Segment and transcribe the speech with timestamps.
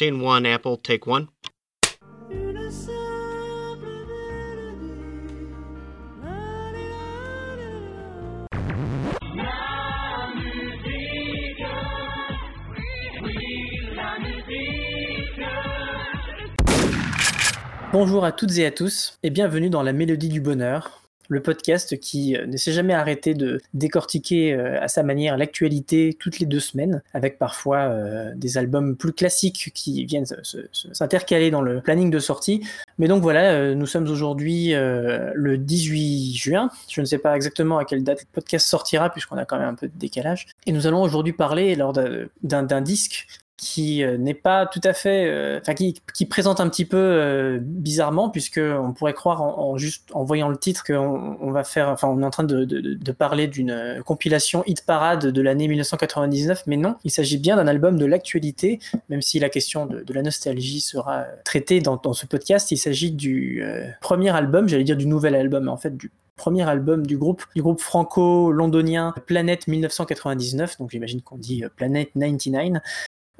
[0.00, 1.26] One, Apple, take one.
[17.90, 21.98] Bonjour à toutes et à tous et bienvenue dans la Mélodie du Bonheur, le podcast
[22.00, 26.46] qui euh, ne s'est jamais arrêté de décortiquer euh, à sa manière l'actualité toutes les
[26.46, 30.24] deux semaines, avec parfois euh, des albums plus classiques qui viennent
[30.92, 32.66] s'intercaler dans le planning de sortie.
[32.98, 36.70] Mais donc voilà, nous sommes aujourd'hui le 18 juin.
[36.88, 39.68] Je ne sais pas exactement à quelle date le podcast sortira puisqu'on a quand même
[39.68, 40.46] un peu de décalage.
[40.66, 43.26] Et nous allons aujourd'hui parler lors d'un disque
[43.58, 47.58] qui euh, n'est pas tout à fait, euh, enfin qui, présente un petit peu euh,
[47.60, 51.88] bizarrement puisque on pourrait croire en, juste en voyant le titre qu'on on va faire,
[51.88, 56.64] enfin on est en train de, de, parler d'une compilation hit parade de l'année 1999,
[56.68, 60.22] mais non, il s'agit bien d'un album de l'actualité, même si la question de, la
[60.22, 62.70] nostalgie sera traitée dans, ce podcast.
[62.70, 63.64] Il s'agit du
[64.00, 67.62] premier album, j'allais dire du nouvel album, en fait du premier album du groupe, du
[67.62, 72.80] groupe franco-londonien Planet 1999, donc j'imagine qu'on dit Planet 99,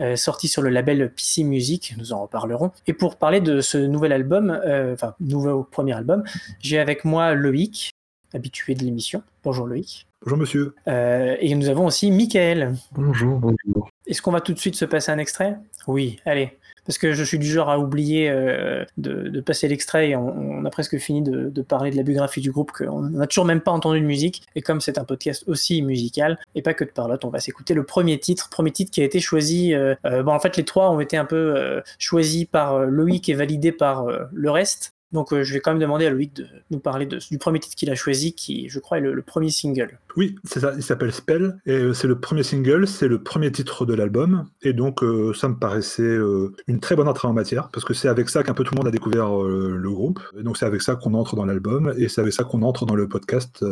[0.00, 2.70] euh, sorti sur le label PC Music, nous en reparlerons.
[2.86, 6.22] Et pour parler de ce nouvel album, euh, enfin nouveau premier album,
[6.60, 7.90] j'ai avec moi Loïc,
[8.32, 9.22] habitué de l'émission.
[9.42, 10.06] Bonjour Loïc.
[10.22, 10.74] Bonjour monsieur.
[10.86, 12.74] Euh, et nous avons aussi Michael.
[12.92, 13.88] Bonjour, bonjour.
[14.06, 15.56] Est-ce qu'on va tout de suite se passer un extrait?
[15.86, 16.56] Oui, allez
[16.88, 20.70] parce que je suis du genre à oublier euh, de, passer l'extrait et on, a
[20.70, 24.00] presque fini de, parler de la biographie du groupe, qu'on n'a toujours même pas entendu
[24.00, 24.42] de musique.
[24.56, 27.74] Et comme c'est un podcast aussi musical, et pas que de parlotte, on va s'écouter
[27.74, 29.74] le premier titre, premier titre qui a été choisi.
[29.74, 33.34] Euh, euh, bon, en fait, les trois ont été un peu choisis par Loïc et
[33.34, 34.94] validés par le reste.
[35.12, 37.74] Donc euh, je vais quand même demander à Loïc de nous parler du premier titre
[37.74, 39.98] qu'il a choisi, qui je crois est le, premier single.
[40.16, 43.50] Oui, c'est ça, il s'appelle Spell, et euh, c'est le premier single, c'est le premier
[43.50, 46.18] titre de l'album, et donc euh, ça me paraissait
[46.66, 48.78] une très bonne entrée en matière, parce que c'est avec ça qu'un peu tout le
[48.78, 52.08] monde a découvert le groupe, et donc c'est avec ça qu'on entre dans l'album, et
[52.08, 53.64] c'est avec ça qu'on entre dans le podcast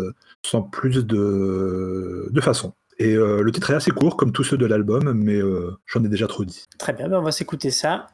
[0.42, 2.72] sans plus de, de façon.
[2.98, 5.40] Et le titre est assez court, comme tous ceux de l'album, mais
[5.86, 6.64] j'en ai déjà trop dit.
[6.78, 8.06] Très bien, ben, on va s'écouter ça.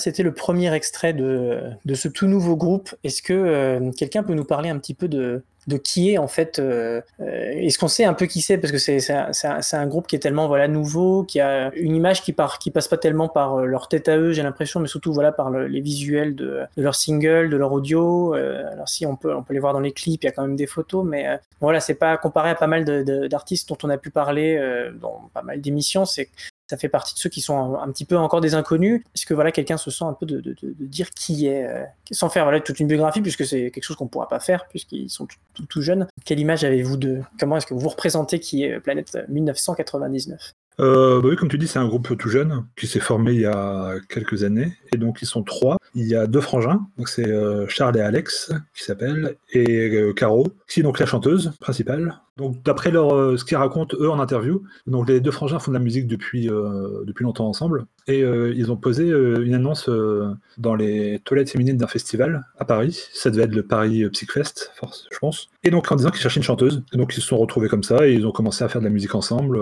[0.00, 2.94] C'était le premier extrait de, de, ce tout nouveau groupe.
[3.04, 6.26] Est-ce que euh, quelqu'un peut nous parler un petit peu de, de qui est en
[6.26, 8.58] fait euh, euh, Est-ce qu'on sait un peu qui c'est?
[8.58, 9.30] Parce que c'est un,
[9.72, 12.96] un, groupe qui est tellement voilà nouveau, qui a une image qui, qui passe pas
[12.96, 16.62] tellement par leur tête à eux, j'ai l'impression, mais surtout voilà par les visuels de,
[16.76, 18.32] de, leur single, de leur audio.
[18.32, 20.42] alors si on peut, on peut les voir dans les clips, il y a quand
[20.42, 22.84] même des photos, mais voilà, c'est pas comparé à pas mal
[23.28, 24.58] d'artistes dont on a pu parler
[25.00, 26.04] dans pas mal d'émissions.
[26.04, 26.28] C'est
[26.70, 29.02] ça fait partie de ceux qui sont un, petit peu encore des inconnus.
[29.16, 31.82] Est-ce que voilà, quelqu'un se sent un peu de, dire qui est, euh,
[32.12, 34.68] sans faire voilà, toute une biographie, puisque c'est quelque chose qu'on ne pourra pas faire,
[34.68, 35.26] puisqu'ils sont
[35.68, 36.06] tout, jeunes.
[36.24, 41.28] Quelle image avez-vous de, comment est-ce que vous représentez qui est Planète 1999 euh, bah
[41.28, 43.96] oui, comme tu dis, c'est un groupe tout jeune qui s'est formé il y a
[44.08, 44.72] quelques années.
[44.94, 45.76] Et donc, ils sont trois.
[45.94, 46.86] Il y a deux frangins.
[46.96, 49.36] Donc, c'est euh, Charles et Alex qui s'appellent.
[49.52, 52.14] Et euh, Caro, qui est donc la chanteuse principale.
[52.36, 55.72] Donc, d'après leur, euh, ce qu'ils racontent eux en interview, donc les deux frangins font
[55.72, 57.86] de la musique depuis, euh, depuis longtemps ensemble.
[58.06, 59.90] Et euh, ils ont posé une annonce
[60.58, 63.08] dans les toilettes féminines d'un festival à Paris.
[63.12, 65.48] Ça devait être le Paris Psychfest, force, je pense.
[65.62, 66.82] Et donc en disant qu'ils cherchaient une chanteuse.
[66.92, 68.86] Et donc ils se sont retrouvés comme ça et ils ont commencé à faire de
[68.86, 69.60] la musique ensemble,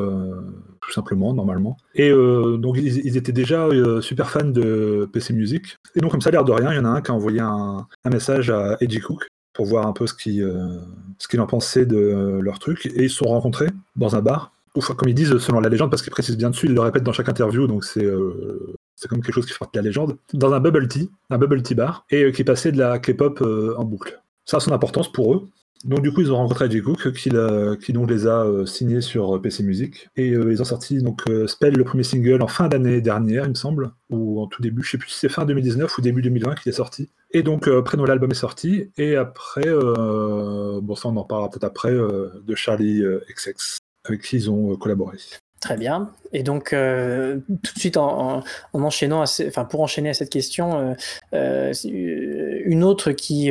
[0.80, 1.76] tout simplement, normalement.
[1.94, 3.68] Et donc ils, ils, étaient déjà
[4.00, 5.76] super fans de PC Music.
[5.96, 7.40] Et donc comme ça, l'air de rien, il y en a un qui a envoyé
[7.40, 9.28] un, un message à Edgy Cook
[9.58, 12.86] pour voir un peu ce euh, en pensait de euh, leur truc.
[12.86, 13.66] Et ils se sont rencontrés
[13.96, 14.52] dans un bar.
[14.76, 17.02] Enfin, comme ils disent selon la légende, parce qu'ils précisent bien dessus, ils le répètent
[17.02, 18.76] dans chaque interview, donc c'est euh,
[19.08, 22.06] comme quelque chose qui fait la légende, dans un bubble tea, un bubble tea bar,
[22.10, 23.42] et qui passait de la K-pop
[23.76, 24.22] en boucle.
[24.44, 25.48] Ça a son importance pour eux,
[25.84, 29.36] donc du coup, ils ont rencontré Jay Cook, qui, donc les a euh, signés sur
[29.36, 30.08] euh, PC Music.
[30.16, 33.50] Et euh, ils ont sorti donc Spell, le premier single, en fin d'année dernière, il
[33.50, 36.22] me semble, ou en tout début, je sais plus si c'est fin 2019 ou début
[36.22, 37.10] 2020 qu'il est sorti.
[37.30, 41.92] Et donc après, l'album est sorti, et après, bon ça on en parlera peut-être après,
[41.92, 45.18] de Charlie XX, avec qui ils ont collaboré.
[45.60, 46.12] Très bien.
[46.32, 50.78] Et donc, euh, tout de suite, en, en, enchaînant, enfin, pour enchaîner à cette question,
[50.78, 50.94] euh,
[51.34, 53.50] euh, une autre qui,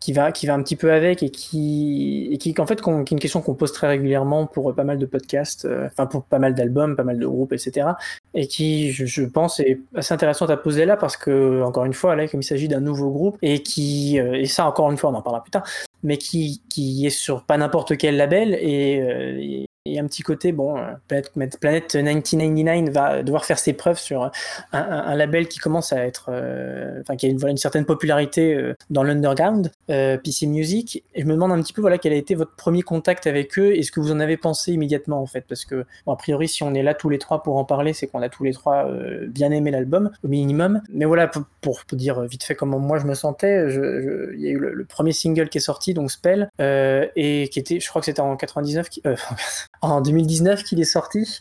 [0.00, 3.10] qui, va, qui va un petit peu avec et qui, qui en fait, qui est
[3.10, 6.54] une question qu'on pose très régulièrement pour pas mal de podcasts, enfin, pour pas mal
[6.54, 7.88] d'albums, pas mal de groupes, etc.
[8.34, 12.16] Et qui, je, pense, est assez intéressante à poser là parce que, encore une fois,
[12.16, 15.14] là, comme il s'agit d'un nouveau groupe et qui, et ça, encore une fois, on
[15.14, 15.64] en parlera plus tard,
[16.02, 20.76] mais qui, qui est sur pas n'importe quel label et et un petit côté, bon,
[21.08, 24.30] Planète, Planète 1999 va devoir faire ses preuves sur
[24.72, 29.02] un, label qui commence à être, euh, enfin, qui a une, certaine popularité euh, dans
[29.02, 31.04] l'underground, euh, PC Music.
[31.14, 33.58] Et je me demande un petit peu, voilà, quel a été votre premier contact avec
[33.58, 35.44] eux et ce que vous en avez pensé immédiatement, en fait.
[35.48, 37.92] Parce que, bon, a priori, si on est là tous les trois pour en parler,
[37.92, 38.88] c'est qu'on a tous les trois
[39.28, 40.80] bien aimé l'album, au minimum.
[40.90, 44.58] Mais voilà, pour, dire vite fait comment moi je me sentais, il y a eu
[44.58, 48.06] le, le, premier single qui est sorti, donc Spell, et qui était, je crois que
[48.06, 49.02] c'était en 99, qui,
[49.82, 51.40] en 2019 qu'il est sorti.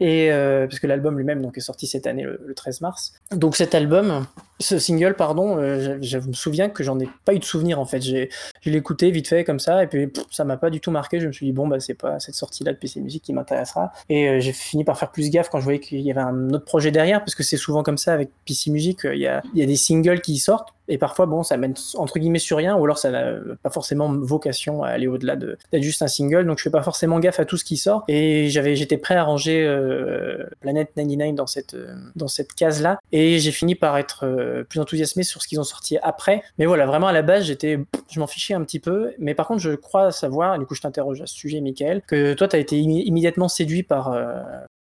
[0.00, 3.12] Et euh, parce que l'album lui-même donc est sorti cette année le, 13 mars.
[3.30, 4.26] Donc cet album,
[4.58, 7.86] ce single pardon, euh, je, me souviens que j'en ai pas eu de souvenir en
[7.86, 8.02] fait.
[8.02, 8.28] J'ai
[8.60, 11.20] je l'ai écouté vite fait comme ça et puis ça m'a pas du tout marqué.
[11.20, 13.32] Je me suis dit bon bah c'est pas cette sortie là de PC Music qui
[13.32, 13.92] m'intéressera.
[14.08, 16.50] Et euh, j'ai fini par faire plus gaffe quand je voyais qu'il y avait un
[16.50, 19.00] autre projet derrière parce que c'est souvent comme ça avec PC Music.
[19.04, 21.74] Il y a, il y a des singles qui sortent et parfois, bon, ça mène
[21.94, 25.56] entre guillemets sur rien, ou alors ça n'a pas forcément vocation à aller au-delà de,
[25.72, 26.46] d'être juste un single.
[26.46, 28.04] Donc je fais pas forcément gaffe à tout ce qui sort.
[28.08, 32.98] Et j'avais, j'étais prêt à ranger euh, Planet 99 dans cette, euh, cette case-là.
[33.12, 36.42] Et j'ai fini par être euh, plus enthousiasmé sur ce qu'ils ont sorti après.
[36.58, 37.78] Mais voilà, vraiment à la base, j'étais,
[38.10, 39.12] je m'en fichais un petit peu.
[39.18, 42.34] Mais par contre, je crois savoir, du coup, je t'interroge à ce sujet, Michael, que
[42.34, 44.42] toi, tu as été immédiatement séduit par, euh,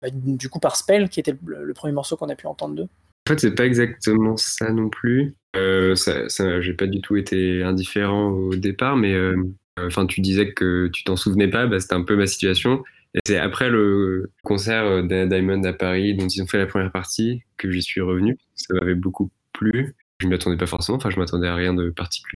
[0.02, 2.76] bah, du coup, par Spell, qui était le, le premier morceau qu'on a pu entendre
[2.76, 2.88] d'eux.
[3.28, 5.36] En fait, c'est pas exactement ça non plus.
[5.56, 9.36] Euh, ça, j'ai pas du tout été indifférent au départ, mais euh,
[9.80, 12.84] enfin, tu disais que tu t'en souvenais pas, bah, c'était un peu ma situation.
[13.26, 17.42] C'est après le concert d'Anna Diamond à Paris, dont ils ont fait la première partie,
[17.58, 18.38] que j'y suis revenu.
[18.54, 19.96] Ça m'avait beaucoup plu.
[20.20, 22.36] Je m'y attendais pas forcément, enfin, je m'attendais à rien de particulier.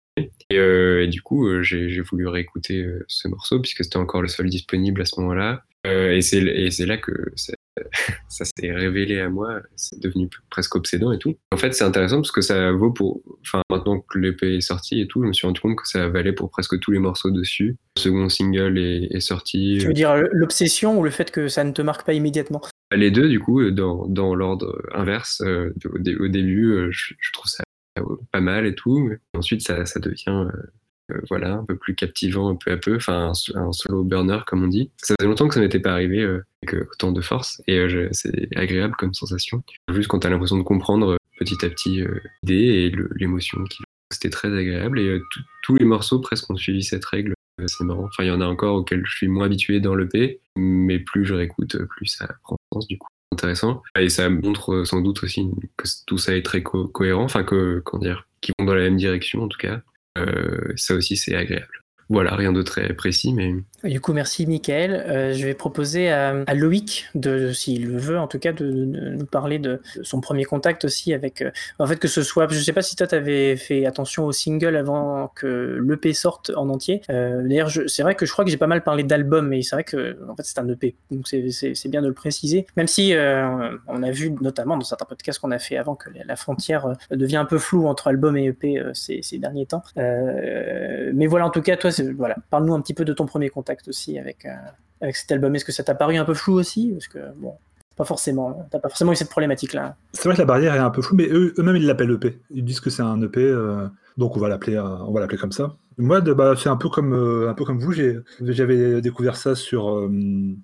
[0.50, 5.02] Et, euh, du coup, j'ai voulu réécouter ce morceau, puisque c'était encore le seul disponible
[5.02, 5.62] à ce moment-là.
[5.84, 7.52] Et c'est là que ça
[8.28, 11.34] s'est révélé à moi, c'est devenu presque obsédant et tout.
[11.52, 13.22] En fait, c'est intéressant parce que ça vaut pour.
[13.42, 16.08] Enfin, maintenant que l'épée est sorti et tout, je me suis rendu compte que ça
[16.08, 17.76] valait pour presque tous les morceaux dessus.
[17.96, 19.78] Le second single est, est sorti.
[19.80, 22.62] Tu veux dire l'obsession ou le fait que ça ne te marque pas immédiatement?
[22.92, 25.40] Les deux, du coup, dans, dans l'ordre inverse.
[25.42, 27.64] Euh, au, début, euh, je, je, trouve ça
[28.32, 29.10] pas mal et tout.
[29.34, 30.46] Ensuite, ça, ça devient.
[31.10, 34.62] Euh, euh, voilà, un peu plus captivant peu à peu, enfin un, solo burner comme
[34.64, 34.90] on dit.
[34.98, 38.08] Ça faisait longtemps que ça m'était pas arrivé euh, avec autant de force et euh,
[38.12, 39.62] c'est agréable comme sensation.
[39.92, 42.04] Juste quand tu as l'impression de comprendre euh, petit à petit
[42.42, 43.82] l'idée et l'émotion qui
[44.12, 45.20] c'était très agréable et
[45.62, 47.34] tous les morceaux presque ont suivi cette règle.
[47.66, 48.04] C'est marrant.
[48.04, 51.24] Enfin, il y en a encore auxquels je suis moins habitué dans l'EP, mais plus
[51.24, 53.82] je réécoute, plus ça prend sens du coup intéressant.
[53.98, 57.82] Et ça montre sans doute aussi que tout ça est très co cohérent, enfin que,
[58.00, 59.82] dire, qu'ils vont dans la même direction en tout cas.
[60.18, 61.83] Euh, ça aussi, c'est agréable.
[62.10, 63.54] Voilà, rien de très précis, mais.
[63.82, 64.92] Du coup, merci Michael.
[64.92, 69.26] Euh, je vais proposer à, Loïc, de, s'il le veut en tout cas, de, nous
[69.26, 71.42] parler de, son premier contact aussi avec.
[71.42, 72.50] Euh, en fait, que ce soit.
[72.50, 76.52] Je sais pas si toi, tu avais fait attention au single avant que l'EP sorte
[76.56, 77.00] en entier.
[77.10, 79.76] Euh, d'ailleurs, c'est vrai que je crois que j'ai pas mal parlé d'album, mais c'est
[79.76, 80.96] vrai que en fait, c'est un EP.
[81.10, 82.66] Donc, c'est bien de le préciser.
[82.76, 86.36] Même si on a vu notamment dans certains podcasts qu'on a fait avant que la
[86.36, 89.82] frontière devient un peu floue entre album et EP ces, derniers temps.
[89.96, 93.88] mais voilà, en tout cas, toi, voilà, parle-nous un petit peu de ton premier contact
[93.88, 94.54] aussi avec, euh,
[95.00, 95.54] avec cet album.
[95.54, 96.90] Est-ce que ça t'a paru un peu flou aussi?
[96.92, 97.54] Parce que bon,
[97.96, 99.96] pas forcément, t'as pas forcément eu cette problématique-là.
[100.12, 102.38] C'est vrai que la barrière est un peu floue, mais eux, eux-mêmes ils l'appellent EP.
[102.50, 103.86] Ils disent que c'est un EP, euh,
[104.16, 105.76] donc on va l'appeler, euh, on va l'appeler comme ça.
[105.96, 107.12] Moi, bah, c'est un peu comme
[107.48, 107.92] un peu comme vous.
[108.40, 110.08] j'avais découvert ça sur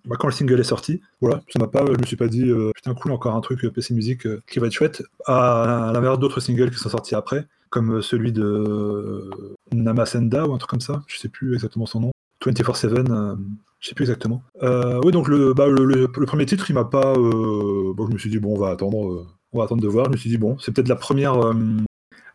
[0.04, 1.00] bah, quand le single est sorti.
[1.20, 1.84] Voilà, ça m'a pas.
[1.87, 4.72] Je me suis pas dit putain cool encore un truc PC Music qui va être
[4.72, 5.04] chouette.
[5.26, 9.30] À, à l'inverse d'autres singles qui sont sortis après comme celui de
[9.72, 12.10] Namasenda ou un truc comme ça, je sais plus exactement son nom.
[12.44, 13.36] 24-7, euh,
[13.80, 14.42] je sais plus exactement.
[14.62, 17.14] Euh, oui, donc le, bah, le, premier titre, il m'a pas.
[17.14, 20.06] Euh, bon, je me suis dit, bon, on va attendre, on va attendre de voir.
[20.06, 21.34] Je me suis dit, bon, c'est peut-être la première,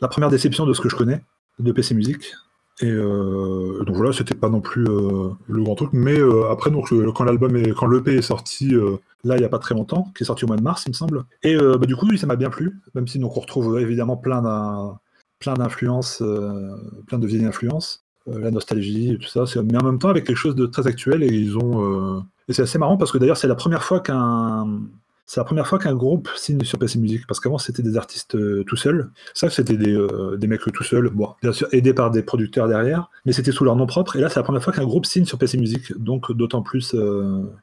[0.01, 1.21] la première déception de ce que je connais
[1.59, 2.33] de PC Music.
[2.81, 5.91] Et donc voilà, c'était pas non plus le grand truc.
[5.93, 6.17] Mais
[6.51, 8.75] après, donc, quand l'album est, l'EP est sorti,
[9.23, 10.89] là, il n'y a pas très longtemps, qui est sorti au mois de mars, il
[10.89, 11.23] me semble.
[11.41, 14.41] Et bah, du coup, ça m'a bien plu, même si donc, on retrouve évidemment plein
[14.41, 14.99] d'un
[15.45, 16.71] plein d'influences, euh,
[17.05, 20.37] plein de vieilles influences, euh, la nostalgie, tout ça, mais en même temps avec quelque
[20.37, 22.17] chose de très actuel et ils ont.
[22.17, 24.81] Euh, et c'est assez marrant parce que d'ailleurs c'est la première fois qu'un
[25.27, 28.37] c'est la première fois qu'un groupe signe sur PC Music, parce qu'avant c'était des artistes
[28.65, 29.09] tout seuls.
[29.33, 29.97] Ça, c'était des,
[30.37, 33.63] des, mecs tout seuls, bon, bien sûr aidés par des producteurs derrière, mais c'était sous
[33.63, 34.15] leur nom propre.
[34.17, 36.95] Et là, c'est la première fois qu'un groupe signe sur PC Music, donc d'autant plus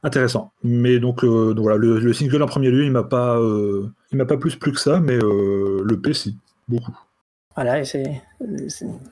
[0.02, 0.50] intéressant.
[0.64, 3.40] Mais donc, donc voilà, le, single en premier lieu, il m'a pas,
[4.10, 6.36] il m'a pas plus plu que ça, mais le P, si,
[6.66, 6.98] beaucoup.
[7.54, 8.20] Voilà, c'est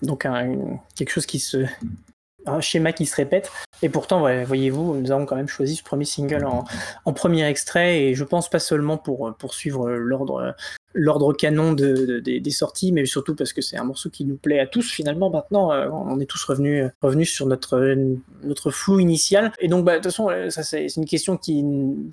[0.02, 0.26] donc
[0.96, 1.66] quelque chose qui se.
[2.46, 3.50] un schéma qui se répète.
[3.82, 6.64] Et pourtant, voyez-vous, nous avons quand même choisi ce premier single en,
[7.04, 10.54] en, premier extrait, et je pense pas seulement pour poursuivre l'ordre
[10.94, 14.60] l'ordre canon de, des sorties, mais surtout parce que c'est un morceau qui nous plaît
[14.60, 15.30] à tous finalement.
[15.30, 17.94] Maintenant, euh, on est tous revenus, revenus sur notre,
[18.42, 19.52] notre flou initial.
[19.60, 21.64] Et donc, bah, de toute façon, euh, ça, c'est une question qui,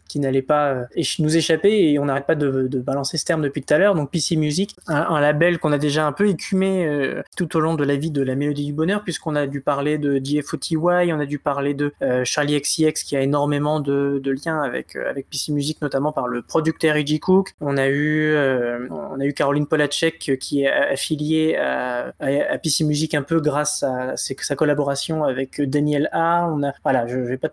[0.08, 3.42] qui n'allait pas euh, nous échapper et on n'arrête pas de, de, balancer ce terme
[3.42, 3.96] depuis tout à l'heure.
[3.96, 6.88] Donc, PC Music, un, label qu'on a déjà un peu écumé
[7.36, 9.98] tout au long de la vie de la Mélodie du Bonheur, puisqu'on a dû parler
[9.98, 11.92] de DFOTY, on a dû parler de
[12.24, 16.42] Charlie XCX qui a énormément de, de liens avec, avec PC Music, notamment par le
[16.42, 17.20] producteur E.G.
[17.20, 17.54] Cook.
[17.60, 18.36] On a eu
[18.67, 22.14] euh, on a eu Caroline Polacek euh, qui est affiliée à,
[22.62, 26.48] PC Music un peu grâce à sa collaboration avec Daniel A.
[26.52, 27.50] On a, voilà, je vais pas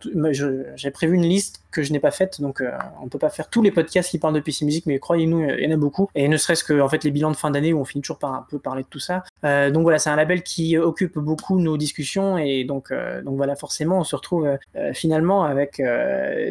[0.75, 2.71] j'ai prévu une liste que je n'ai pas faite, donc on euh,
[3.03, 5.65] on peut pas faire tous les podcasts qui parlent de PC Music, mais croyez-nous, il
[5.65, 6.09] y en a beaucoup.
[6.15, 8.19] Et ne serait-ce que en fait les bilans de fin d'année où on finit toujours
[8.19, 9.25] par un peu parler de tout ça.
[9.43, 12.93] donc voilà, c'est un label qui occupe beaucoup nos discussions et donc
[13.25, 14.49] donc voilà, forcément, on se retrouve
[14.93, 15.83] finalement avec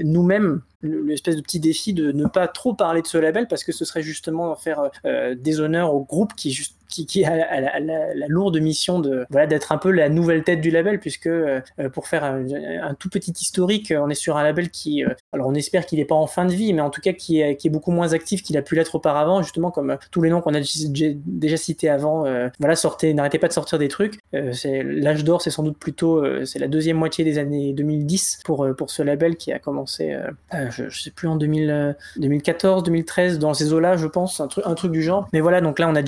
[0.04, 3.72] nous-mêmes l'espèce de petit défi de ne pas trop parler de ce label parce que
[3.72, 6.52] ce serait justement faire euh, des honneurs au groupe qui
[6.88, 11.00] qui, a la, lourde mission de voilà d'être un peu la nouvelle tête du label
[11.00, 11.62] puisque euh,
[11.92, 15.54] pour faire un, tout petit historique on est sur un label qui euh, alors on
[15.54, 17.92] espère qu'il n'est pas en fin de vie mais en tout cas qui est, beaucoup
[17.92, 20.60] moins actif qu'il a pu l'être auparavant justement comme euh, tous les noms qu'on a
[20.60, 22.26] déjà cités avant
[22.60, 24.20] voilà sortez n'arrêtez pas de sortir des trucs.
[24.32, 28.92] L'âge d'or c'est sans doute plutôt c'est la deuxième moitié des années 2010 pour pour
[28.92, 30.18] ce label qui a commencé
[30.52, 34.66] je, sais plus en 2000, 2014 2013 dans ces eaux là je pense un truc
[34.66, 35.28] un truc du genre.
[35.34, 36.02] Mais voilà donc là on a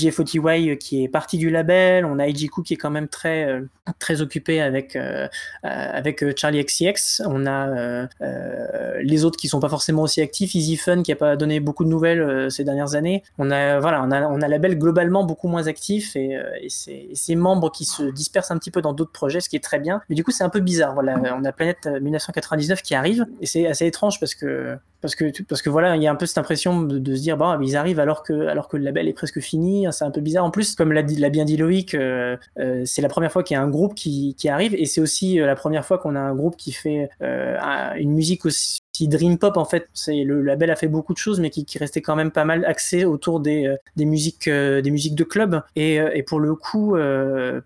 [0.80, 3.62] Qui est parti du label, on a Ejiku qui est quand même très euh,
[4.00, 5.28] très occupé avec euh,
[5.64, 8.08] euh, avec Charlie XCX, on a
[9.02, 11.84] les autres qui sont pas forcément aussi actifs, Easy Fun qui a pas donné beaucoup
[11.84, 13.24] de nouvelles ces dernières années.
[13.38, 17.36] On a voilà, on a on a label globalement beaucoup moins actif et, et ses
[17.36, 20.02] membres qui se dispersent un petit peu dans d'autres projets, ce qui est très bien.
[20.10, 20.94] Mais du coup, c'est un peu bizarre.
[20.94, 25.44] Voilà, on a Planète 1999 qui arrive et c'est assez étrange parce que parce que
[25.44, 27.78] parce que voilà il y a un peu cette impression de, se dire bon ils
[27.78, 30.44] arrivent alors que alors que le label est presque fini c'est un peu bizarre.
[30.44, 33.58] En plus comme l'a bien dit Loïc euh, euh, c'est la première fois qu'il y
[33.58, 36.20] a un groupe qui, qui arrive et c'est aussi euh, la première fois qu'on a
[36.20, 40.76] un groupe qui fait une musique aussi Dream Pop en fait, c'est le label a
[40.76, 43.76] fait beaucoup de choses, mais qui, restait quand même pas mal axé autour des, euh,
[43.96, 45.62] des musiques euh, des musiques de club.
[45.76, 46.96] Et, euh, pour le coup,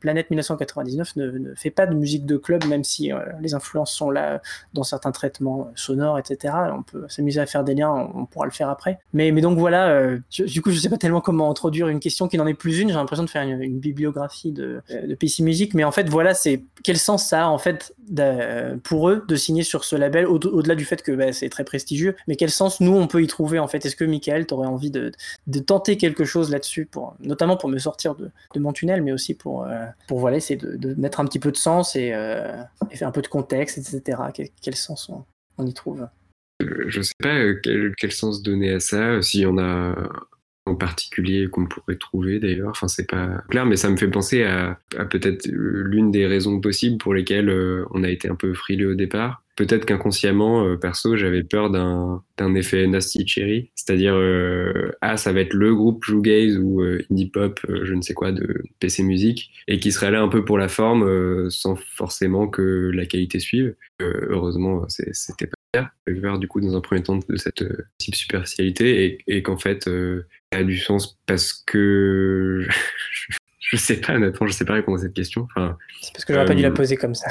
[0.02, 4.12] Planète 1999 ne, ne, fait pas de musique de club, même si les influences sont
[4.12, 4.42] là
[4.74, 6.54] dans certains traitements sonores, etc.
[6.78, 9.00] On peut s'amuser à faire des liens, on, pourra le faire après.
[9.14, 12.38] Mais, mais donc voilà, du coup, je sais pas tellement comment introduire une question qui
[12.38, 12.90] n'en est plus une.
[12.90, 16.64] J'ai l'impression de faire une, bibliographie de, de PC Music, mais en fait, voilà, c'est
[16.84, 17.96] quel sens ça a en fait
[18.84, 22.16] pour eux de signer sur ce label au-delà du fait que bah, c'est très prestigieux.
[22.28, 23.86] Mais quel sens nous on peut y trouver en fait?
[23.86, 25.12] Est-ce que Michael, t'aurais envie de,
[25.66, 29.66] tenter quelque chose là-dessus, pour, notamment pour me sortir de, mon tunnel, mais aussi pour,
[29.66, 33.22] euh, voilà, essayer de, mettre un petit peu de sens et, euh, faire un peu
[33.22, 34.22] de contexte, etc.
[34.62, 35.12] Quel, sens
[35.58, 36.08] on, y trouve?
[36.60, 39.96] Je sais pas quel, sens donner à ça, si on a
[40.70, 42.70] en particulier qu'on pourrait trouver d'ailleurs.
[42.70, 46.98] Enfin, c'est pas clair, mais ça me fait penser à, peut-être l'une des raisons possibles
[46.98, 49.44] pour lesquelles euh, on a été un peu frileux au départ.
[49.60, 55.42] Peut-être qu'inconsciemment, euh, perso, j'avais peur d'un effet Nasty Cherry, c'est-à-dire euh, ah ça va
[55.42, 59.52] être le groupe shoegaze ou euh, indie pop, je ne sais quoi de PC Music,
[59.68, 63.76] et qui serait là un peu pour la forme, sans forcément que la qualité suive.
[64.00, 67.66] heureusement, c'était pas j'avais peur du coup dans un premier temps de cette
[67.98, 69.90] type superficialité et, et qu'en fait
[70.54, 72.66] ça a du sens parce que
[73.70, 76.34] je sais pas honnêtement je sais pas répondre à cette question enfin, c'est parce que
[76.34, 77.28] j'aurais euh, pas dû la poser comme ça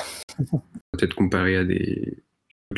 [0.93, 2.19] peut-être comparé à des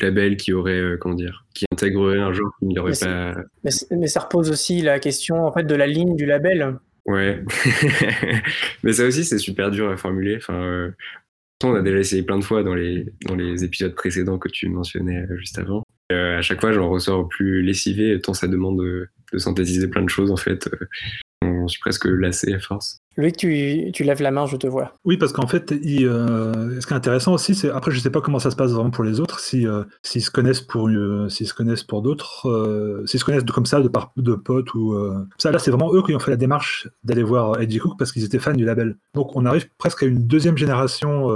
[0.00, 3.34] labels qui auraient euh, comment dire qui intègreraient un genre qui n'y aurait mais pas
[3.64, 6.76] mais, mais, ça repose aussi la question en fait de la ligne du label
[7.06, 7.42] ouais
[8.82, 10.92] mais ça aussi c'est super dur à formuler enfin
[11.64, 14.68] on a déjà essayé plein de fois dans les, dans les épisodes précédents que tu
[14.68, 15.82] mentionnais juste avant.
[16.10, 20.02] Euh, à chaque fois, j'en ressors plus lessivé, tant ça demande de, de, synthétiser plein
[20.02, 20.68] de choses, en fait.
[21.42, 23.00] Je suis presque lassé à force.
[23.16, 24.92] Loïc, tu, tu lèves la main, je te vois.
[25.04, 28.10] Oui, parce qu'en fait, il, euh, ce qui est intéressant aussi, c'est après, je sais
[28.10, 30.88] pas comment ça se passe vraiment pour les autres, si euh, s'ils se connaissent pour
[30.88, 34.34] euh, s'ils se connaissent pour d'autres, euh, s'ils se connaissent comme ça, de par de
[34.34, 34.96] potes ou
[35.38, 35.50] ça.
[35.50, 38.24] Là, c'est vraiment eux qui ont fait la démarche d'aller voir Eddie Cook parce qu'ils
[38.24, 38.96] étaient fans du label.
[39.14, 41.28] Donc, on arrive presque à une deuxième génération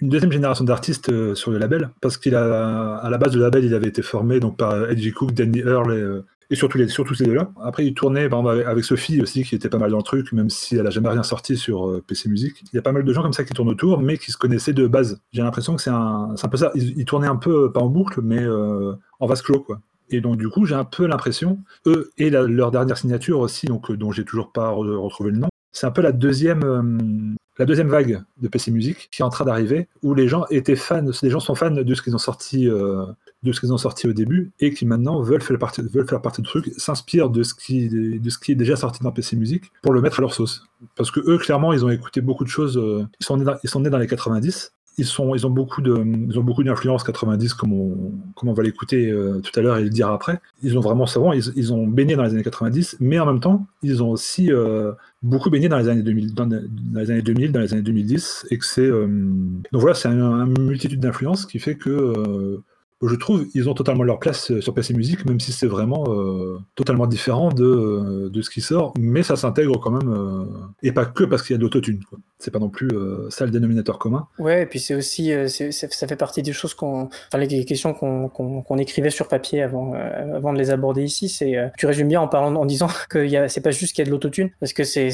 [0.00, 3.38] une deuxième génération d'artistes euh, sur le label, parce qu'il a, à la base du
[3.38, 6.78] label, il avait été formé donc par Edgy Cook, Danny Earl et, euh, et surtout,
[6.78, 7.50] les, ces deux-là.
[7.62, 10.32] Après, il tournait par exemple, avec Sophie aussi, qui était pas mal dans le truc,
[10.32, 12.62] même si elle a jamais rien sorti sur euh, PC Music.
[12.72, 14.38] Il y a pas mal de gens comme ça qui tournent autour, mais qui se
[14.38, 15.20] connaissaient de base.
[15.32, 16.70] J'ai l'impression que c'est un, un peu ça.
[16.74, 19.80] Ils, tournaient un peu, pas en boucle, mais euh, en vase clos, quoi.
[20.10, 23.92] Et donc, du coup, j'ai un peu l'impression, eux et leur dernière signature aussi, donc,
[23.92, 27.66] dont j'ai toujours pas re retrouvé le nom, c'est un peu la deuxième, euh, la
[27.66, 31.04] deuxième vague de PC Music qui est en train d'arriver, où les gens étaient fans,
[31.22, 33.04] les gens sont fans de ce qu'ils ont sorti, euh,
[33.42, 36.20] de ce qu'ils ont sorti au début, et qui maintenant veulent faire partie, veulent faire
[36.20, 39.36] partie du truc, s'inspirent de ce qui, de ce qui est déjà sorti dans PC
[39.36, 40.64] Music pour le mettre à leur sauce.
[40.96, 42.76] Parce que eux, clairement, ils ont écouté beaucoup de choses.
[42.76, 44.72] Euh, ils sont nés dans, ils sont nés dans les 90.
[45.00, 48.52] Ils, sont, ils ont beaucoup de, ils ont beaucoup d'influence 90, comme on, comme on
[48.52, 50.40] va l'écouter euh, tout à l'heure et le dire après.
[50.64, 53.38] Ils ont vraiment, c'est ils, ils, ont baigné dans les années 90, mais en même
[53.38, 54.90] temps, ils ont aussi euh,
[55.22, 56.48] beaucoup baigné dans les années 2000, dans,
[56.94, 60.46] les années 2000, dans les années 2010, et que c'est, donc voilà, c'est une un
[60.46, 62.60] multitude d'influences qui fait que
[63.06, 66.58] je trouve ils ont totalement leur place sur PC Music, même si c'est vraiment euh,
[66.74, 70.44] totalement différent de, de ce qui sort, mais ça s'intègre quand même, euh,
[70.82, 72.00] et pas que parce qu'il y a de l'autotune.
[72.38, 74.26] C'est pas non plus euh, ça le dénominateur commun.
[74.38, 78.28] Ouais, et puis c'est aussi, ça fait partie des choses qu'on, enfin les questions qu'on
[78.28, 81.28] qu qu écrivait sur papier avant, avant de les aborder ici.
[81.28, 84.06] C'est, tu résumes bien en parlant, en disant que c'est pas juste qu'il y a
[84.06, 85.10] de l'autotune, parce que c'est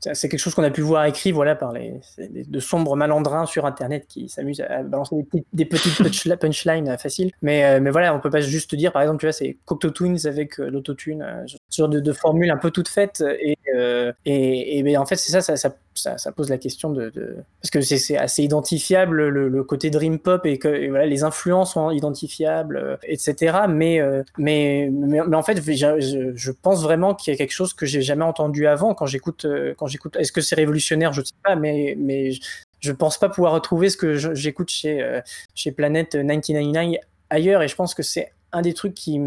[0.00, 4.06] quelque chose qu'on a pu voir écrit, voilà, par les, de sombres malandrins sur Internet
[4.08, 7.30] qui s'amusent à balancer des petites, des petites punchlines facile.
[7.42, 9.90] Mais, euh, mais voilà, on peut pas juste dire, par exemple, tu vois, c'est Cocteau
[9.90, 13.22] Twins avec euh, l'autotune, euh, ce genre de, formules un peu toutes faites.
[13.40, 15.56] Et, euh, et, et en fait, c'est ça
[15.94, 17.12] ça, ça, pose la question de.
[17.60, 21.90] Parce que c'est assez identifiable, le, côté dream pop, et que voilà, les influences sont
[21.90, 23.58] identifiables, etc.
[23.68, 24.00] Mais,
[24.38, 28.02] mais, mais, mais, en fait, je, pense vraiment qu'il y a quelque chose que j'ai
[28.02, 29.46] jamais entendu avant quand j'écoute.
[29.76, 31.12] Quand j'écoute Est-ce que c'est révolutionnaire?
[31.12, 32.32] Je sais pas, mais, mais
[32.82, 35.20] je pense pas pouvoir retrouver ce que j'écoute chez, euh,
[35.54, 37.62] chez Planète 1999 ailleurs.
[37.62, 39.20] Et je pense que c'est un des trucs qui,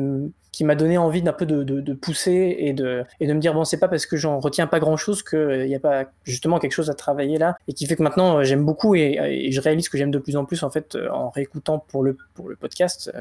[0.55, 3.53] qui m'a donné envie d'un peu de, de, pousser et de, et de me dire
[3.53, 6.05] bon c'est pas parce que j'en retiens pas grand chose qu'il n'y euh, a pas
[6.23, 9.49] justement quelque chose à travailler là et qui fait que maintenant euh, j'aime beaucoup et,
[9.51, 12.15] je réalise que j'aime de plus en plus en fait euh, en réécoutant pour le,
[12.35, 13.11] pour le podcast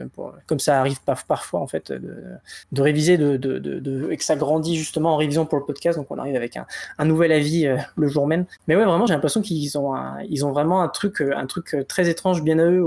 [0.46, 5.14] comme ça arrive par, parfois en fait de, réviser de, et que ça grandit justement
[5.14, 5.98] en révision pour le podcast.
[5.98, 8.44] Donc on arrive avec un, nouvel avis le jour même.
[8.68, 9.92] Mais ouais vraiment j'ai l'impression qu'ils ont
[10.30, 12.84] ils ont vraiment un truc un truc très étrange bien à eux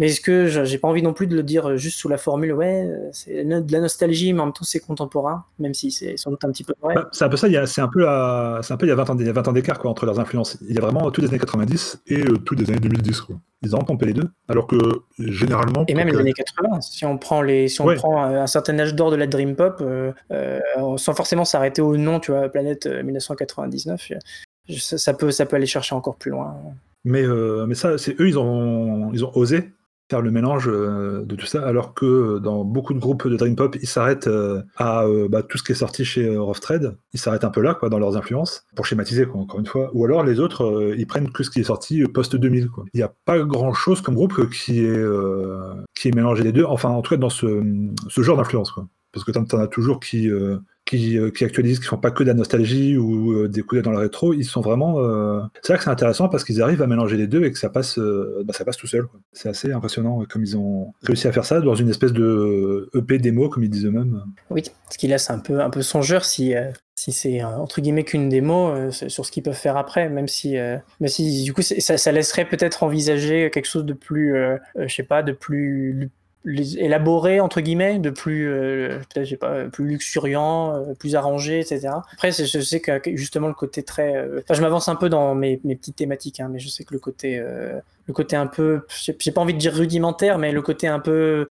[0.00, 2.52] mais est-ce que j'ai pas envie non plus de le dire juste sous la formule
[2.52, 6.30] ouais c'est de la nostalgie, mais en même temps c'est contemporain, même si c'est sans
[6.30, 6.94] doute un petit peu vrai.
[6.94, 9.16] Bah, c'est un peu ça, c'est un peu, un peu il y a 20 ans,
[9.18, 10.58] il y a 20 ans d'écart quoi, entre leurs influences.
[10.68, 13.20] Il y a vraiment tous les années 90 et euh, tous les années 2010.
[13.20, 13.36] Quoi.
[13.62, 14.76] Ils ont pompé les deux, alors que
[15.18, 15.84] généralement.
[15.88, 17.96] Et même les années 80, si on prend, les, si on ouais.
[17.96, 20.60] prend un certain âge d'or de la Dream Pop, euh, euh,
[20.96, 24.12] sans forcément s'arrêter au nom, tu vois, Planète 1999,
[24.78, 26.56] ça, ça, peut, ça peut aller chercher encore plus loin.
[27.04, 27.24] Mais,
[27.66, 29.70] mais ça, c'est eux, ils ont, ils ont osé
[30.08, 33.56] faire le mélange euh, de tout ça, alors que dans beaucoup de groupes de Dream
[33.56, 36.96] Pop, ils s'arrêtent euh, à euh, bah, tout ce qui est sorti chez Rough Trade,
[37.12, 39.90] ils s'arrêtent un peu là, quoi, dans leurs influences, pour schématiser, quoi, encore une fois.
[39.94, 42.84] Ou alors les autres, ils prennent que ce qui est sorti post-2000, quoi.
[42.94, 45.04] Il n'y a pas grand-chose comme groupe qui est,
[45.94, 47.62] qui est mélangé les deux, enfin en tout cas dans ce,
[48.16, 48.72] genre d'influence.
[49.12, 52.12] Parce que tu en as toujours qui, euh, qui, euh, qui, actualisent, qui font pas
[52.12, 55.00] que de la nostalgie ou euh, des coups dans le rétro, ils sont vraiment.
[55.00, 55.40] Euh...
[55.62, 57.68] C'est vrai que c'est intéressant parce qu'ils arrivent à mélanger les deux et que ça
[57.68, 59.06] passe, bah, ça passe tout seul.
[59.32, 63.18] C'est assez impressionnant comme ils ont réussi à faire ça dans une espèce de EP
[63.18, 64.22] démo, comme ils disent eux-mêmes.
[64.50, 66.54] Oui, ce qui laisse un peu, un peu songeur si,
[66.94, 70.56] si c'est entre guillemets qu'une démo sur ce qu'ils peuvent faire après, même si,
[71.00, 74.36] mais si du coup ça, ça laisserait peut-être envisager quelque chose de plus,
[74.76, 76.10] je sais pas, de plus
[76.46, 81.88] élaboré entre guillemets, de plus, euh, peut-être pas, plus luxuriant, euh, plus arrangé, etc.
[82.12, 85.34] Après, je sais que justement le côté très, euh, enfin, je m'avance un peu dans
[85.34, 88.46] mes, mes petites thématiques, hein, mais je sais que le côté, euh, le côté un
[88.46, 91.46] peu, j'ai pas envie de dire rudimentaire, mais le côté un peu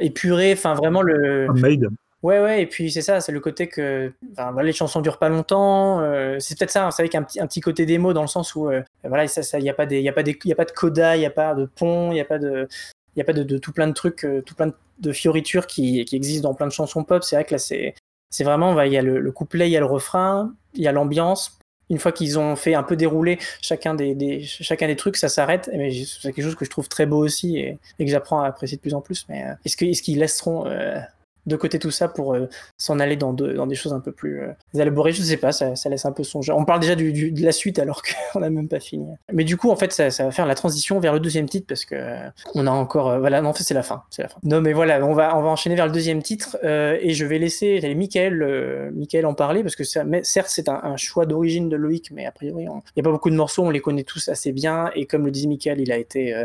[0.00, 1.48] épuré, enfin vraiment le.
[1.54, 1.88] Made.
[2.24, 5.18] Ouais, ouais, et puis c'est ça, c'est le côté que enfin, voilà, les chansons durent
[5.18, 6.00] pas longtemps.
[6.00, 8.28] Euh, c'est peut-être ça, hein, c'est avec un petit, un petit côté démo dans le
[8.28, 10.50] sens où euh, voilà, il ça, n'y a pas des, y a pas des, y
[10.50, 12.66] a pas de coda, il y a pas de pont, il y a pas de,
[13.18, 16.16] n'y a pas de, tout plein de trucs, euh, tout plein de fioritures qui, qui,
[16.16, 17.22] existent dans plein de chansons pop.
[17.22, 17.94] C'est vrai que là, c'est,
[18.44, 20.92] vraiment, il y a le, le, couplet, il y a le refrain, il y a
[20.92, 21.58] l'ambiance.
[21.90, 25.70] Une fois qu'ils ont fait un peu dérouler chacun des, chacun des trucs, ça s'arrête.
[25.72, 28.76] Mais c'est quelque chose que je trouve très beau aussi et, que j'apprends à apprécier
[28.76, 29.24] de plus en plus.
[29.28, 30.98] Mais euh, est-ce qu'ils laisseront euh,
[31.48, 34.12] de côté tout ça pour euh, s'en aller dans, de, dans, des choses un peu
[34.12, 35.12] plus euh, élaborées.
[35.12, 36.52] Je sais pas, ça, laisse un peu songer.
[36.52, 39.06] On parle déjà de la suite alors qu'on n'a même pas fini.
[39.32, 41.84] Mais du coup, en fait, ça, va faire la transition vers le deuxième titre parce
[41.84, 43.10] que euh, on a encore.
[43.10, 44.02] Euh, voilà, non, en fait, c'est la fin.
[44.10, 44.38] C'est la fin.
[44.42, 47.38] Non, mais voilà, on va, va enchaîner vers le deuxième titre euh, et je vais
[47.38, 52.10] laisser Michael, Michael en parler parce que mais, certes, c'est un, choix d'origine de Loïc,
[52.10, 54.52] mais a priori, il n'y a pas beaucoup de morceaux, on les connaît tous assez
[54.52, 56.44] bien et comme le dit Michael, il a été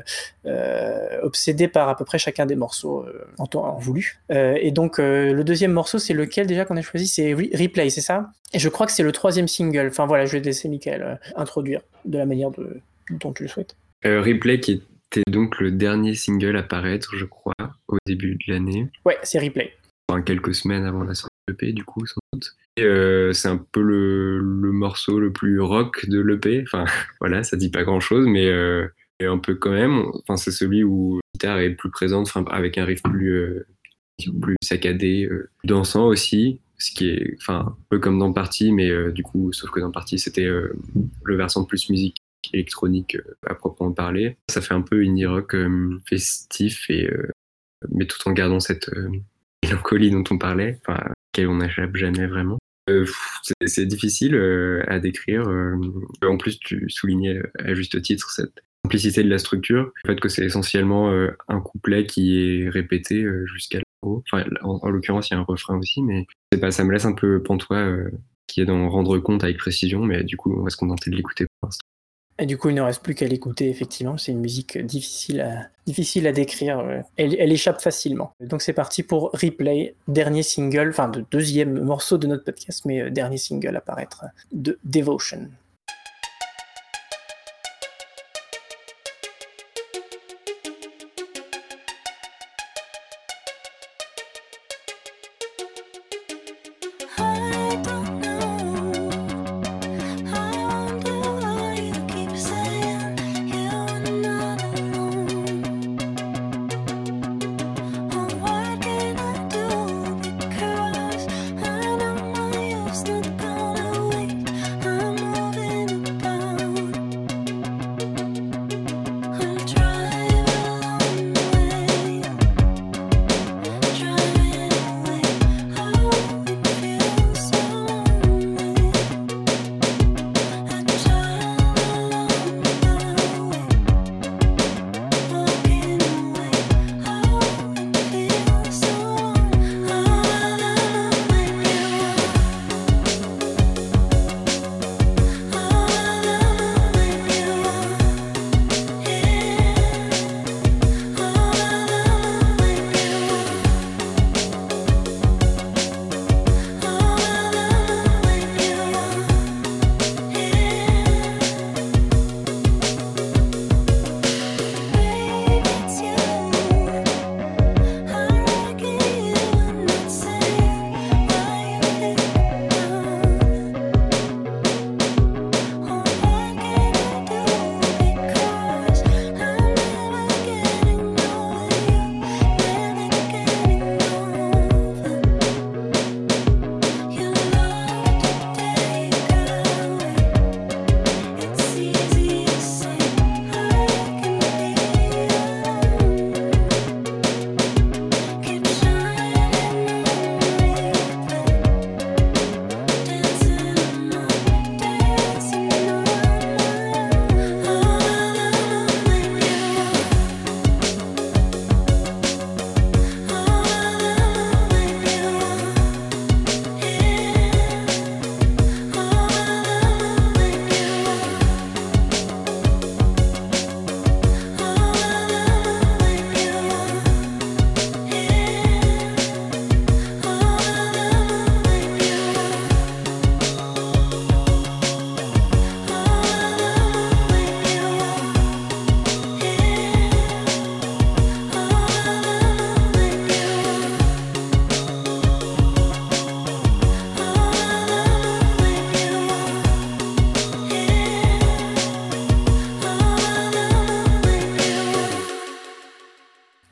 [1.22, 3.06] obsédé par à peu près chacun des morceaux
[3.40, 4.20] en temps voulu.
[4.30, 7.08] et donc, le deuxième morceau, c'est lequel déjà qu'on a choisi?
[7.08, 8.32] C'est Re Replay, c'est ça?
[8.54, 9.88] Et je crois que c'est le troisième single.
[9.88, 12.80] Enfin voilà, je vais laisser Michael euh, introduire de la manière de,
[13.10, 13.76] dont tu le souhaites.
[14.06, 17.54] Euh, Replay qui était donc le dernier single à paraître, je crois,
[17.88, 18.88] au début de l'année.
[19.06, 19.74] Ouais, c'est Replay.
[20.10, 22.56] Enfin, quelques semaines avant la sortie de l'EP, du coup, sans doute.
[22.80, 26.64] Euh, c'est un peu le, le, morceau le plus rock de l'EP.
[26.66, 26.86] Enfin,
[27.20, 28.88] voilà, ça dit pas grand chose, mais euh,
[29.22, 30.04] un peu quand même.
[30.14, 33.64] Enfin, c'est celui où la guitare est plus présente, avec un riff plus
[34.42, 39.12] plus saccadé, euh, dansant aussi, ce qui est un peu comme dans Party, mais euh,
[39.12, 40.74] du coup, sauf que dans Party, c'était euh,
[41.24, 42.18] le versant plus musique
[42.54, 44.38] électronique à proprement parler.
[44.50, 45.56] Ça fait un peu indie rock
[46.06, 47.10] festif, et,
[47.90, 48.92] mais tout en gardant cette
[49.64, 51.00] mélancolie dont on parlait, enfin,
[51.34, 52.60] laquelle on n'échappe jamais vraiment.
[52.90, 53.06] Euh,
[53.66, 55.48] c'est difficile euh, à décrire.
[55.48, 55.76] Euh,
[56.24, 60.28] en plus, tu soulignais à juste titre cette simplicité de la structure, le fait que
[60.28, 61.10] c'est essentiellement
[61.48, 63.80] un couplet qui est répété jusqu'à
[64.32, 66.92] Enfin, en, en l'occurrence, il y a un refrain aussi, mais c'est pas, ça me
[66.92, 68.12] laisse un peu pantois euh,
[68.48, 71.16] qui est d'en rendre compte avec précision, mais du coup, on va se contenter de
[71.16, 71.86] l'écouter pour l'instant.
[72.40, 74.18] Et du coup, il ne reste plus qu'à l'écouter, effectivement.
[74.18, 77.04] C'est une musique difficile à, difficile à décrire.
[77.16, 78.34] Elle, elle échappe facilement.
[78.40, 83.12] Donc c'est parti pour Replay, dernier single, enfin de deuxième morceau de notre podcast, mais
[83.12, 85.48] dernier single à paraître de Devotion.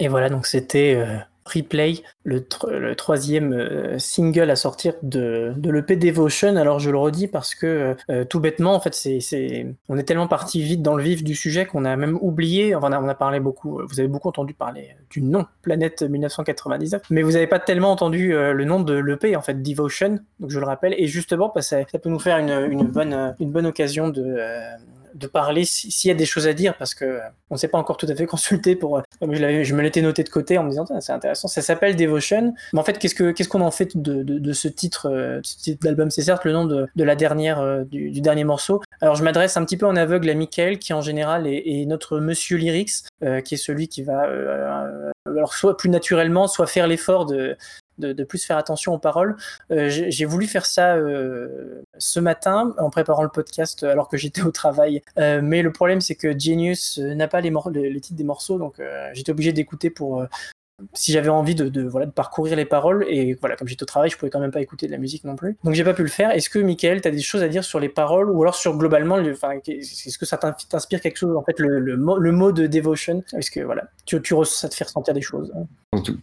[0.01, 0.97] Et voilà, donc c'était
[1.45, 2.45] Replay, le,
[2.95, 6.55] troisième euh, single à sortir de, de l'EP Devotion.
[6.55, 10.27] Alors je le redis parce que euh, tout bêtement, en fait, c'est, on est tellement
[10.27, 13.39] parti vite dans le vif du sujet qu'on a même oublié, enfin on a, parlé
[13.39, 17.91] beaucoup, vous avez beaucoup entendu parler du nom Planète 1999, mais vous n'avez pas tellement
[17.91, 21.49] entendu euh, le nom de l'EP, en fait, Devotion, donc je le rappelle, et justement,
[21.49, 24.37] parce ça, ça peut nous faire une, une, bonne, une bonne occasion de
[25.13, 27.19] de parler s'il y a des choses à dire parce que
[27.49, 28.97] on ne s'est pas encore tout à fait consulté pour.
[28.97, 31.47] Euh, je, je me l'étais noté de côté en me disant c'est intéressant.
[31.47, 32.53] Ça s'appelle Devotion.
[32.73, 35.41] Mais en fait, qu'est-ce que qu'est-ce qu'on en fait de, de, ce titre, euh,
[35.81, 36.09] d'album?
[36.09, 38.81] C'est certes le nom de, de la dernière euh, du, dernier morceau.
[39.01, 42.19] Alors je m'adresse un petit peu en aveugle à Michael qui en général est, notre
[42.19, 43.03] Monsieur Lyrics,
[43.43, 44.27] qui est celui qui va
[45.25, 47.57] alors soit plus naturellement, soit faire l'effort de
[48.01, 49.35] de, plus faire attention aux paroles.
[49.71, 54.41] Euh, j'ai voulu faire ça euh, ce matin en préparant le podcast alors que j'étais
[54.41, 55.01] au travail.
[55.17, 58.81] Euh, mais le problème, c'est que Genius n'a pas les, les, titres des morceaux, donc
[59.13, 60.25] j'étais obligé d'écouter pour,
[60.93, 64.09] si j'avais envie de, voilà, de parcourir les paroles, et voilà, comme j'étais au travail,
[64.09, 65.57] je pouvais quand même pas écouter de la musique non plus.
[65.63, 66.31] Donc j'ai pas pu le faire.
[66.31, 68.77] Est-ce que, Michael, tu as des choses à dire sur les paroles, ou alors sur
[68.77, 73.23] globalement, est-ce que ça t'inspire quelque chose, en fait, le, le, mot, de devotion?
[73.33, 75.51] Est-ce que, voilà, tu, tu, ça te fait ressentir des choses?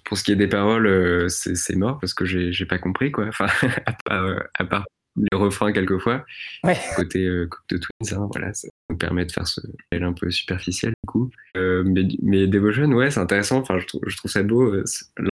[0.05, 3.27] Pour ce qui est des paroles, euh, c'est mort, parce que j'ai pas compris, quoi.
[3.29, 3.47] Enfin,
[4.11, 4.85] euh, à part,
[5.17, 6.25] les refrains quelquefois.
[6.97, 10.31] Côté euh, de Twins, hein, voilà, ça me permet de faire ce elle un peu
[10.31, 11.31] superficiel du coup.
[11.57, 13.59] Euh, mais, mais, Devotion, ouais, c'est intéressant.
[13.59, 14.75] Enfin, je trouve, je trouve ça beau.
[14.75, 14.85] Euh,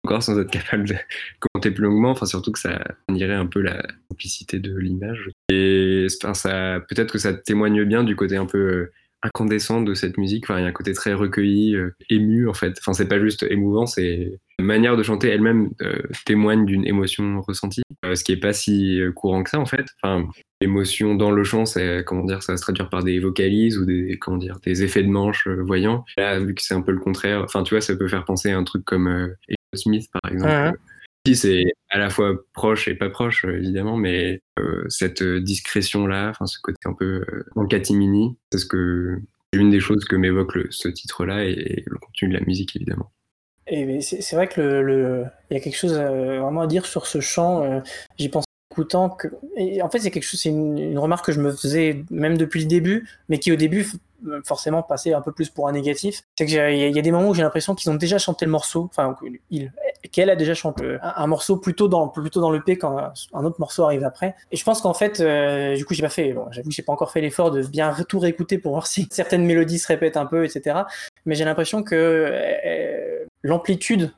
[0.03, 0.95] encore, sans être capable de
[1.39, 2.11] commenter plus longuement.
[2.11, 5.29] Enfin, surtout que ça dirait un peu la simplicité de l'image.
[5.49, 9.93] Et enfin, ça, peut-être que ça témoigne bien du côté un peu euh, incandescent de
[9.93, 10.45] cette musique.
[10.45, 11.75] Enfin, il y a un côté très recueilli,
[12.09, 12.77] ému en fait.
[12.79, 17.83] Enfin, c'est pas juste émouvant, c'est manière de chanter elle-même euh, témoigne d'une émotion ressentie,
[18.05, 19.85] euh, ce qui est pas si courant que ça en fait.
[20.01, 20.27] Enfin,
[20.61, 23.85] l'émotion dans le chant, c'est comment dire, ça va se traduire par des vocalises ou
[23.85, 26.05] des comment dire, des effets de manche voyants.
[26.17, 28.51] Là, vu que c'est un peu le contraire, enfin, tu vois, ça peut faire penser
[28.51, 29.33] à un truc comme
[29.73, 30.77] Smith par exemple
[31.33, 36.29] c'est à la fois proche et pas proche, euh, évidemment, mais euh, cette euh, discrétion-là,
[36.29, 39.19] enfin, ce côté un peu en catimini, c'est ce que
[39.53, 43.11] une des choses que m'évoque ce titre-là et, le contenu de la musique, évidemment.
[43.73, 47.21] Et c'est vrai que le, il y a quelque chose vraiment à dire sur ce
[47.21, 47.81] chant.
[48.17, 49.27] J'y pense écoutant que,
[49.81, 52.67] en fait, c'est quelque chose, c'est une, remarque que je me faisais même depuis le
[52.67, 53.87] début, mais qui au début
[54.45, 56.21] forcément passait un peu plus pour un négatif.
[56.37, 58.87] C'est qu'il y, a des moments où j'ai l'impression qu'ils ont déjà chanté le morceau,
[58.89, 59.15] enfin,
[59.49, 59.71] il,
[60.11, 63.59] qu'elle a déjà chanté un, morceau plutôt dans plutôt dans le P quand un autre
[63.59, 64.35] morceau arrive après.
[64.51, 66.83] Et je pense qu'en fait, euh, du coup, j'ai pas fait, bon, j'avoue que j'ai
[66.83, 70.17] pas encore fait l'effort de bien tout réécouter pour voir si certaines mélodies se répètent
[70.17, 70.81] un peu, etc.
[71.25, 73.10] Mais j'ai l'impression que euh,
[73.43, 74.11] l'amplitude,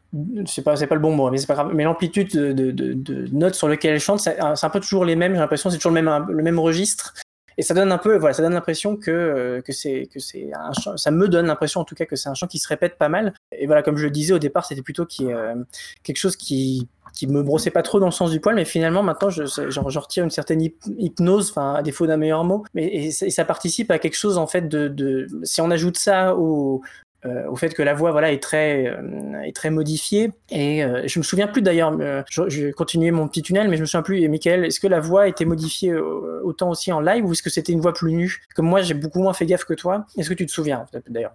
[0.45, 3.55] c'est pas pas le bon mot, mais c'est pas grave, mais l'amplitude de, de, notes
[3.55, 5.33] sur lesquelles elle chante, c'est un peu toujours les mêmes.
[5.33, 7.13] J'ai l'impression c'est toujours le même le même registre
[7.57, 10.51] et ça donne un peu, voilà, ça donne l'impression que euh, que c'est que c'est
[10.53, 12.67] un chant, ça me donne l'impression en tout cas que c'est un chant qui se
[12.67, 13.33] répète pas mal.
[13.51, 15.55] Et voilà, comme je le disais au départ, c'était plutôt euh,
[16.03, 19.03] quelque chose qui qui me brossait pas trop dans le sens du poil, mais finalement
[19.03, 20.61] maintenant je, je, retire une certaine
[20.97, 24.47] hypnose, enfin à défaut d'un meilleur mot, mais et, ça participe à quelque chose en
[24.47, 26.81] fait de, de si on ajoute ça au,
[27.25, 30.31] euh, au fait que la voix voilà est très euh, est très modifiée.
[30.49, 31.97] Et euh, je me souviens plus d'ailleurs
[32.29, 34.87] je, je continuer mon petit tunnel mais je me souviens plus et Michael est-ce que
[34.87, 38.11] la voix était modifiée autant aussi en live ou est-ce que c'était une voix plus
[38.11, 38.41] nue?
[38.55, 40.05] Comme moi j'ai beaucoup moins fait gaffe que toi.
[40.17, 40.85] Est-ce que tu te souviens?
[41.07, 41.33] D'ailleurs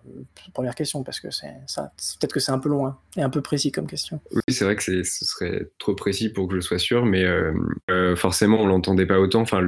[0.53, 3.41] première question parce que c'est ça peut-être que c'est un peu loin et un peu
[3.41, 4.21] précis comme question.
[4.33, 7.25] Oui c'est vrai que ce serait trop précis pour que je sois sûr mais
[8.17, 9.41] forcément on l'entendait pas autant.
[9.41, 9.67] Enfin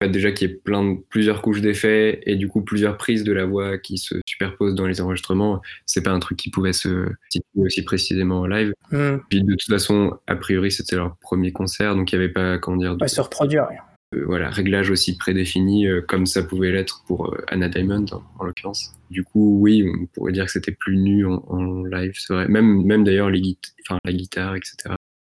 [0.00, 3.44] déjà qu'il y ait plein plusieurs couches d'effets et du coup plusieurs prises de la
[3.44, 5.41] voix qui se superposent dans les enregistrements
[5.86, 8.72] c'est pas un truc qui pouvait se situer aussi précisément en live.
[8.90, 9.18] Hmm.
[9.28, 12.58] Puis de toute façon, a priori, c'était leur premier concert, donc il n'y avait pas,
[12.58, 13.68] comment dire, de, se reproduire.
[14.14, 18.06] Euh, voilà, réglage aussi prédéfini, euh, comme ça pouvait l'être pour euh, Anna Diamond,
[18.38, 18.94] en, l'occurrence.
[19.10, 22.48] Du coup, oui, on pourrait dire que c'était plus nu en, live, c'est vrai.
[22.48, 24.94] Même, même d'ailleurs, les enfin, la guitare, etc.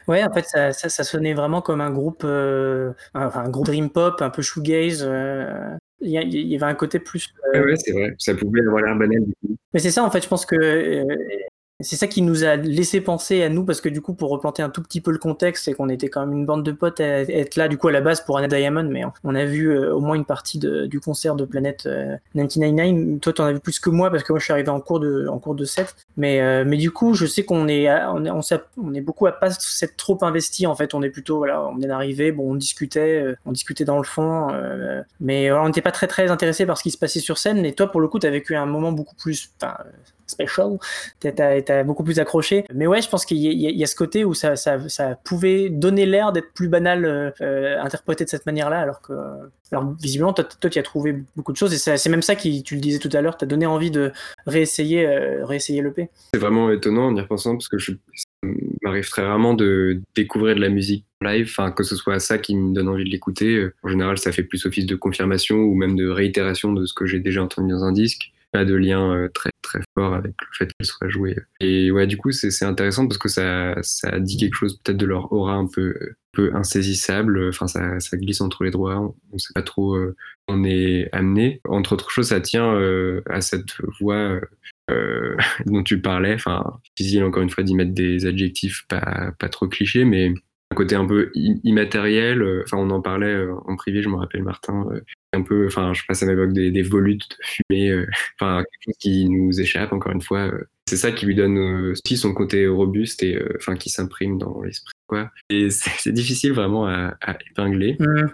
[0.09, 4.31] Ouais, en fait, ça, ça, sonnait vraiment comme un groupe, un groupe dream pop, un
[4.31, 5.09] peu shoegaze,
[6.03, 7.33] il y, avait un côté plus.
[7.55, 7.65] Euh...
[7.65, 8.15] Ouais, c'est vrai.
[8.19, 9.23] Ça pouvait avoir l'air banal.
[9.73, 11.05] Mais c'est ça, en fait, je pense que euh,
[11.83, 14.62] c'est ça qui nous a laissé penser à nous, parce que du coup, pour replanter
[14.62, 17.01] un tout petit peu le contexte, c'est qu'on était quand même une bande de potes
[17.01, 19.71] à être là, du coup, à la base pour Anna Diamond, mais on a vu
[19.71, 21.87] euh, au moins une partie du concert de Planète
[22.35, 23.14] 1999.
[23.14, 24.68] Euh, Toi, tu en as vu plus que moi, parce que moi, je suis arrivé
[24.68, 25.95] en cours de, en cours de 7.
[26.16, 29.33] Mais, euh, mais du coup, je sais qu'on est, on est, on, est beaucoup à
[29.33, 30.95] pas s'être trop investi, en fait.
[30.95, 34.49] On est plutôt, voilà, on est arrivé, bon, on discutait, on discutait dans le fond,
[35.21, 37.64] mais on n'était pas très, très intéressé par ce qui se passait sur scène.
[37.64, 39.51] Et toi, pour le coup, tu as vécu un moment beaucoup plus,
[40.33, 40.79] special,
[41.21, 42.64] t'as beaucoup plus accroché.
[42.75, 44.55] Mais ouais, je pense qu'il y, a ce côté où ça,
[45.25, 47.05] pouvait donner l'air d'être plus banal
[47.40, 49.12] euh, interprété de cette manière-là, alors que
[50.01, 52.81] visiblement, toi, tu as trouvé beaucoup de choses, et c'est même ça qui, tu le
[52.81, 54.12] disais tout à l'heure, t'as donné envie de
[54.47, 56.11] réessayer, euh, réessayer l'EP.
[56.35, 57.92] C'est vraiment étonnant en y repensant, parce que je
[58.83, 62.57] m'arrive très rarement de découvrir de la musique live, enfin que ce soit ça qui
[62.57, 63.68] me donne envie de l'écouter.
[63.83, 67.07] En général, ça fait plus office de confirmation ou même de réitération de ce que
[67.07, 68.33] j'ai déjà entendu dans un disque.
[68.53, 71.37] Pas de lien euh, très très fort avec le fait qu'elle soit jouée.
[71.61, 75.07] Et ouais, du coup, c'est intéressant parce que ça, ça dit quelque chose peut-être de
[75.07, 75.95] leur aura un peu,
[76.33, 77.49] peu insaisissable.
[77.49, 78.99] Enfin, ça, ça glisse entre les doigts.
[78.99, 80.15] On ne sait pas trop où
[80.49, 81.61] on est amené.
[81.65, 84.41] Entre autres choses, ça tient euh, à cette voix
[84.91, 85.37] euh,
[85.67, 86.35] dont tu parlais.
[86.35, 90.33] Enfin, difficile encore une fois d'y mettre des adjectifs pas, pas trop clichés, mais
[90.72, 92.42] un côté un peu immatériel.
[92.42, 94.87] Euh, enfin, on en parlait euh, en privé, je me rappelle Martin.
[95.32, 98.04] un peu, enfin, je passe à m'évoque des, des volutes de fumée.
[98.40, 100.50] Enfin, quelque chose qui nous échappe encore une fois.
[100.88, 101.58] c'est ça qui lui donne
[101.90, 104.92] aussi son côté robuste et enfin qui s'imprime dans l'esprit.
[105.06, 105.30] Quoi.
[105.50, 107.16] Et c'est difficile vraiment à,
[107.50, 107.96] épingler.
[108.00, 108.26] Mmh.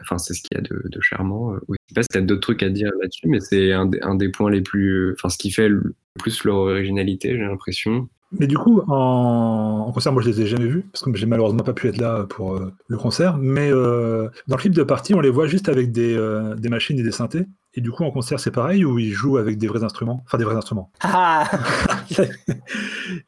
[0.00, 1.54] Enfin, c'est ce qu'il y a de, de charmant.
[1.54, 4.14] Je sais pas si tu as d'autres trucs à dire là-dessus, mais c'est un, un,
[4.14, 5.12] des points les plus.
[5.14, 8.08] Enfin, ce qui fait le plus leur originalité, j'ai l'impression.
[8.32, 9.90] Mais du coup, en...
[9.92, 12.24] concert, moi je les ai jamais vus, parce que j'ai malheureusement pas pu être là
[12.28, 13.36] pour euh, le concert.
[13.38, 16.68] Mais euh, dans le clip de partie, on les voit juste avec des, euh, des,
[16.68, 17.46] machines et des synthés.
[17.74, 20.22] Et du coup, en concert, c'est pareil, où ils jouent avec des vrais instruments?
[20.26, 20.90] Enfin, des vrais instruments.
[21.00, 21.48] Ah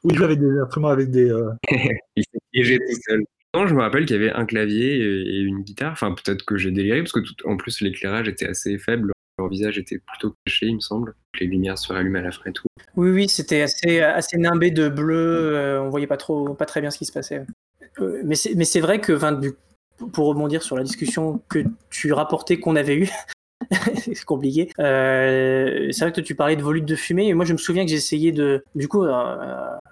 [0.02, 1.30] Où ils jouent avec des instruments avec des.
[2.16, 3.24] Il s'est piégé tout seul.
[3.54, 5.92] Non, je me rappelle qu'il y avait un clavier et une guitare.
[5.92, 7.34] Enfin, peut-être que j'ai déliré, parce que tout...
[7.46, 11.14] en plus, l'éclairage était assez faible leur visage était plutôt caché, il me semble.
[11.40, 12.66] Les lumières se rallumaient à la fin et tout.
[12.96, 15.54] Oui, oui, c'était assez, assez nimbé de bleu.
[15.54, 17.44] Euh, on voyait pas trop, pas très bien ce qui se passait.
[18.00, 19.18] Euh, mais c'est vrai que,
[20.12, 23.10] pour rebondir sur la discussion que tu rapportais qu'on avait eue,
[23.96, 24.70] c'est compliqué.
[24.80, 27.84] Euh, c'est vrai que tu parlais de volutes de fumée, et moi je me souviens
[27.84, 29.04] que j'ai essayé de, du coup,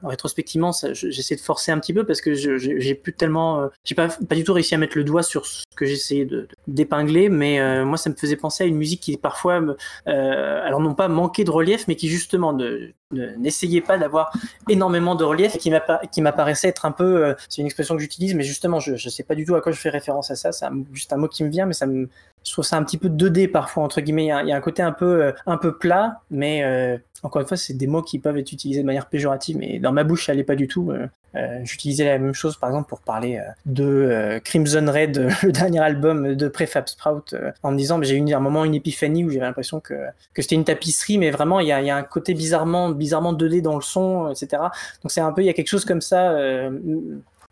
[0.02, 4.08] rétrospectivement, j'essaie de forcer un petit peu parce que j'ai plus tellement, euh, j'ai pas,
[4.08, 6.28] du tout réussi à mettre le doigt sur ce que j'essayais
[6.66, 9.62] d'épingler, mais euh, moi ça me faisait penser à une musique qui parfois,
[10.06, 14.32] alors non pas manquait de relief, mais qui justement ne n'essayait pas d'avoir
[14.68, 18.80] énormément de relief qui m'apparaissait être un peu, c'est une expression que j'utilise, mais justement
[18.80, 21.12] je, je sais pas du tout à quoi je fais référence à ça, c'est juste
[21.12, 22.08] un mot qui me vient, mais ça me,
[22.46, 24.26] je trouve ça un petit peu 2D parfois entre guillemets.
[24.26, 27.74] Il y a, un côté un peu euh, plat, mais euh, encore une fois, c'est
[27.74, 30.44] des mots qui peuvent être utilisés de manière péjorative, mais dans ma bouche, ça n'allait
[30.44, 30.90] pas du tout.
[30.90, 36.34] Euh, j'utilisais la même chose, par exemple, pour parler de Crimson Red, le dernier album
[36.34, 39.80] de Prefab Sprout, en me disant, j'ai eu un moment une épiphanie où j'avais l'impression
[39.80, 39.94] que,
[40.34, 43.34] que c'était une tapisserie, mais vraiment, il y a, y a, un côté bizarrement, bizarrement
[43.34, 44.62] 2D dans le son, etc.
[45.02, 46.36] Donc c'est un peu, il y a quelque chose comme ça.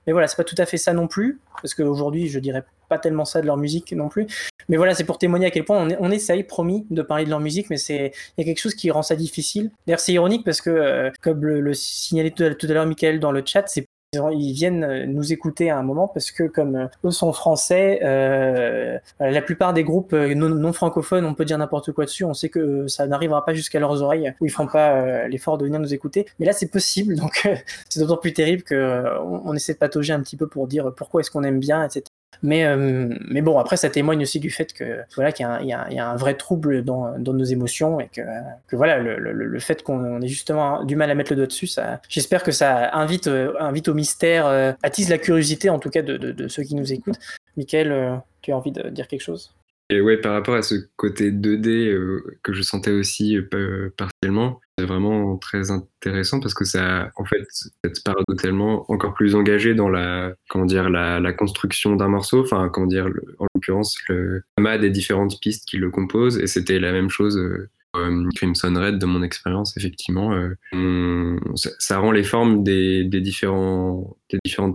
[0.07, 2.99] Mais voilà, c'est pas tout à fait ça non plus, parce qu'aujourd'hui, je dirais pas
[2.99, 4.27] tellement ça de leur musique non plus.
[4.69, 7.31] Mais voilà, c'est pour témoigner à quel point on, on, essaye, promis, de parler de
[7.31, 9.71] leur musique, mais c'est il y a quelque chose qui rend ça difficile.
[9.87, 13.43] D'ailleurs, c'est ironique parce que, euh, comme le, signalait tout à, l'heure Michael dans le
[13.45, 13.87] chat, c'est
[14.33, 18.01] ils viennent euh, nous écouter à un moment parce que comme euh, eux sont français,
[18.03, 22.25] euh, la plupart des groupes non, francophones, on peut dire n'importe quoi dessus.
[22.25, 25.65] On sait que ça n'arrivera pas jusqu'à leurs oreilles où ils feront pas l'effort de
[25.65, 26.27] venir nous écouter.
[26.39, 27.49] Mais là, c'est possible, donc
[27.89, 31.21] c'est d'autant plus terrible que on, essaie de patauger un petit peu pour dire pourquoi
[31.21, 32.05] est-ce qu'on aime bien, etc.
[32.43, 36.09] Mais, euh, mais bon, après, ça témoigne aussi du fait que voilà qu'il y, a
[36.09, 38.23] un vrai trouble dans, dans nos émotions et que,
[38.69, 41.47] que voilà le, le, le fait qu'on ait justement du mal à mettre le doigt
[41.47, 45.79] dessus, ça, j'espère que ça invite, euh, invite au mystère, euh, attise la curiosité en
[45.79, 47.19] tout cas de, de, de ceux qui nous écoutent.
[47.57, 49.55] Michael, tu as envie de dire quelque chose?
[49.91, 54.61] Et ouais, par rapport à ce côté 2D euh, que je sentais aussi euh, partiellement,
[54.79, 59.91] c'est vraiment très intéressant parce que ça, en fait, c'est paradoxalement encore plus engagé dans
[59.91, 62.41] la, comment dire, la, la construction d'un morceau.
[62.41, 66.39] Enfin, comment dire, en l'occurrence, le amas des différentes pistes qui le composent.
[66.39, 67.37] Et c'était la même chose.
[67.37, 67.69] Euh,
[68.35, 70.37] Crimson Red, de mon expérience, effectivement,
[71.55, 74.17] ça, rend les formes des, des différentes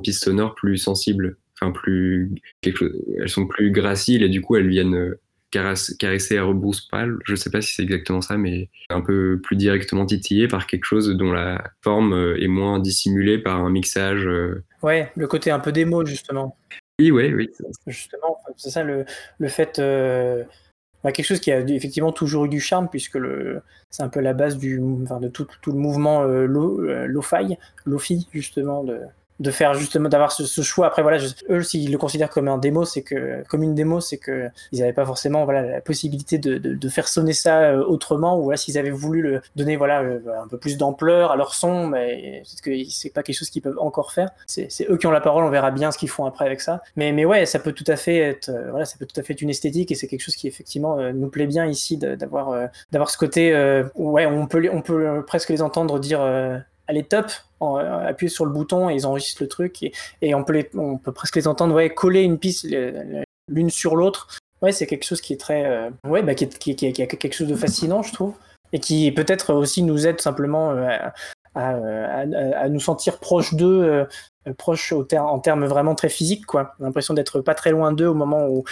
[0.02, 2.32] pistes sonores plus sensibles enfin plus
[2.64, 5.20] elles sont plus graciles et du coup elles viennent euh,
[5.52, 7.18] caresser à rebrousse pâle.
[7.26, 10.86] Je sais pas si c'est exactement ça, mais un peu plus directement titillé par quelque
[10.86, 14.26] chose dont la forme euh, est moins dissimulée par un mixage.
[14.26, 14.64] Euh.
[14.84, 16.56] Ouais, le côté un peu démo justement.
[17.00, 17.50] Oui, oui, oui.
[17.88, 19.06] Justement, c'est ça le,
[19.38, 19.82] le fait.
[21.02, 24.20] Bah, quelque chose qui a effectivement toujours eu du charme, puisque le, c'est un peu
[24.20, 29.00] la base du, enfin, de tout, tout le mouvement lo, lo-fi, lo-fi justement, de,
[29.40, 30.88] de faire justement d'avoir ce, choix.
[30.88, 31.18] Après voilà,
[31.50, 34.80] eux s'ils le considèrent comme un démo, c'est que comme une démo, c'est que ils
[34.80, 38.58] n'avaient pas forcément voilà la possibilité de, de, faire sonner ça euh, autrement ou voilà
[38.58, 42.44] s'ils avaient voulu le donner voilà euh, un peu plus d'ampleur à leur son, mais
[42.44, 44.30] peut-être que c'est pas quelque chose qu'ils peuvent encore faire.
[44.48, 46.82] C'est eux qui ont la parole, on verra bien ce qu'ils font après avec ça.
[46.96, 49.24] Mais mais ouais, ça peut tout à fait être euh, voilà, ça peut tout à
[49.24, 52.70] fait être une esthétique et c'est quelque chose qui effectivement nous plaît bien ici d'avoir
[52.92, 53.54] d'avoir ce côté
[53.96, 56.20] ouais on peut on peut presque les entendre dire
[56.90, 57.32] elle est top,
[57.62, 59.84] appuyer sur le bouton et ils enregistrent le truc
[60.22, 62.66] et, on, peut on presque les entendre coller une piste
[63.50, 64.28] l'une sur l'autre.
[64.62, 65.66] Ouais, c'est quelque chose qui est très.
[65.66, 68.34] Euh, ouais, bah, qui, a quelque chose de fascinant, je trouve.
[68.72, 70.98] Et qui peut-être aussi nous aide simplement euh,
[71.56, 74.08] à, nous sentir proches d'eux,
[74.48, 76.76] euh, en termes vraiment très physiques, quoi.
[76.80, 78.64] L'impression d'être pas très loin d'eux au moment où,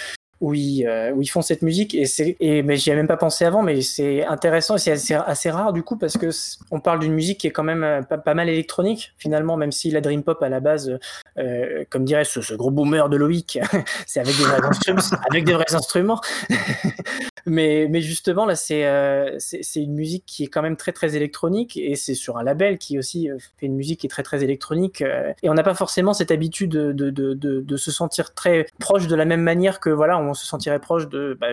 [0.41, 1.95] où ils, euh, où ils font cette musique.
[1.95, 5.15] Et c'est et mais j'y avais même pas pensé avant mais c'est intéressant et c'est
[5.15, 6.29] assez, rare du coup parce que
[6.71, 9.71] on parle d'une musique qui est quand même euh, pas, pas, mal électronique finalement même
[9.71, 10.99] si la dream pop à la base
[11.37, 13.59] euh, comme dirait ce, ce, gros boomer de Loïc
[14.07, 16.21] c'est avec des vrais instruments avec des vrais instruments
[17.45, 21.15] mais mais justement là c'est euh, c'est une musique qui est quand même très très
[21.15, 24.43] électronique et c'est sur un label qui aussi fait une musique qui est très très
[24.43, 25.01] électronique
[25.43, 29.07] et on n'a pas forcément cette habitude de, de, de, de, se sentir très proche
[29.07, 31.37] de la même manière que voilà on se sentirait proche de.
[31.39, 31.47] Bah,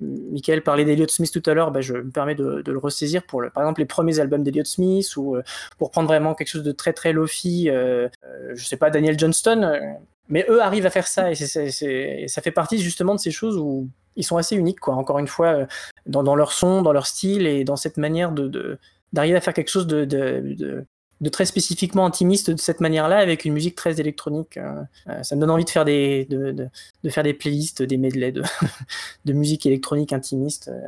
[0.00, 3.40] Michael parlait d'Eliot Smith tout à l'heure, bah, je me permets de, le ressaisir pour,
[3.40, 5.42] le, par exemple, les premiers albums d'Eliot Smith ou euh,
[5.78, 9.13] pour prendre vraiment quelque chose de très très lofi, euh, euh, je sais pas, Daniel
[9.18, 9.80] Johnston.
[10.28, 13.88] mais eux arrivent à faire ça et, ça fait partie justement de ces choses où
[14.16, 14.94] ils sont assez uniques, quoi.
[14.94, 15.66] Encore une fois,
[16.06, 18.32] dans, dans leur son, dans leur style et dans cette manière
[19.12, 20.84] d'arriver à faire quelque chose de,
[21.32, 24.56] très spécifiquement intimiste de cette manière-là, avec une musique très électronique.
[24.56, 26.68] Euh, euh, ça me donne envie de faire des, de,
[27.08, 28.32] faire des playlists, des medley
[29.24, 30.68] de, musique électronique intimiste.
[30.68, 30.80] Euh.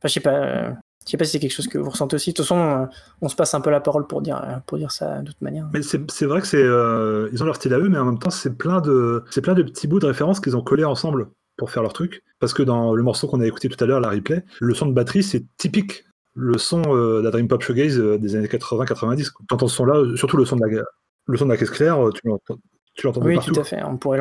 [0.00, 0.76] Enfin, je sais pas.
[1.04, 2.30] Je sais pas si c'est quelque chose que vous ressentez aussi.
[2.30, 2.88] De toute façon,
[3.20, 5.68] on se passe un peu la parole pour dire, pour dire ça de toute manière.
[5.72, 8.30] Mais c'est vrai que c'est, ils ont leur style à eux, mais en même temps,
[8.30, 11.70] c'est plein de, c'est plein de petits bouts de références qu'ils ont collés ensemble pour
[11.70, 12.22] faire leur truc.
[12.40, 14.86] Parce que dans le morceau qu'on a écouté tout à l'heure, la replay, le son
[14.86, 18.48] de batterie, c'est typique le son euh, de la Dream Pop Shoegaze euh, des années
[18.48, 19.30] 80-90.
[19.48, 20.82] Quand on ce son-là, surtout le son de la,
[21.26, 22.58] le son de la caisse claire, tu l'entends,
[22.94, 23.82] tu l'entends Oui, tout à fait.
[23.84, 24.20] On pourrait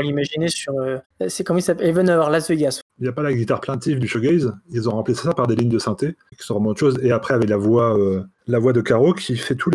[0.00, 0.72] l'imaginer sur.
[0.74, 2.80] Euh, c'est comment il s'appelle Even Over Las Vegas.
[2.98, 4.52] Il n'y a pas la guitare plaintive du shoegaze.
[4.70, 6.98] Ils ont remplacé ça par des lignes de synthé qui sont vraiment autre chose.
[7.02, 7.98] Et après, avec la voix,
[8.46, 9.70] la voix de Caro qui fait tout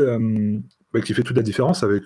[0.93, 2.03] bah, qui fait toute la différence avec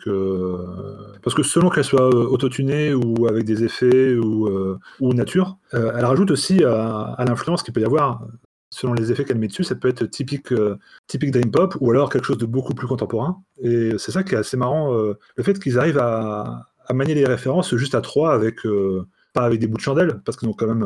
[1.23, 6.63] parce que selon qu'elle soit autotunée ou avec des effets ou, nature, elle rajoute aussi
[6.63, 8.25] à, l'influence qu'il peut y avoir
[8.71, 11.91] selon les effets qu'elle met dessus, ça peut être typique, euh, typique Dream Pop ou
[11.91, 13.43] alors quelque chose de beaucoup plus contemporain.
[13.61, 17.25] Et c'est ça qui est assez marrant, euh, le fait qu'ils arrivent à, manier les
[17.25, 18.65] références juste à trois avec.
[18.65, 20.85] Euh, pas avec des bouts de chandelle, parce qu'ils ont quand même,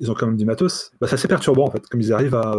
[0.00, 0.90] ils ont quand même du matos.
[1.00, 2.56] Bah, c'est assez perturbant en fait, comme ils arrivent à,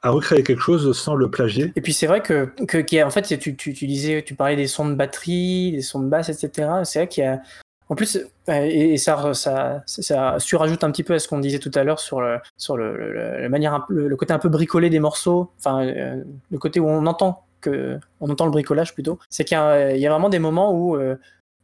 [0.00, 1.70] à recréer quelque chose sans le plagier.
[1.76, 4.66] Et puis c'est vrai que, que en fait, tu, tu, tu, disais, tu parlais des
[4.66, 6.66] sons de batterie, des sons de basse, etc.
[6.84, 7.42] C'est vrai qu'il y a,
[7.90, 8.18] en plus,
[8.48, 12.00] et, ça, ça, ça, surajoute un petit peu à ce qu'on disait tout à l'heure
[12.00, 16.58] sur le, sur le, manière, le, côté un peu bricolé des morceaux, enfin, euh, le
[16.58, 19.18] côté où on entend que, on entend le bricolage plutôt.
[19.30, 21.16] C'est qu'il y, a vraiment des moments où, euh,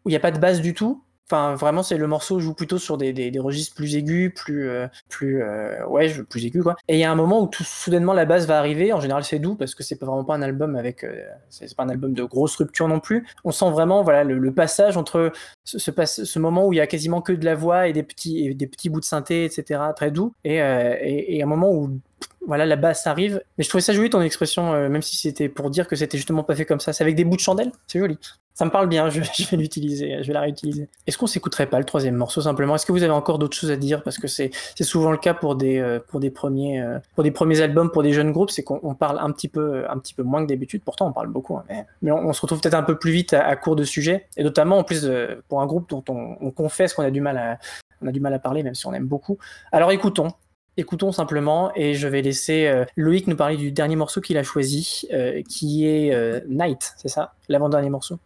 [0.04, 2.52] où il n'y a pas de base du tout, Enfin, vraiment, c'est le morceau joue
[2.52, 6.76] plutôt sur des, des, registres plus aigus, plus, euh, plus, euh, ouais, plus aigus quoi.
[6.86, 8.92] Et il y a un moment où tout soudainement la basse va arriver.
[8.92, 11.84] En général, c'est doux parce que c'est vraiment pas un album avec, euh, c'est pas
[11.84, 13.26] un album de grosse rupture non plus.
[13.42, 15.32] On sent vraiment, voilà, le, passage entre
[15.64, 18.02] ce, ce, ce, moment où il y a quasiment que de la voix et des
[18.02, 21.72] petits, et des petits bouts de synthé, etc., très doux, et, et, et un moment
[21.72, 21.98] où
[22.46, 23.42] voilà, la basse arrive.
[23.58, 26.16] Mais je trouvais ça joli ton expression, euh, même si c'était pour dire que c'était
[26.16, 26.92] justement pas fait comme ça.
[26.92, 28.18] C'est avec des bouts de chandelle, c'est joli.
[28.52, 30.88] Ça me parle bien, je, vais l'utiliser, je vais la réutiliser.
[31.06, 32.74] Est-ce qu'on s'écouterait pas le troisième morceau simplement?
[32.76, 34.02] Est-ce que vous avez encore d'autres choses à dire?
[34.02, 37.30] Parce que c'est souvent le cas pour des, euh, pour, des premiers, euh, pour des
[37.30, 40.22] premiers albums, pour des jeunes groupes, c'est qu'on parle un petit, peu, un petit peu
[40.22, 40.82] moins que d'habitude.
[40.84, 41.64] Pourtant, on parle beaucoup, hein,
[42.02, 44.26] mais, on, se retrouve peut-être un peu plus vite à, court de sujet.
[44.36, 45.08] Et notamment, en plus,
[45.48, 47.58] pour un groupe dont on, on confesse qu'on a du mal à,
[48.04, 49.38] on a du mal à parler, même si on aime beaucoup.
[49.72, 50.28] Alors écoutons,
[50.76, 54.42] Écoutons simplement et je vais laisser euh, Loïc nous parler du dernier morceau qu'il a
[54.42, 57.34] choisi, euh, qui est euh, Night, c'est ça?
[57.48, 58.18] L'avant-dernier morceau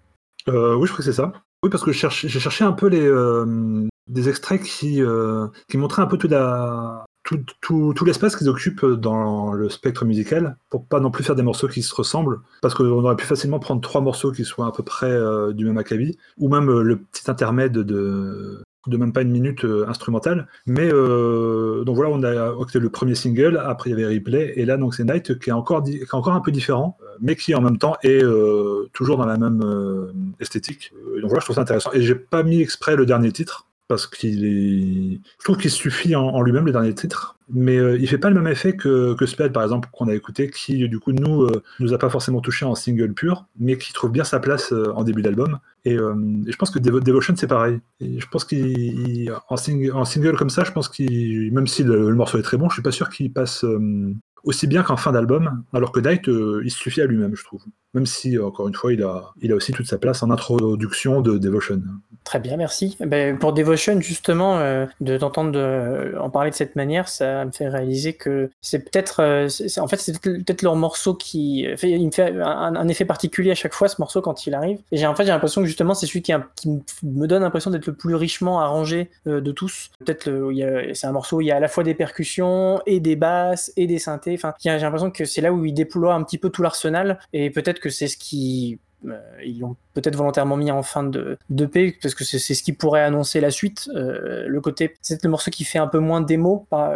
[0.46, 1.32] Oui, je crois que c'est ça.
[1.62, 3.06] Oui, parce que j'ai cherché un peu les,
[4.06, 5.02] des extraits qui,
[5.74, 11.24] montraient un peu tout l'espace qu'ils occupent dans le spectre musical, pour pas non plus
[11.24, 14.44] faire des morceaux qui se ressemblent, parce qu'on aurait pu facilement prendre trois morceaux qui
[14.44, 15.12] soient à peu près
[15.52, 19.86] du même acabit, ou même le petit intermède de, de même pas une minute euh,
[19.88, 20.46] instrumentale.
[20.66, 24.54] Mais euh, donc voilà, on a octé le premier single, après il y avait Replay,
[24.56, 27.06] et là donc c'est Night qui est encore, qui est encore un peu différent, euh,
[27.20, 28.24] mais qui en même temps est
[28.92, 29.62] toujours dans la même
[30.40, 30.92] esthétique.
[31.20, 31.90] donc voilà, je trouve ça intéressant.
[31.92, 35.20] Et j'ai pas mis exprès le dernier titre, parce qu'il.
[35.38, 38.28] Je trouve qu'il suffit en, lui-même les derniers titres, mais il euh, il fait pas
[38.28, 41.42] le même effet que, que Spade par exemple qu'on a écouté, qui du coup nous
[41.42, 44.72] euh, nous a pas forcément touché en single pur, mais qui trouve bien sa place
[44.72, 45.58] euh, en début d'album.
[45.84, 47.80] Et, je pense que Devotion c'est pareil.
[48.00, 52.38] Je pense qu'il en, en, single comme ça, je pense qu'il même si le, morceau
[52.38, 53.64] est très bon, je suis pas sûr qu'il passe
[54.44, 57.62] aussi bien qu'en fin d'album, alors que Night, il suffit à lui-même, je trouve.
[57.94, 61.20] Même si, encore une fois, il a, il a aussi toute sa place en introduction
[61.20, 61.82] de Devotion.
[62.24, 62.96] Très bien, merci.
[63.00, 67.50] Ben, pour Devotion, justement, euh, de t'entendre de, en parler de cette manière, ça me
[67.50, 72.06] fait réaliser que c'est peut-être, euh, en fait, c'est peut-être leur morceau qui, fait, il
[72.06, 74.78] me fait un, effet particulier à chaque fois ce morceau quand il arrive.
[74.92, 76.32] Et j'ai en fait j'ai l'impression que justement c'est celui qui,
[77.02, 79.90] me donne l'impression d'être le plus richement arrangé euh, de tous.
[79.98, 80.30] Peut-être
[80.94, 83.72] c'est un morceau où il y a à la fois des percussions et des basses
[83.76, 84.34] et des synthés.
[84.34, 87.50] Enfin, j'ai l'impression que c'est là où il déploie un petit peu tout l'arsenal et
[87.50, 91.66] peut-être que c'est ce qui euh, ils l'ont peut-être volontairement mis en fin de, de
[91.66, 93.88] P parce que c'est ce qui pourrait annoncer la suite.
[93.94, 96.92] Euh, le côté, c'est le morceau qui fait un peu moins démo par,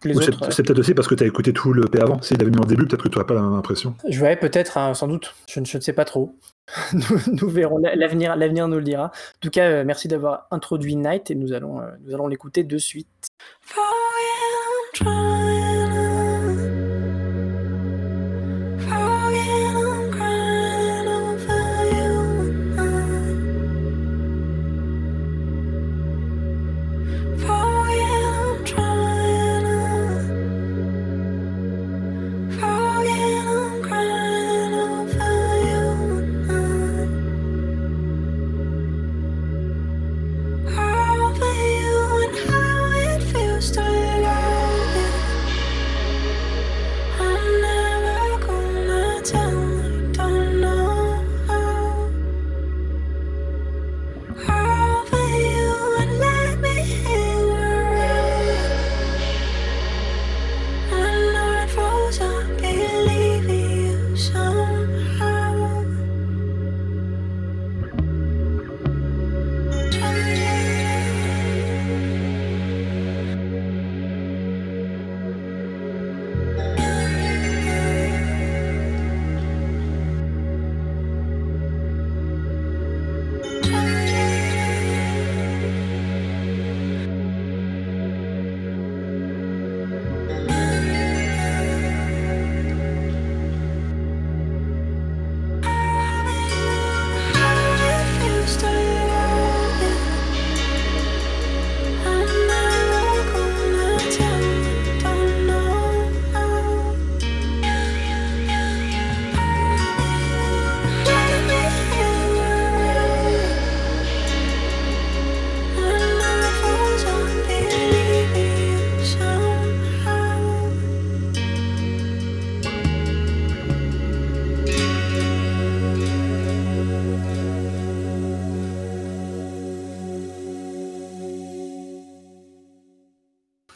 [0.00, 0.50] que les autres.
[0.50, 2.20] C'est peut-être aussi parce que tu as écouté tout le P avant.
[2.20, 3.94] S'il avait mis en début, peut-être que tu n'aurais pas la même impression.
[4.08, 5.34] Je vais peut-être, hein, sans doute.
[5.48, 6.34] Je, je, ne sais pas trop.
[6.92, 7.78] nous, verrons.
[7.78, 9.06] L'avenir, l'avenir nous le dira.
[9.06, 12.78] En tout cas, euh, merci d'avoir introduit Night et nous allons, nous allons l'écouter de
[12.78, 13.06] suite.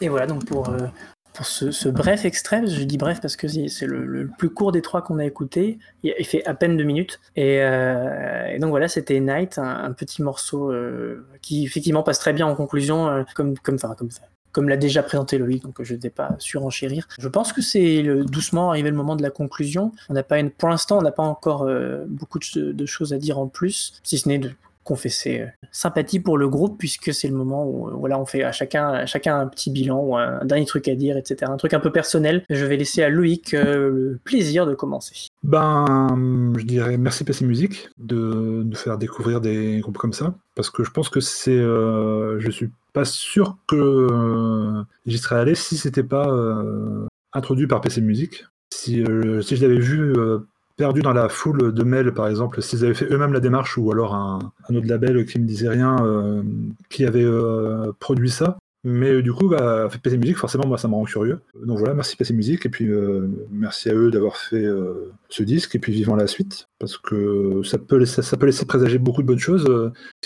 [0.01, 0.87] Et voilà, donc pour, euh,
[1.35, 5.03] pour ce, bref extrait, je dis bref parce que c'est le, plus court des trois
[5.03, 7.21] qu'on a écouté, il, fait à peine deux minutes.
[7.37, 12.47] Et, euh, donc voilà, c'était Night, un, petit morceau euh, qui effectivement passe très bien
[12.47, 14.09] en conclusion, comme, comme, enfin, comme,
[14.53, 17.07] comme l'a déjà présenté Loïc, donc je ne vais pas surenchérir.
[17.19, 19.93] Je pense que c'est doucement arrivé le moment de la conclusion.
[20.09, 21.69] On pas une, pour l'instant, on n'a pas encore
[22.09, 24.51] beaucoup de, de, choses à dire en plus, si ce n'est de
[24.85, 28.43] confesser euh, sympathie pour le groupe puisque c'est le moment où euh, voilà on fait
[28.43, 31.75] à chacun chacun un petit bilan ou un, dernier truc à dire etc un truc
[31.75, 32.45] un peu personnel.
[32.49, 35.29] Je vais laisser à Loïc euh, le plaisir de commencer.
[35.43, 40.71] Ben je dirais merci PC Musique de nous faire découvrir des groupes comme ça parce
[40.71, 46.03] que je pense que c'est je suis pas sûr que j'y serais allé si c'était
[46.03, 46.29] pas
[47.33, 48.45] introduit par PC Musique.
[48.73, 49.05] Si,
[49.43, 50.15] si je l'avais vu
[50.81, 53.93] perdu dans la foule de mails, par exemple, s'ils avaient fait eux-mêmes la démarche ou
[53.93, 56.43] alors un, autre label qui ne disait rien, euh,
[56.89, 58.57] qui avait euh, produit ça.
[58.83, 61.41] Mais euh, du coup, bah, PC Musique, forcément, moi, ça me rend curieux.
[61.67, 62.89] Donc voilà, merci PC Musique, et puis
[63.51, 64.65] merci à eux d'avoir fait
[65.29, 68.65] ce disque, et puis vivant la suite, parce que ça peut, laisser, ça peut laisser
[68.65, 69.67] présager beaucoup de bonnes choses.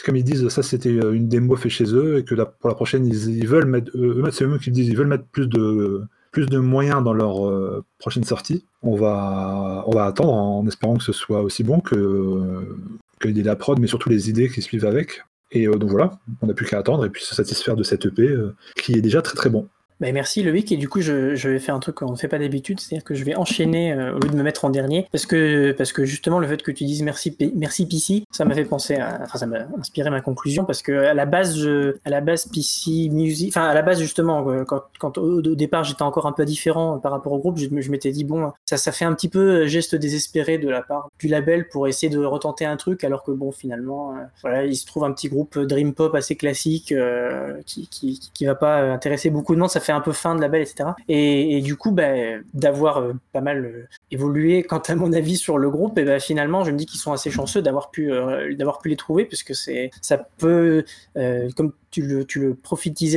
[0.05, 3.07] Comme ils disent, ça c'était une démo faite chez eux, et que pour la prochaine,
[3.07, 6.03] ils, veulent mettre, eux, c'est eux qui disent, ils veulent mettre plus de,
[6.35, 8.65] plus de moyens dans leur euh, prochaine sortie.
[8.83, 12.77] On va, on va attendre en espérant que ce soit aussi bon que,
[13.21, 15.23] que l'idée de la prod, mais surtout les idées qui suivent avec.
[15.53, 18.05] Et euh, donc voilà, on n'a plus qu'à attendre et puis se satisfaire de cette
[18.07, 19.69] EP euh, qui est déjà très très bon.
[20.05, 22.39] Bah, merci Loïc, et du coup je, vais faire un truc qu'on ne fait pas
[22.39, 25.25] d'habitude, c'est-à-dire que je vais enchaîner euh, au lieu de me mettre en dernier, parce
[25.25, 28.67] que, parce que justement le fait que tu dises merci, merci PC, ça m'a fait
[28.67, 31.67] penser à, enfin ça m'a inspiré ma conclusion, parce que à la base,
[32.05, 35.85] à la base PC Music, enfin à la base justement, euh, quand, quand au, départ
[35.85, 38.93] j'étais encore un peu différent par rapport au groupe, je, m'étais dit bon, ça, ça
[38.93, 42.67] fait un petit peu geste désespéré de la part du label pour essayer de retenter
[42.67, 45.95] un truc, alors que bon finalement, euh, voilà, il se trouve un petit groupe dream
[45.95, 49.94] pop assez classique euh, qui, qui, qui va pas intéresser beaucoup de monde, ça fait
[49.95, 50.91] un peu fin de label, etc.
[51.09, 52.13] Et, du coup, bah,
[52.53, 56.65] d'avoir euh, pas mal évolué quant à mon avis sur le groupe, et ben finalement,
[56.65, 59.55] je me dis qu'ils sont assez chanceux d'avoir pu, euh, d'avoir pu les trouver, puisque
[59.55, 60.85] c'est, ça peut,
[61.17, 62.57] euh, comme tu le, tu le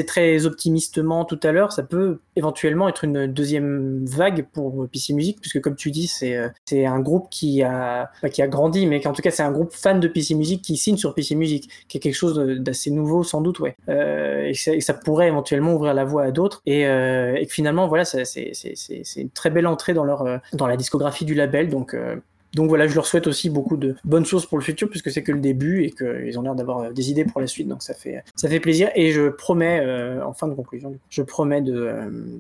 [0.06, 5.40] très optimistement tout à l'heure, ça peut éventuellement être une deuxième vague pour PC Music,
[5.42, 9.02] puisque comme tu dis, c'est, euh, c'est un groupe qui a, qui a grandi, mais
[9.02, 11.70] qu'en tout cas, c'est un groupe fan de PC Music qui signe sur PC Music,
[11.88, 13.76] qui est quelque chose d'assez nouveau sans doute, ouais.
[13.88, 18.52] Et, ça, pourrait éventuellement ouvrir la voie à d'autres, et, que finalement, voilà, c'est c'est-
[18.54, 20.24] c'est- une très belle entrée dans, leur,
[20.54, 21.94] dans la discographie du label, donc...
[21.94, 22.16] euh,
[22.56, 25.22] donc voilà, je leur souhaite aussi beaucoup de bonnes choses pour le futur, puisque c'est
[25.22, 27.68] que le début et qu'ils ont l'air d'avoir euh, des idées pour la suite.
[27.68, 28.90] Donc ça fait, ça fait plaisir.
[28.96, 31.92] Et je promets, euh, en fin de conclusion, je promets de,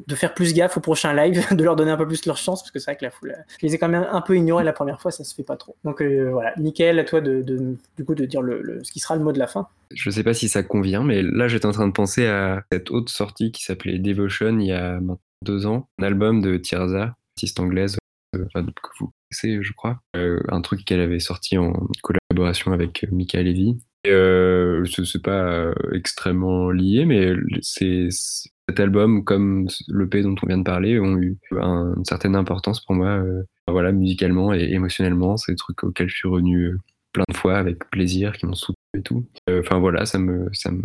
[0.08, 2.62] de faire plus gaffe au prochain live, de leur donner un peu plus leur chance,
[2.62, 4.64] parce que c'est vrai que la foule, je les ai quand même un peu ignorés
[4.64, 5.76] la première fois, ça se fait pas trop.
[5.84, 9.18] Donc voilà, Michael, à toi de, de- du coup de dire le, ce qui sera
[9.18, 9.68] le mot de la fin.
[9.94, 12.92] Je sais pas si ça convient, mais là j'étais en train de penser à cette
[12.92, 17.14] autre sortie qui s'appelait Devotion il y a maintenant deux ans, un album de Tirza,
[17.36, 17.98] artiste anglaise,
[18.36, 21.74] enfin, que vous connaissez, je crois, Euh, un truc qu'elle avait sorti en
[22.04, 23.78] collaboration avec euh, Mika Levy.
[24.08, 30.58] Euh, ce- c'est pas euh, extrêmement lié, mais cet album comme l'EP dont on vient
[30.58, 35.38] de parler ont eu un- une certaine importance pour moi, euh, voilà, musicalement et émotionnellement.
[35.38, 36.78] C'est des trucs auxquels je suis revenu euh,
[37.14, 39.26] plein de fois avec plaisir, qui m'ont soutenu et tout.
[39.50, 40.84] Euh, Enfin voilà, ça me, ça me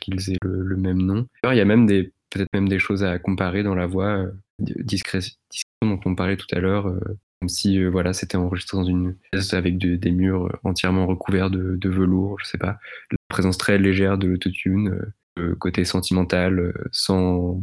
[0.00, 1.24] qu'ils aient le, le même nom.
[1.44, 4.30] Il y a même des, peut-être même des choses à comparer dans la voix, euh,
[4.58, 5.36] discrétion
[5.82, 7.00] dont on parlait tout à l'heure, euh,
[7.40, 11.50] comme si euh, voilà, c'était enregistré dans une pièce avec de- des murs entièrement recouverts
[11.50, 12.78] de, velours, je sais pas.
[13.10, 17.62] La présence très légère de l'autotune, euh, le côté sentimental, euh, sans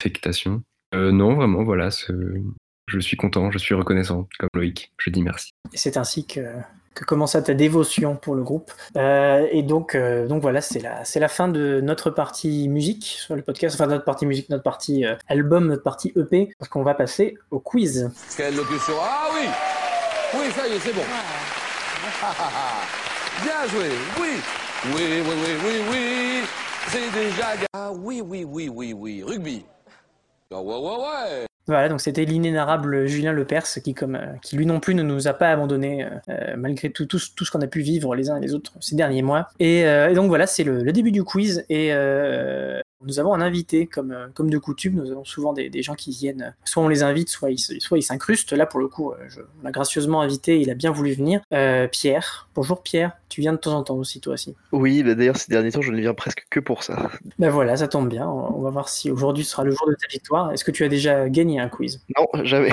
[0.00, 0.62] affectation.
[0.94, 1.90] Euh, non, vraiment, voilà,
[2.88, 4.92] je suis content, je suis reconnaissant, comme Loïc.
[4.98, 5.50] Je dis merci.
[5.74, 6.40] C'est ainsi que,
[6.94, 8.70] que commence ta dévotion pour le groupe.
[8.96, 13.04] Euh, et donc, euh, donc voilà, c'est la, c'est la fin de notre partie musique
[13.04, 16.68] sur le podcast, enfin notre partie musique, notre partie euh, album, notre partie EP, parce
[16.68, 18.10] qu'on va passer au quiz.
[18.36, 18.94] Quelle locution.
[19.00, 19.46] Ah oui.
[20.34, 21.02] Oui, ça y est, c'est bon.
[23.42, 23.88] Bien joué,
[24.20, 24.28] oui.
[24.94, 26.40] Oui, oui, oui, oui, oui.
[26.88, 27.56] C'est déjà...
[27.56, 29.64] ga- Ah oui, oui, oui, oui, oui, rugby.
[30.52, 34.80] Ah ouais, ouais, ouais Voilà, donc c'était l'inénarrable Julien Lepers qui, euh, qui lui non
[34.80, 37.80] plus ne nous a pas abandonnés euh, euh, malgré tout, tout, ce- qu'on a pu
[37.80, 39.46] vivre les uns et les autres ces derniers mois.
[39.60, 41.92] Et, donc voilà, c'est le, le début du quiz et
[43.06, 44.94] nous avons un invité comme, euh, comme de coutume.
[44.94, 47.78] Nous avons souvent des, des gens qui viennent, soit on les invite, soit ils, se-
[47.80, 48.52] soit ils s'incrustent.
[48.52, 51.40] Là, pour le coup, euh, je- on l'a gracieusement invité, il a bien voulu venir.
[51.52, 54.54] Euh, Pierre, bonjour Pierre, tu viens de temps en temps aussi toi aussi.
[54.72, 57.10] Oui, bah d'ailleurs, ces derniers temps, je ne viens presque que pour ça.
[57.38, 58.28] Ben voilà, ça tombe bien.
[58.28, 60.52] On on va voir si aujourd'hui sera le jour de ta victoire.
[60.52, 62.00] Est-ce que tu as déjà gagné un quiz?
[62.18, 62.72] Non, jamais.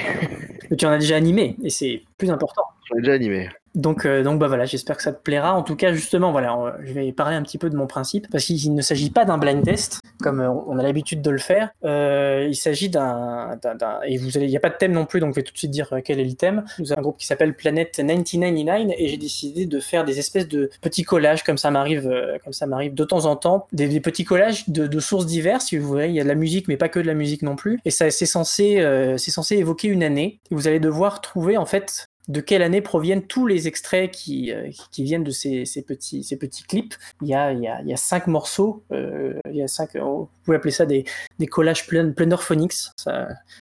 [0.70, 2.64] Mais tu en as déjà animé et c'est plus important.
[2.90, 3.50] J'en ai déjà animé.
[3.78, 5.54] Donc, euh, donc bah voilà, j'espère que ça te plaira.
[5.54, 8.44] En tout cas, justement, voilà, je vais parler un petit peu de mon principe parce
[8.44, 11.70] qu'il ne s'agit pas d'un blind test comme euh, on a l'habitude de le faire.
[11.86, 13.60] Euh, il s'agit d'un,
[14.08, 15.54] et vous allez, il n'y a pas de thème non plus, donc je vais tout
[15.54, 16.66] de suite dire quel est le thème.
[16.80, 20.48] Nous avons un groupe qui s'appelle Planet 1999 et j'ai décidé de faire des espèces
[20.48, 25.28] de petits collages comme ça m'arrive, de temps en temps, des, petits collages de, sources
[25.28, 25.66] diverses.
[25.66, 27.44] Si vous voulez, il y a de la musique, mais pas que de la musique
[27.44, 27.80] non plus.
[27.86, 28.84] Et ça, c'est censé,
[29.18, 30.40] c'est censé évoquer une année.
[30.50, 34.52] Et vous allez devoir trouver en fait de quelle année proviennent tous les extraits qui,
[34.52, 36.96] euh, viennent de ces, petits, clips.
[37.22, 39.34] Il y a, a, il y a cinq morceaux, euh,
[39.68, 41.06] cinq, vous pouvez appeler ça des,
[41.50, 42.74] collages plein, phonics.
[42.98, 43.28] Ça,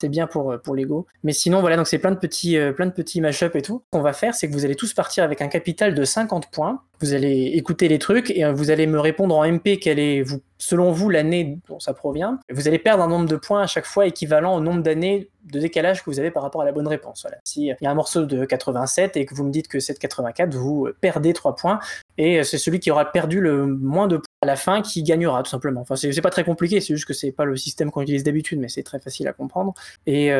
[0.01, 1.07] c'est bien pour, Lego.
[1.25, 3.83] Mais sinon, voilà, donc c'est plein de petits, euh, petits mashups et tout.
[3.85, 6.51] Ce qu'on va faire, c'est que vous allez tous partir avec un capital de 50
[6.51, 6.83] points.
[7.01, 10.25] Vous allez écouter les trucs et euh, vous allez me répondre en MP quelle est,
[10.59, 12.39] selon vous, l'année dont ça provient.
[12.51, 15.61] Vous allez perdre un nombre de points à chaque fois équivalent au nombre d'années de
[15.61, 17.23] décalage que vous avez par rapport à la bonne réponse.
[17.23, 17.39] Voilà.
[17.45, 19.95] Si euh, y a un morceau de 87 et que vous me dites que c'est
[19.95, 21.79] de 84, vous euh, perdez 3 points
[22.19, 25.43] et c'est celui qui aura perdu le moins de points à la fin qui gagnera
[25.43, 25.81] tout simplement.
[25.81, 28.59] Enfin, c'est pas très compliqué, c'est juste que c'est pas le système qu'on utilise d'habitude,
[28.59, 29.75] mais c'est très facile à comprendre.
[30.07, 30.31] Et,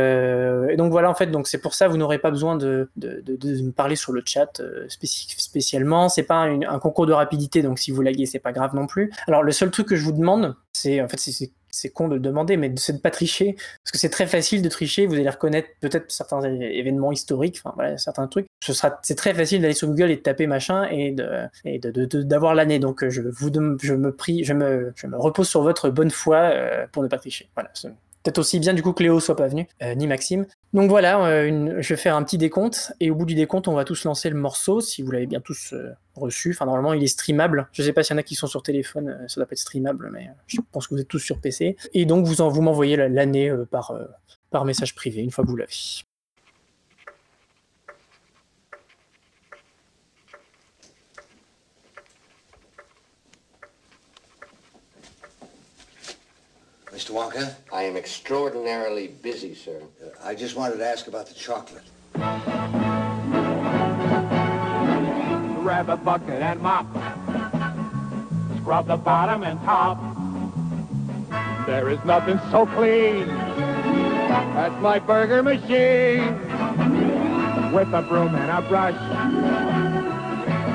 [0.77, 3.97] donc voilà, en fait, donc c'est pour ça vous n'aurez pas besoin de, me parler
[3.97, 6.09] sur le chat euh, spéci- spécialement.
[6.09, 9.11] C'est pas un concours de rapidité, donc si vous laguez, c'est pas grave non plus.
[9.27, 11.53] Alors le seul truc que je vous demande, c'est en fait c'est-
[11.95, 14.69] con de le demander, mais c'est de pas tricher, parce que c'est très facile de
[14.69, 15.07] tricher.
[15.07, 18.47] Vous allez reconnaître peut-être certains événements historiques, enfin voilà, certains trucs.
[18.65, 22.55] Ce sera, c'est très facile d'aller sur Google et de taper machin et de, d'avoir
[22.57, 22.81] l'année.
[22.81, 26.11] Donc euh, je vous, je me prie, je me, je me repose sur votre bonne
[26.11, 27.49] foi euh, pour ne pas tricher.
[27.55, 27.71] Voilà.
[28.23, 30.45] Peut-être aussi bien du coup que Léo soit pas venu, euh, ni Maxime.
[30.73, 33.75] Donc voilà, euh, je vais faire un petit décompte et au bout du décompte, on
[33.75, 36.51] va tous lancer le morceau si vous l'avez bien tous euh, reçu.
[36.51, 37.69] Enfin normalement, il est streamable.
[37.73, 39.59] Je sais pas s'il y en a qui sont sur téléphone, ça doit pas être
[39.61, 41.77] streamable, mais je pense que vous êtes tous sur PC.
[41.95, 43.95] Et donc vous en, vous m'envoyez la- l'année par
[44.51, 45.73] par message privé une fois que vous l'avez.
[56.99, 57.11] Mr.
[57.13, 59.81] Wonka, I am extraordinarily busy, sir.
[60.05, 61.85] uh, I just wanted to ask about the chocolate.
[65.63, 66.87] Grab a bucket and mop.
[68.57, 69.97] Scrub the bottom and top.
[71.69, 73.31] There is nothing so clean
[74.59, 76.35] as my burger machine.
[77.73, 78.99] With a broom and a brush.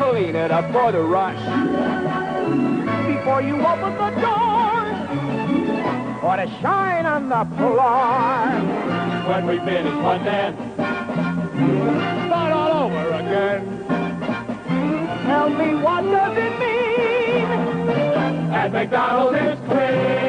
[0.01, 1.43] Clean it up for the rush.
[3.07, 4.52] Before you open the door.
[6.23, 8.47] Or to shine on the floor.
[9.27, 10.57] When we finish one dance.
[12.27, 13.83] Start all over again.
[15.25, 17.45] Tell me what does it mean?
[18.53, 20.22] At McDonald's it's clean.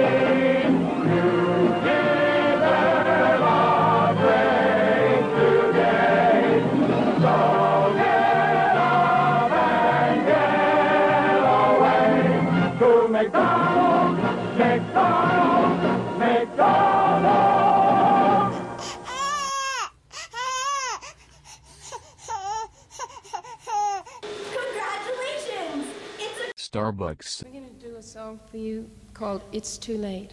[26.85, 27.45] Starbucks.
[27.45, 30.33] We're going to do a song for you called It's Too Late.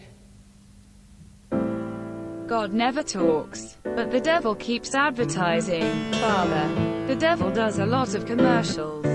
[2.46, 6.12] God never talks, but the devil keeps advertising.
[6.14, 9.06] Father, the devil does a lot of commercials.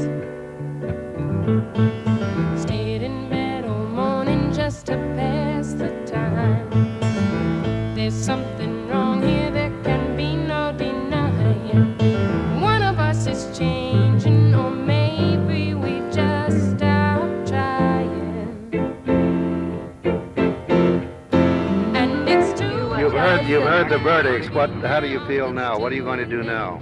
[23.88, 24.50] Heard, the verdicts.
[24.52, 24.70] What?
[24.70, 25.80] How do you feel now?
[25.80, 26.82] What are you going to do now?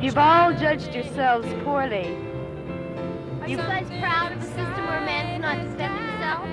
[0.00, 2.16] You've all judged yourselves poorly.
[3.40, 6.44] Are you guys proud of a system where a man cannot defend himself?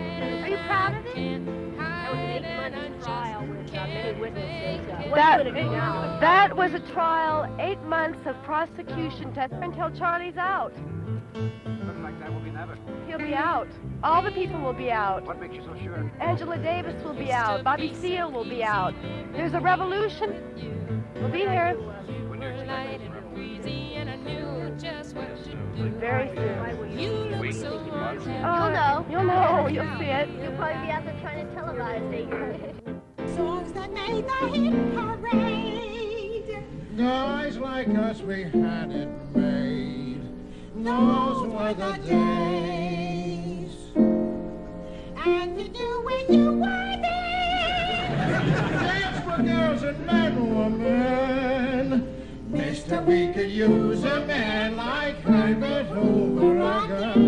[0.44, 1.42] Are you proud of it?
[1.78, 4.88] That was an eight-month trial with uh, many witnesses.
[4.88, 6.20] What's That, gonna be now?
[6.20, 10.74] that was a trial, eight months of prosecution test until Charlie's out.
[12.22, 12.78] Looks that will be never.
[13.08, 13.68] He'll be out.
[14.04, 15.26] All the people will be out.
[15.26, 16.12] What makes you so sure?
[16.20, 17.64] Angela Davis will be out.
[17.64, 18.94] Bobby Seale will be out.
[19.34, 20.44] There's a revolution.
[21.16, 21.76] We'll be there
[26.02, 27.00] very soon.
[27.00, 28.20] You look so hard.
[28.20, 29.06] Oh, know.
[29.10, 29.68] You'll know.
[29.68, 30.30] You'll see it.
[30.42, 33.36] You'll probably be out there trying to televise it.
[33.36, 36.64] Songs that made the hit parade.
[36.98, 40.01] Guys like us, we had it made.
[40.84, 43.76] Those were the days.
[45.16, 48.42] And you knew when you were there.
[48.82, 52.08] Dance for girls and men were men.
[52.50, 57.22] Mister, we could use a man like Herbert Hoover again.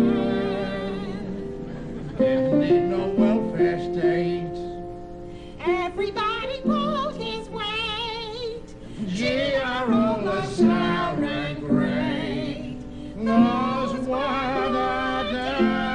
[2.18, 4.58] Didn't need no welfare state.
[5.60, 8.74] Everybody pulled his weight.
[9.06, 10.22] G.R.O.
[10.24, 11.16] LaSalle
[13.26, 15.93] was one of them.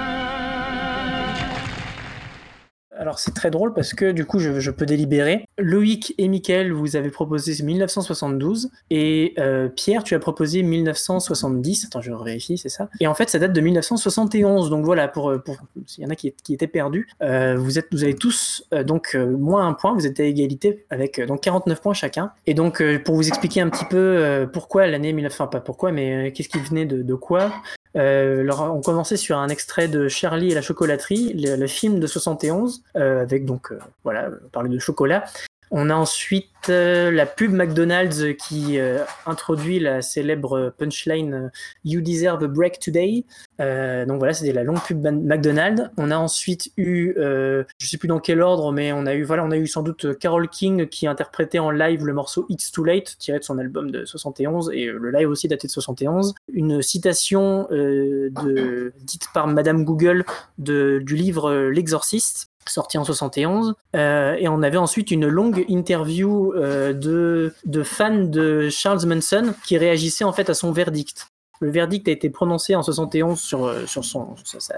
[3.00, 5.48] Alors c'est très drôle parce que du coup je, peux délibérer.
[5.58, 11.86] Loïc et Mickaël, vous avez proposé 1972 et euh, Pierre, tu as proposé 1970.
[11.86, 12.90] Attends, je vérifie, c'est ça.
[13.00, 14.70] Et en fait, ça date de 1971.
[14.70, 17.88] Donc voilà, pour pour s'il y en a qui, qui étaient perdus, euh, vous êtes,
[17.94, 19.94] avez tous euh, donc euh, moins un point.
[19.94, 22.34] Vous êtes à égalité avec euh, donc 49 points chacun.
[22.48, 25.62] Et donc euh, pour vous expliquer un petit peu euh, pourquoi l'année 1900, enfin pas
[25.62, 27.52] pourquoi, mais euh, qu'est-ce qui venait de quoi.
[28.00, 32.08] Euh, on commençait sur un extrait de Charlie et la chocolaterie, le, le film de
[32.08, 35.26] 71, euh, avec donc, euh, voilà, on parlait de chocolat.
[35.72, 41.50] On a ensuite euh, la pub McDonald's qui euh, introduit la célèbre punchline euh,
[41.86, 43.24] You deserve a break today.
[43.62, 45.90] Euh, donc voilà, c'était la longue pub McDonald's.
[45.98, 49.24] On a ensuite eu, euh, je sais plus dans quel ordre, mais on a eu,
[49.24, 52.72] voilà, on a eu sans doute Carol King qui interprétait en live le morceau It's
[52.72, 56.34] Too Late, tiré de son album de 71, et le live aussi daté de 71.
[56.52, 60.26] Une citation euh, de, dite par Madame Google
[60.58, 65.66] de, du livre euh, L'Exorciste sorti en 71 Euh, et on avait ensuite une longue
[65.68, 71.28] interview euh, de, de fans de Charles Manson qui réagissaient en fait à son verdict.
[71.62, 74.28] Le verdict a été prononcé en 71 sur, euh, sur son,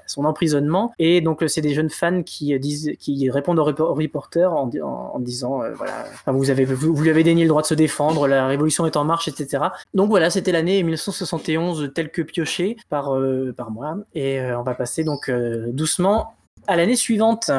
[0.07, 0.91] son emprisonnement.
[0.97, 4.65] Et donc, c'est des jeunes fans qui, disent, qui répondent aux, repo- aux reporters en,
[4.65, 7.67] di- en, en disant voilà, vous, avez, vous, vous lui avez dénié le droit de
[7.67, 9.65] se défendre, la révolution est en marche, etc.
[9.93, 13.15] Donc voilà, c'était l'année 1971 telle que piochée par,
[13.55, 13.97] par moi.
[14.15, 15.29] Et on va passer donc
[15.67, 16.33] doucement
[16.65, 17.51] à l'année suivante.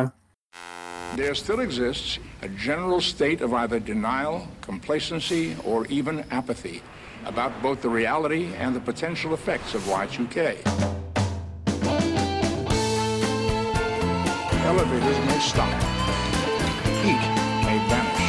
[1.16, 6.82] There still exists a general state of either denial, complacency, or even apathy
[7.26, 10.56] about both the reality and the potential effects of Y2K.
[14.64, 15.82] Elevators may stop.
[17.04, 17.22] Heat
[17.66, 18.28] may vanish.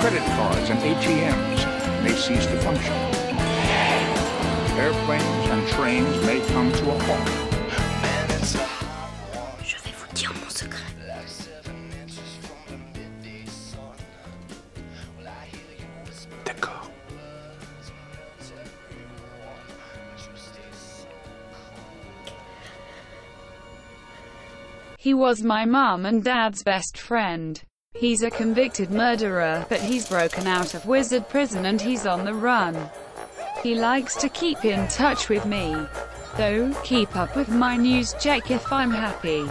[0.00, 2.92] Credit cards and ATMs may cease to function.
[4.80, 7.45] Airplanes and trains may come to a halt.
[25.06, 27.62] He was my mum and dad's best friend.
[27.94, 32.34] He's a convicted murderer, but he's broken out of wizard prison and he's on the
[32.34, 32.90] run.
[33.62, 35.76] He likes to keep in touch with me.
[36.36, 39.46] Though, keep up with my news check if I'm happy.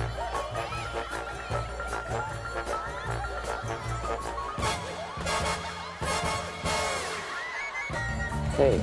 [8.57, 8.81] Hey,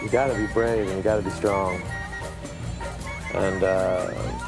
[0.00, 1.82] you gotta be brave and you gotta be strong.
[3.34, 4.47] And uh,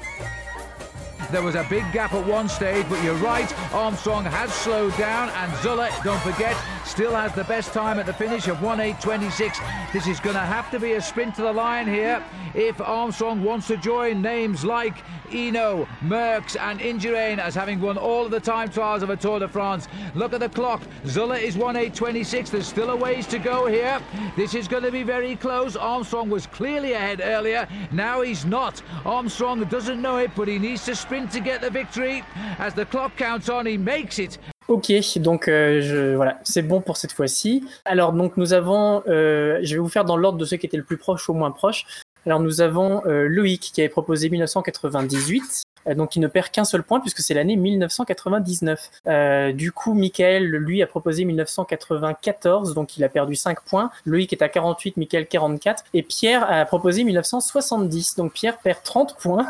[1.31, 3.49] There was a big gap at one stage, but you're right.
[3.73, 8.13] Armstrong has slowed down, and Zulla, don't forget, still has the best time at the
[8.13, 9.93] finish of 1.8.26.
[9.93, 12.21] This is going to have to be a sprint to the line here
[12.53, 18.25] if Armstrong wants to join names like Eno, Merckx, and Indurain as having won all
[18.25, 19.87] of the time trials of a Tour de France.
[20.15, 20.81] Look at the clock.
[21.05, 22.49] Zulla is 1.8.26.
[22.49, 24.01] There's still a ways to go here.
[24.35, 25.77] This is going to be very close.
[25.77, 27.67] Armstrong was clearly ahead earlier.
[27.91, 28.81] Now he's not.
[29.05, 32.23] Armstrong doesn't know it, but he needs to sprint to get the victory.
[32.59, 34.39] As the clock counts on, he makes it.
[34.67, 37.63] Ok, donc euh, voilà, c'est bon pour cette fois-ci.
[37.83, 40.77] Alors donc nous avons, euh, je vais vous faire dans l'ordre de ceux qui étaient
[40.77, 41.85] le plus proche au moins proche.
[42.25, 46.65] Alors nous avons euh, Loïc qui avait proposé 1998, euh, donc il ne perd qu'un
[46.65, 48.91] seul point puisque c'est l'année 1999.
[49.07, 53.91] Euh, du coup, Michael lui a proposé 1994, donc il a perdu 5 points.
[54.05, 59.17] Loïc est à 48, Michael 44, et Pierre a proposé 1970, donc Pierre perd 30
[59.17, 59.45] points.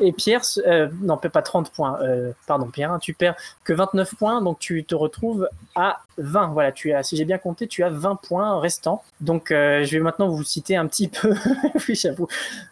[0.00, 4.14] Et Pierre, euh, non pas 30 points, euh, pardon Pierre, hein, tu perds que 29
[4.16, 6.48] points, donc tu te retrouves à 20.
[6.48, 9.02] Voilà, tu as, si j'ai bien compté, tu as 20 points restants.
[9.20, 11.34] Donc euh, je vais maintenant vous citer un petit peu,
[11.88, 12.26] oui j'avoue,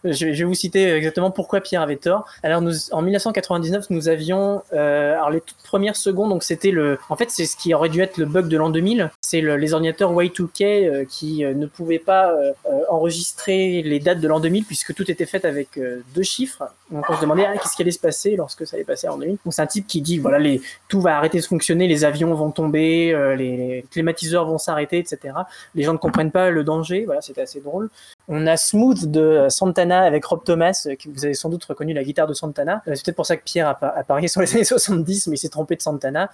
[0.04, 2.26] je vais vous citer exactement pourquoi Pierre avait tort.
[2.42, 6.98] Alors nous, en 1999, nous avions, euh, alors les toutes premières secondes, donc c'était le,
[7.08, 9.56] en fait c'est ce qui aurait dû être le bug de l'an 2000, c'est le-
[9.56, 12.52] les ordinateurs Y2K euh, qui euh, ne pouvaient pas euh,
[12.90, 15.68] enregistrer les dates de l'an 2000 puisque tout était fait avec
[16.14, 16.64] deux chiffres.
[16.90, 19.16] Donc on se demandait ah, qu'est-ce qui allait se passer lorsque ça allait passer en
[19.16, 19.38] 2000.
[19.44, 20.38] Donc c'est un type qui dit voilà
[20.88, 25.34] tout va arrêter de fonctionner, les avions vont tomber, les, climatiseurs vont s'arrêter, etc.
[25.74, 27.04] Les gens ne comprennent pas le danger.
[27.06, 27.88] Voilà, c'était assez drôle.
[28.28, 32.04] On a Smooth de Santana avec Rob Thomas, qui vous avez sans doute reconnu la
[32.04, 32.82] guitare de Santana.
[32.86, 35.36] C'est peut-être pour ça que Pierre a, pa- a parié sur les années 70, mais
[35.36, 36.30] il s'est trompé de Santana.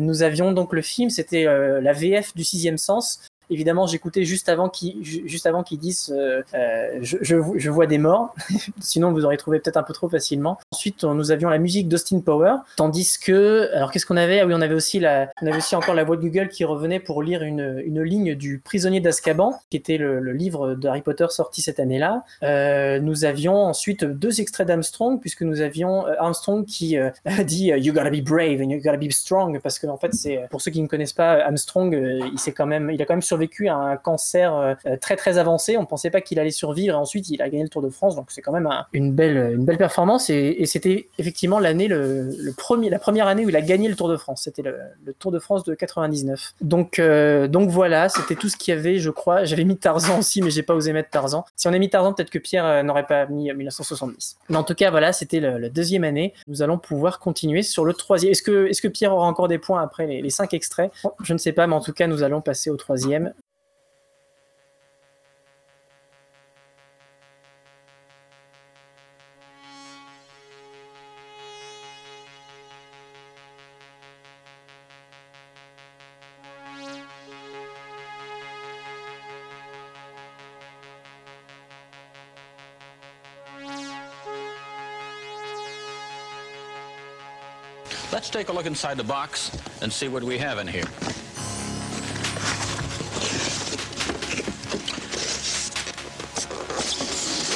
[0.00, 1.92] Nous avions donc le film, c'était la
[2.34, 3.20] Du sixième sens.
[3.50, 7.86] Évidemment, j'écoutais juste avant qu'ils ju- juste avant qu'ils disent euh, euh, je, je, vois
[7.86, 8.34] des morts.
[8.80, 10.58] Sinon, vous aurez trouvé peut-être un peu trop facilement.
[10.72, 14.40] Ensuite, nous avions la musique d'Austin Power, tandis que alors qu'est-ce qu'on avait?
[14.40, 15.02] Ah oui, on avait aussi
[15.42, 18.34] on avait aussi encore la voix de Google qui revenait pour lire une, une ligne
[18.34, 22.24] du Prisonnier d'Azkaban, qui était le, livre de Harry Potter sorti cette année-là.
[22.42, 27.10] Euh, nous avions ensuite deux extraits d'Armstrong, puisque nous avions Armstrong qui euh,
[27.44, 30.46] dit You gotta be brave and you gotta be strong, parce que en fait, c'est
[30.50, 31.92] pour ceux qui ne connaissent pas Armstrong,
[32.32, 35.38] il s'est quand même, il a quand même survécu à un cancer euh, très très
[35.38, 35.76] avancé.
[35.76, 38.14] On pensait pas qu'il allait survivre et ensuite il a gagné le Tour de France.
[38.14, 42.30] Donc c'est quand même un- une belle une belle performance et, c'était effectivement l'année le,
[42.56, 44.42] premier la première année où il a gagné le Tour de France.
[44.44, 44.78] C'était le,
[45.18, 46.54] Tour de France de 99.
[46.60, 49.44] Donc euh, donc voilà, c'était tout ce qu'il y avait, je crois.
[49.44, 51.44] J'avais mis Tarzan aussi, mais j'ai pas osé mettre Tarzan.
[51.56, 54.38] Si on a mis Tarzan, peut-être que Pierre euh, n'aurait pas mis euh, 1970.
[54.48, 56.34] Mais en tout cas, voilà, c'était la deuxième année.
[56.46, 58.32] Nous allons pouvoir continuer sur le troisième.
[58.32, 60.92] Est-ce que, est-ce que Pierre aura encore des points après les, cinq extraits?
[61.22, 63.23] Je ne sais pas, mais en tout cas, nous allons passer au troisième.
[88.12, 89.50] Let's take a look inside the box
[89.82, 90.84] and see what we have in here.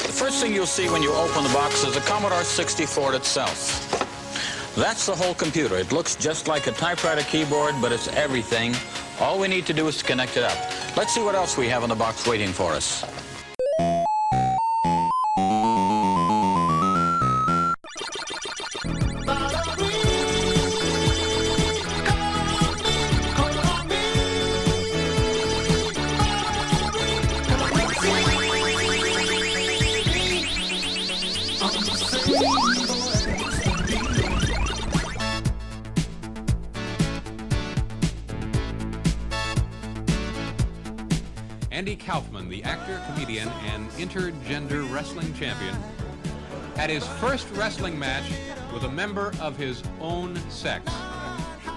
[0.06, 3.84] The first thing you'll see when you open the box is a Commodore 64 itself.
[4.74, 5.76] That's the whole computer.
[5.76, 8.74] It looks just like a typewriter keyboard, but it's everything.
[9.20, 10.56] All we need to do is to connect it up.
[10.96, 13.04] Let's see what else we have in the box waiting for us.
[42.88, 45.74] Actor, comedian, and intergender wrestling champion,
[46.76, 48.24] had his first wrestling match
[48.72, 50.84] with a member of his own sex.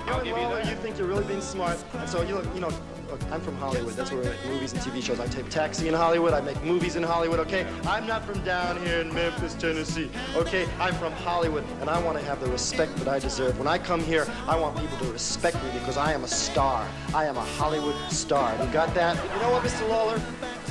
[0.08, 0.68] I'll give you that.
[0.68, 2.72] You think you're really being smart, and so you look, you know,
[3.10, 3.94] look, I'm from Hollywood.
[3.94, 5.20] That's where I make movies and TV shows.
[5.20, 6.34] I tape Taxi in Hollywood.
[6.34, 7.40] I make movies in Hollywood.
[7.40, 10.10] Okay, I'm not from down here in Memphis, Tennessee.
[10.36, 13.58] Okay, I'm from Hollywood, and I want to have the respect that I deserve.
[13.58, 16.88] When I come here, I want people to respect me because I am a star.
[17.14, 18.52] I am a Hollywood star.
[18.64, 19.16] You got that?
[19.34, 19.88] You know what, Mr.
[19.88, 20.22] Lawler?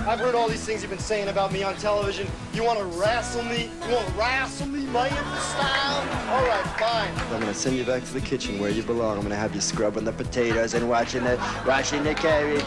[0.07, 2.27] I've heard all these things you've been saying about me on television.
[2.55, 3.71] You want to wrestle me?
[3.87, 6.31] You want to wrestle me, man, style?
[6.31, 7.13] All right, fine.
[7.33, 9.17] I'm gonna send you back to the kitchen where you belong.
[9.19, 11.37] I'm gonna have you scrubbing the potatoes and watching the
[11.67, 12.65] washing the carrots.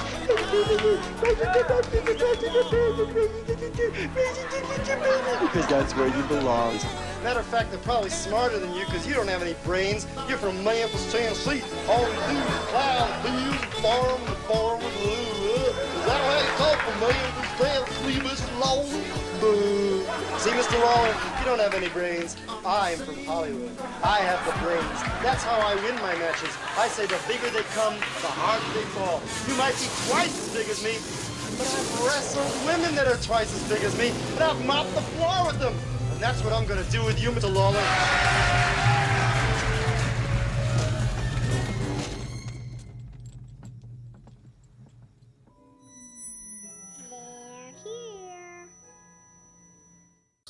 [5.42, 6.80] Because that's where you belong.
[7.24, 10.06] Matter of fact, they're probably smarter than you because you don't have any brains.
[10.28, 11.64] You're from Memphis, Tennessee.
[11.90, 16.58] All you do is plow the fields farm and farm and Is that how you
[16.58, 16.84] talk
[17.58, 18.60] Tennessee, Mr.
[18.60, 18.84] Lawler?
[19.40, 20.04] Boo.
[20.38, 20.78] See, Mr.
[20.84, 22.36] Lawler, you don't have any brains.
[22.66, 23.72] I am from Hollywood.
[24.04, 25.00] I have the brains.
[25.24, 26.50] That's how I win my matches.
[26.78, 29.22] I say the bigger they come, the harder they fall.
[29.48, 31.00] You might be twice as big as me,
[31.58, 35.02] but I've wrestled women that are twice as big as me, and I've mopped the
[35.16, 35.74] floor with them.
[36.12, 37.48] And that's what I'm gonna do with you, Mr.
[37.54, 37.80] Lawler.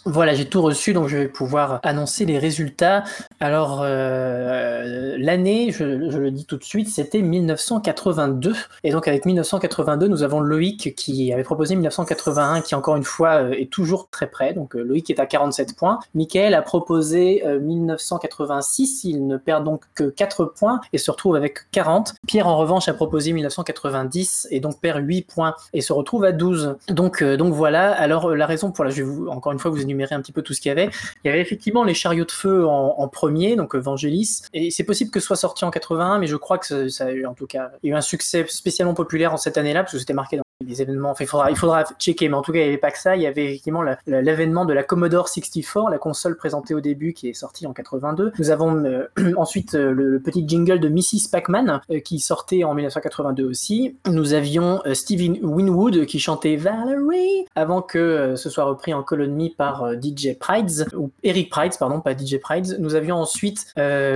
[0.05, 3.05] Voilà, j'ai tout reçu, donc je vais pouvoir annoncer les résultats.
[3.39, 8.53] Alors, euh, l'année, je, le dis tout de suite, c'était 1982.
[8.83, 13.43] Et donc, avec 1982, nous avons Loïc qui avait proposé 1981, qui encore une fois
[13.43, 14.53] euh, est toujours très près.
[14.53, 15.99] Donc, euh, Loïc est à 47 points.
[16.15, 19.05] Michael a proposé euh, 1986.
[19.05, 22.15] Il ne perd donc que 4 points et se retrouve avec 40.
[22.27, 26.33] Pierre, en revanche, a proposé 1990 et donc perd 8 points et se retrouve à
[26.33, 26.75] 12.
[26.89, 27.93] Donc, donc voilà.
[27.93, 30.41] Alors, la raison pour la, je vais vous, encore une fois, vous un petit peu
[30.41, 30.89] tout ce qu'il y avait.
[31.23, 34.41] Il y avait effectivement les chariots de feu en, premier, donc euh, Vangelis.
[34.53, 37.11] Et c'est possible que ce soit sorti en 81, mais je crois que ça, a
[37.11, 40.13] eu en tout cas eu un succès spécialement populaire en cette année-là, parce que c'était
[40.13, 41.13] marqué dans les événements.
[41.19, 43.15] Il, faudra, checker, mais en tout cas, il n'y avait pas que ça.
[43.15, 46.81] Il y avait effectivement la- la- l'avènement de la Commodore 64, la console présentée au
[46.81, 48.31] début qui est sortie en 82.
[48.39, 49.07] Nous avons euh,
[49.37, 51.29] ensuite euh, le, petit jingle de Mrs.
[51.31, 53.95] Pac-Man euh, qui sortait en 1982 aussi.
[54.07, 59.91] Nous avions Steven Winwood qui chantait Valerie avant que ce soit repris en colonie par
[60.01, 62.77] DJ Prides, ou Eric Prides, pardon, pas DJ Prides.
[62.79, 63.65] Nous avions ensuite,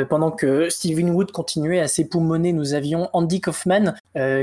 [0.10, 3.94] pendant que Steven Wood continuait à s'époumoner, nous avions Andy Kaufman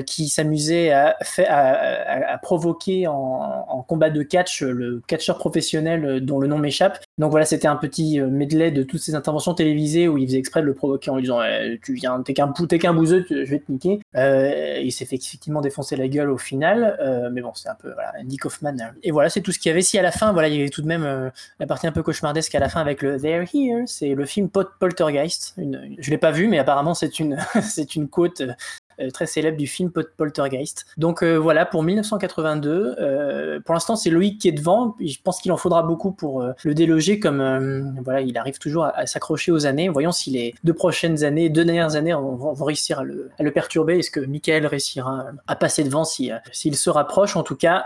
[0.07, 6.05] qui s'amusait à, fa- à- à- à provoquer en, combat de catch le catcheur professionnel
[6.05, 6.99] euh, dont le nom m'échappe.
[7.18, 10.38] Donc voilà, c'était un petit euh, medley de toutes ces interventions télévisées où il faisait
[10.38, 13.34] exprès de le provoquer en lui disant Eh, Tu viens, t'es qu'un qu'un bouseux, je
[13.51, 14.01] vais te niquer.
[14.16, 17.74] Euh, il s'est fait effectivement défoncer la gueule au final, euh, mais bon, c'est un
[17.74, 18.12] peu voilà,
[18.80, 18.92] euh.
[19.03, 19.82] Et voilà, c'est tout ce qu'il y avait.
[19.82, 21.30] Si à la fin, voilà, il y avait tout de même euh,
[21.61, 24.49] la partie un peu cauchemardesque à la fin avec le They're Here, c'est le film
[24.49, 25.55] Pot- Poltergeist.
[25.59, 28.55] Une, je l'ai pas vu, mais apparemment c'est une, c'est une quote euh, euh,
[29.12, 30.86] très célèbre du film Pol- Poltergeist.
[30.97, 35.40] Donc euh, voilà, pour 1982, euh, pour l'instant c'est Loïc qui est devant, je pense
[35.40, 38.97] qu'il en faudra beaucoup pour euh, le déloger, comme euh, voilà, il arrive toujours à,
[38.99, 39.88] à s'accrocher aux années.
[39.88, 43.51] Voyons si les deux prochaines années, deux dernières années vont, réussir à le, à le
[43.51, 43.99] perturber.
[43.99, 47.36] Est-ce que Michael réussira à passer devant si, euh, s'il se rapproche?
[47.36, 47.84] En tout cas,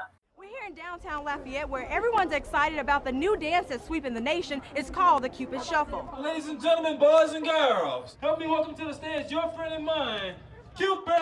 [0.68, 4.60] in downtown Lafayette where everyone's excited about the new dance that's sweeping the nation.
[4.76, 6.04] It's called the Cupid Shuffle.
[6.22, 9.84] Ladies and gentlemen, boys and girls, help me welcome to the stage your friend and
[9.84, 10.34] mine,
[10.78, 11.12] Cupid!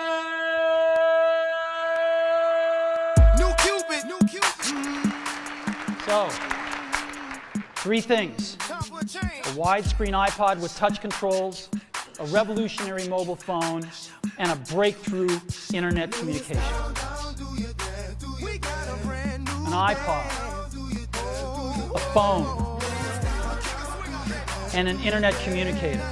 [3.38, 4.04] New Cupid.
[4.04, 5.12] New Cupid.
[6.04, 6.28] So,
[7.76, 11.70] three things a widescreen iPod with touch controls,
[12.20, 13.88] a revolutionary mobile phone,
[14.36, 15.40] and a breakthrough
[15.72, 16.62] internet communication.
[19.64, 20.26] An iPod,
[21.94, 22.78] a phone,
[24.74, 26.02] and an internet communicator.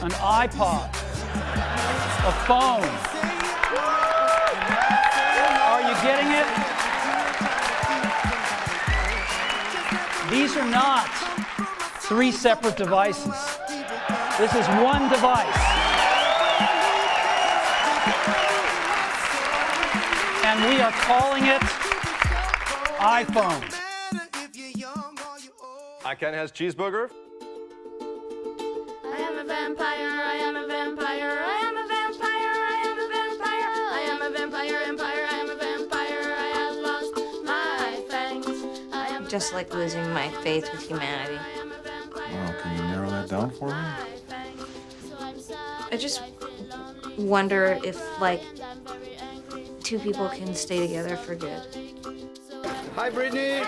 [0.00, 1.03] An iPod,
[1.34, 2.88] a phone.
[5.64, 6.46] Are you getting it?
[10.30, 11.08] These are not
[12.00, 13.34] three separate devices.
[14.38, 15.60] This is one device.
[20.44, 21.62] And we are calling it
[22.98, 23.62] iPhone.
[26.04, 27.10] I Ken has cheeseburger.
[29.04, 30.63] I am a vampire, I am a
[39.34, 41.40] Just like losing my faith with humanity.
[42.14, 43.74] Wow, can you narrow that down for me?
[45.90, 46.22] I just
[47.18, 48.44] wonder if, like,
[49.82, 51.60] two people can stay together for good.
[52.94, 53.64] Hi, Brittany.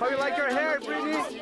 [0.00, 1.35] How you like your hair, Brittany?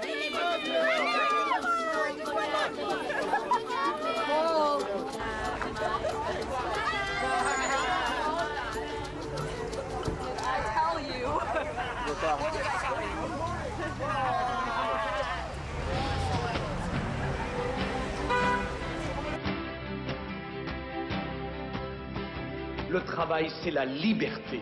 [22.94, 24.60] Le travail, c'est la liberté.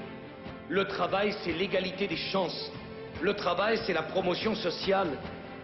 [0.70, 2.72] Le travail, c'est l'égalité des chances.
[3.20, 5.08] Le travail, c'est la promotion sociale.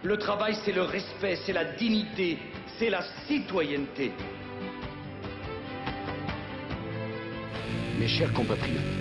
[0.03, 2.37] Le travail, c'est le respect, c'est la dignité,
[2.77, 4.11] c'est la citoyenneté.
[7.97, 8.93] Mes chers compatriotes,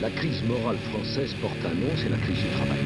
[0.00, 2.84] la crise morale française porte un nom, c'est la crise du travail.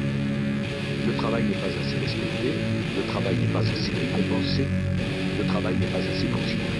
[1.07, 2.53] Le travail n'est pas assez respecté,
[2.95, 4.67] le travail n'est pas assez récompensé,
[5.39, 6.74] le travail n'est pas assez considéré.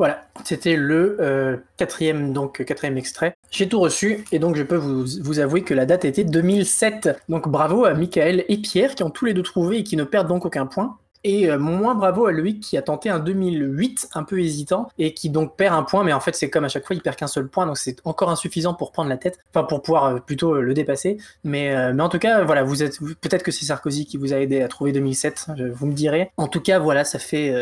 [0.00, 3.36] Voilà, c'était le euh, quatrième, donc, quatrième extrait.
[3.50, 7.20] J'ai tout reçu et donc je peux vous, vous avouer que la date était 2007.
[7.28, 10.04] Donc bravo à Michael et Pierre qui ont tous les deux trouvé et qui ne
[10.04, 10.96] perdent donc aucun point.
[11.22, 15.12] Et euh, moins bravo à Loïc qui a tenté un 2008 un peu hésitant et
[15.12, 17.16] qui donc perd un point, mais en fait c'est comme à chaque fois il perd
[17.16, 20.18] qu'un seul point, donc c'est encore insuffisant pour prendre la tête, enfin pour pouvoir euh,
[20.18, 21.18] plutôt euh, le dépasser.
[21.44, 24.36] Mais, mais en tout cas voilà, vous êtes peut-être que c'est Sarkozy qui vous a
[24.38, 26.30] aidé à trouver 2007, je- vous me direz.
[26.38, 27.54] En tout cas voilà, ça fait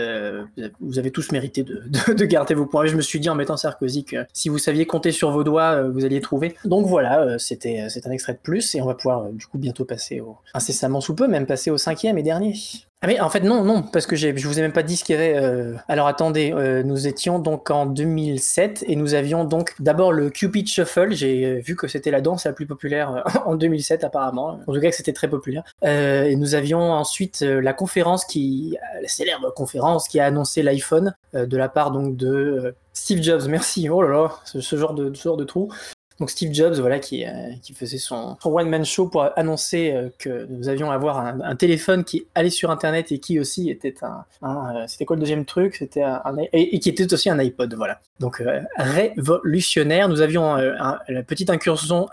[0.81, 2.87] vous avez tous mérité de, de, de garder vos points.
[2.87, 5.83] Je me suis dit en mettant Sarkozy que si vous saviez compter sur vos doigts,
[5.83, 6.55] vous alliez trouver.
[6.65, 10.21] Donc voilà, c'était un extrait de plus et on va pouvoir du coup bientôt passer
[10.21, 12.55] au incessamment sous peu, même passer au cinquième et dernier.
[13.01, 15.05] Ah mais en fait non, non, parce que je vous ai même pas dit ce
[15.05, 15.37] qu'il y avait.
[15.37, 20.31] euh, Alors attendez, euh, nous étions donc en 2007 et nous avions donc d'abord le
[20.31, 21.13] Cupid Shuffle.
[21.13, 24.59] J'ai euh, vu que c'était la danse la plus populaire euh, en 2007 apparemment.
[24.67, 25.63] En tout cas que c'était très populaire.
[25.85, 30.65] Euh, et nous avions ensuite euh, la conférence qui, la célèbre conférence qui a annoncé
[30.65, 33.47] l'iPhone euh, de la part donc de Steve Jobs.
[33.49, 33.89] Merci.
[33.89, 35.71] Oh là là, ce genre de ce genre de trou.
[36.19, 37.31] Donc Steve Jobs, voilà, qui, euh,
[37.75, 42.03] faisait son, one-man show pour annoncer euh, que nous avions à avoir un, un téléphone
[42.03, 44.25] qui allait sur Internet et qui aussi était un...
[44.43, 45.77] euh, c'était quoi le deuxième truc?
[45.77, 46.21] C'était un,
[46.53, 48.01] et, qui était aussi un iPod, voilà.
[48.19, 48.43] Donc
[48.77, 50.09] révolutionnaire.
[50.09, 52.09] Nous avions la petite incursion,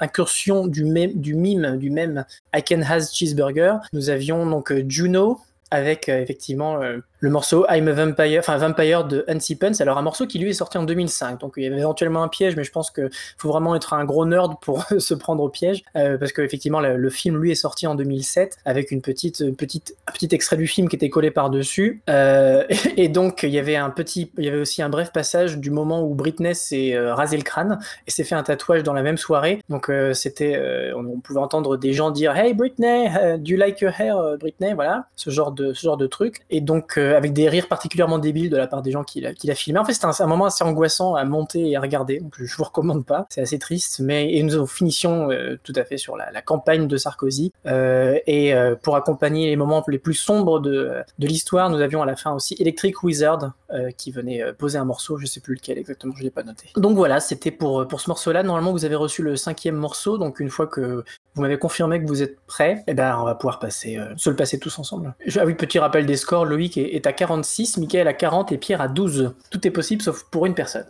[0.67, 2.25] du, même, du mime, du même
[2.55, 3.77] I Can Has Cheeseburger.
[3.91, 5.39] Nous avions donc Juno
[5.71, 6.79] avec effectivement
[7.25, 9.81] le morceau I'm a Vampire, enfin Vampire de Hansi Pence.
[9.81, 12.27] Alors un morceau qui lui est sorti en 2005, donc il y avait éventuellement un
[12.27, 13.09] piège, mais je pense que
[13.39, 16.79] faut vraiment être un gros nerd pour se prendre au piège, euh, parce que effectivement
[16.79, 20.29] le, le film lui est sorti en 2007 avec une petite, une petite, un petit
[20.33, 22.63] extrait du film qui était collé par dessus, euh,
[22.95, 25.71] et, donc il y avait un petit, il y avait aussi un bref passage du
[25.71, 29.01] moment où Britney s'est euh, rasé le crâne et s'est fait un tatouage dans la
[29.01, 29.63] même soirée.
[29.69, 33.07] Donc euh, c'était, euh, on, on pouvait entendre des gens dire Hey Britney,
[33.39, 36.45] do you like your hair, Britney, voilà, ce genre de, ce genre de truc.
[36.51, 39.21] Et donc euh, euh, avec des rires particulièrement débiles de la part des gens qui
[39.21, 39.79] l'a filmé.
[39.79, 42.63] En fait, c'était un, moment assez angoissant à monter et à regarder, donc je vous
[42.63, 43.25] recommande pas.
[43.29, 46.97] C'est assez triste, mais et nous finitions euh, tout à fait sur la, campagne de
[46.97, 47.53] Sarkozy.
[47.65, 52.05] Euh, et euh, pour accompagner les moments les plus sombres de, l'histoire, nous avions à
[52.05, 53.53] la fin aussi Electric Wizard
[53.97, 56.69] qui venait poser un morceau, je sais plus lequel exactement, je l'ai pas noté.
[56.77, 58.43] Donc voilà, c'était pour ce morceau-là.
[58.43, 61.03] Normalement, vous avez reçu le cinquième morceau, donc une fois que
[61.35, 64.29] vous m'avez confirmé que vous êtes prêts, eh ben, on va pouvoir passer, euh, se
[64.29, 65.13] le passer tous ensemble.
[65.25, 68.51] Je- Ah oui, petit rappel des scores, Loïc est, est à 46, Mickaël à 40
[68.51, 69.33] et Pierre à 12.
[69.51, 70.85] Tout est possible sauf pour une personne.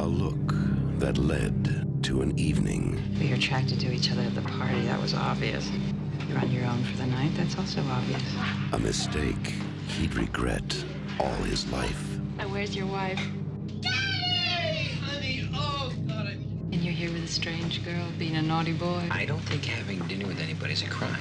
[0.00, 0.52] A look
[1.00, 2.96] that led to an evening.
[3.20, 4.86] We were attracted to each other at the party.
[4.86, 5.64] That was obvious.
[6.28, 7.32] You're on your own for the night.
[7.36, 8.22] That's also obvious.
[8.72, 9.54] A mistake
[9.98, 10.76] he'd regret
[11.18, 12.18] all his life.
[12.36, 13.18] Now, where's your wife?
[15.02, 16.36] Honey, oh, God, I...
[16.70, 19.08] And you're here with a strange girl, being a naughty boy.
[19.10, 21.16] I don't think having dinner with anybody's a crime.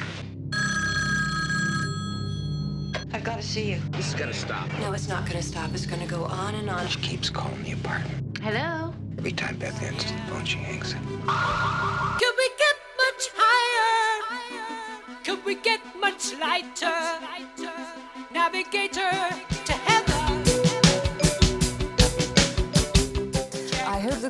[3.14, 3.80] I've got to see you.
[3.92, 4.68] This is gonna stop.
[4.82, 5.74] No, it's not going to stop.
[5.74, 6.86] It's going to go on and on.
[6.88, 8.38] She keeps calling the apartment.
[8.40, 8.94] Hello?
[9.18, 11.00] Every time Beth answers the phone, she hangs it.
[11.00, 14.24] Could we get much higher?
[15.24, 17.20] Could we get much lighter?
[18.34, 19.57] Navigator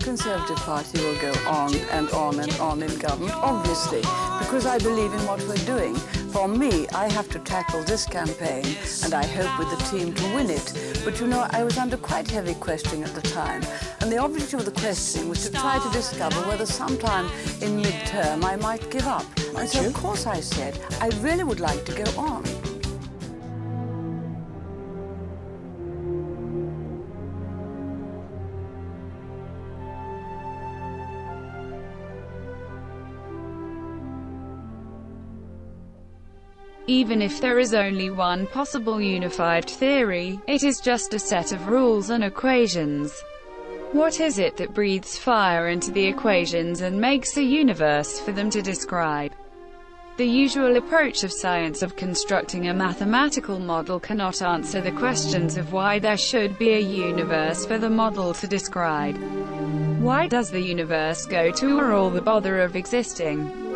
[0.08, 4.00] Conservative Party will go on and on and on in government, obviously,
[4.40, 5.96] because I believe in what we're doing.
[6.32, 8.64] For me, I have to tackle this campaign,
[9.04, 11.02] and I hope with the team to win it.
[11.04, 13.62] But you know, I was under quite heavy questioning at the time,
[14.00, 17.26] and the objective of the questioning was to try to discover whether sometime
[17.62, 19.26] in midterm I might give up.
[19.58, 22.46] And so, of course, I said, I really would like to go on.
[36.90, 41.68] Even if there is only one possible unified theory, it is just a set of
[41.68, 43.14] rules and equations.
[43.92, 48.50] What is it that breathes fire into the equations and makes a universe for them
[48.52, 49.34] to describe?
[50.16, 55.74] The usual approach of science of constructing a mathematical model cannot answer the questions of
[55.74, 59.18] why there should be a universe for the model to describe.
[60.00, 63.67] Why does the universe go to or all the bother of existing?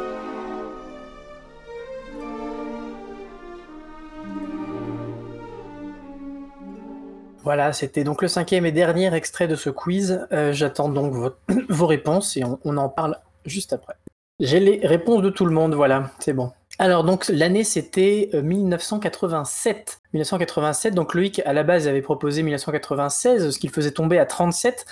[7.44, 10.28] Voilà, c'était donc le cinquième et dernier extrait de ce quiz.
[10.32, 11.34] Euh, J'attends donc
[11.70, 13.96] vos réponses et on, en parle juste après.
[14.40, 16.52] J'ai les réponses de tout le monde, voilà, c'est bon.
[16.80, 20.02] Alors donc l'année c'était euh, 1987.
[20.14, 24.86] 1987, donc Loïc à la base avait proposé 1996, ce qu'il faisait tomber à 37.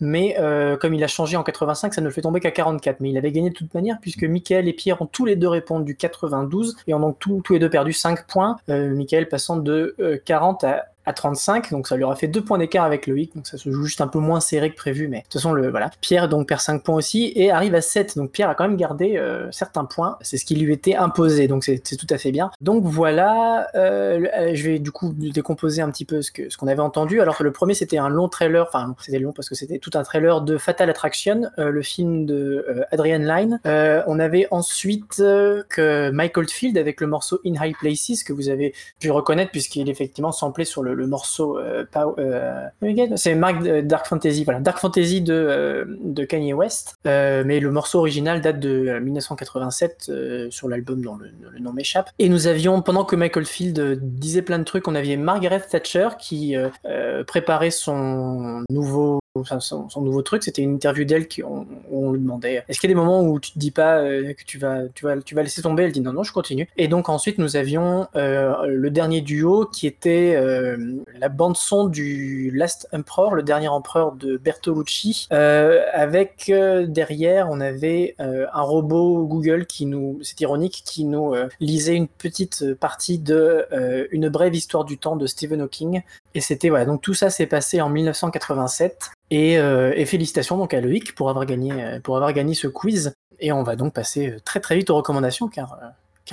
[0.00, 3.00] Mais euh, comme il a changé en 85, ça ne le fait tomber qu'à 44.
[3.00, 5.48] Mais il avait gagné de toute manière puisque Michael et Pierre ont tous les deux
[5.48, 8.56] répondu 92 et ont donc tous, les deux perdu 5 points.
[8.68, 12.40] Euh, Michael passant de euh, 40 à, à 35, donc ça lui aura fait 2
[12.44, 15.08] points d'écart avec Loïc, donc ça se joue juste un peu moins serré que prévu,
[15.08, 15.90] mais de toute façon, le, voilà.
[16.00, 18.76] Pierre donc perd 5 points aussi et arrive à 7, donc Pierre a quand même
[18.76, 22.32] gardé euh, certains points, c'est ce qui lui était imposé, donc c'est tout à fait
[22.32, 22.50] bien.
[22.60, 26.56] Donc voilà, euh, le- je vais du coup décomposer un petit peu ce que ce
[26.56, 27.20] qu'on avait entendu.
[27.20, 30.02] Alors le premier c'était un long trailer, enfin c'était long parce que c'était tout un
[30.02, 33.60] trailer de Fatal Attraction, euh, le film de euh, Adrian Lyne.
[33.66, 38.32] Euh, on avait ensuite euh, que Mike Oldfield avec le morceau In High Places que
[38.32, 41.84] vous avez pu reconnaître puisqu'il est effectivement samplé sur le, le morceau euh,
[42.18, 42.66] euh,
[43.16, 48.00] c'est Mark euh, Dark Fantasy, voilà Dark Fantasy de, de Kanye West, mais le morceau
[48.00, 52.10] original date de euh, 1987 euh, sur l'album dont le, le nom m'échappe.
[52.18, 56.08] Et nous avions pendant que Michael Field disait plein de trucs, on avait Margaret Thatcher
[56.18, 56.56] qui
[57.26, 61.66] préparait son nouveau son, son nouveau truc, c'était une interview d'elle qui- on,
[62.12, 64.44] lui demandait est-ce qu'il y a des moments où tu te dis pas euh, que
[64.44, 65.84] tu vas, tu, vas, tu vas laisser tomber?
[65.84, 66.68] Elle dit non, non, je continue.
[66.76, 70.76] Et donc ensuite, nous avions euh, le dernier duo qui était euh,
[71.18, 76.52] la bande-son du Last Emperor, le dernier empereur de Bertolucci, avec
[76.88, 82.74] derrière, on avait un robot Google qui nous, c'est ironique, qui nous lisait une petite
[82.74, 83.66] partie de
[84.10, 86.02] Une brève histoire du temps de Stephen Hawking.
[86.34, 89.10] Et c'était voilà, donc tout ça s'est passé en 1987.
[89.30, 92.68] Et, euh, et félicitations donc à Loïc pour avoir gagné euh, pour avoir gagné ce
[92.68, 93.12] quiz.
[93.40, 95.76] Et on va donc passer euh, très très vite aux recommandations car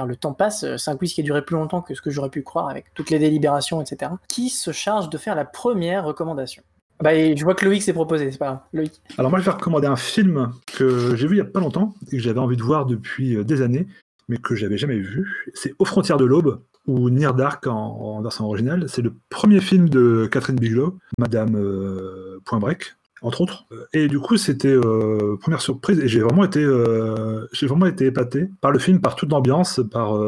[0.05, 0.65] le temps passe.
[0.77, 2.93] C'est un quiz qui a duré plus longtemps que ce que j'aurais pu croire avec
[2.93, 4.11] toutes les délibérations, etc.
[4.27, 6.63] Qui se charge de faire la première recommandation?
[7.01, 8.59] Bah, je vois que Loïc s'est proposé, c'est pas grave.
[8.71, 9.01] Loïc.
[9.17, 11.93] Alors moi, je vais recommander un film que j'ai vu il y a pas longtemps
[12.11, 13.87] et que j'avais envie de voir depuis des années,
[14.29, 15.51] mais que j'avais jamais vu.
[15.53, 18.85] C'est Aux frontières de l'aube ou Near Dark en, version originale.
[18.87, 22.95] C'est le premier film de Catherine Bigelow, Madame euh, Point Break.
[23.21, 23.65] entre autres.
[23.93, 28.05] Et du coup, c'était euh, première surprise et j'ai vraiment été, euh, j'ai vraiment été
[28.05, 30.19] épaté par le film, par toute l'ambiance, par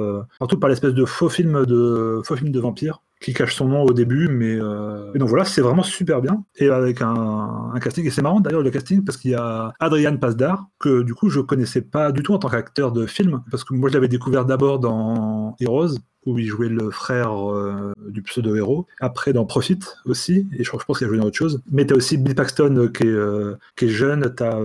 [0.59, 3.93] par l'espèce de faux film de faux film de vampire qui cache son nom au
[3.93, 8.09] début, mais euh, et donc voilà, c'est vraiment super bien et avec un, casting et
[8.09, 11.39] c'est marrant d'ailleurs le casting parce qu'il y a Adrian Pasdar que du coup je
[11.39, 14.45] connaissais pas du tout en tant qu'acteur de film parce que moi je l'avais découvert
[14.45, 18.87] d'abord dans Heroes où il jouait le frère euh, du pseudo-héros.
[18.99, 21.61] Après, dans Profit aussi, et je, je pense qu'il a joué dans autre chose.
[21.71, 24.59] Mais t'as aussi Bill Paxton euh, qui, est, euh, qui est jeune, t'as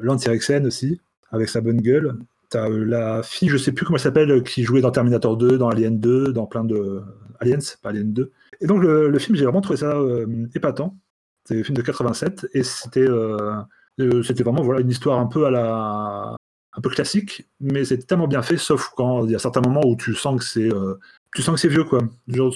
[0.00, 2.18] Lance Eriksen aussi, avec sa bonne gueule.
[2.50, 5.68] T'as la fille, je sais plus comment elle s'appelle, qui jouait dans Terminator 2, dans
[5.68, 7.02] Alien 2, dans plein de.
[7.40, 8.32] Aliens, pas Alien 2.
[8.60, 10.96] Et donc, le, le film, j'ai vraiment trouvé ça euh, épatant.
[11.44, 13.00] C'est un film de 87, et c'était.
[13.00, 13.52] euh,
[14.00, 16.36] euh, c'était vraiment voilà, une histoire un peu à la,
[16.74, 19.86] un peu classique, mais c'est tellement bien fait, sauf quand il y a certains moments
[19.86, 20.68] où tu sens que c'est
[21.36, 22.00] tu sens que c'est vieux quoi.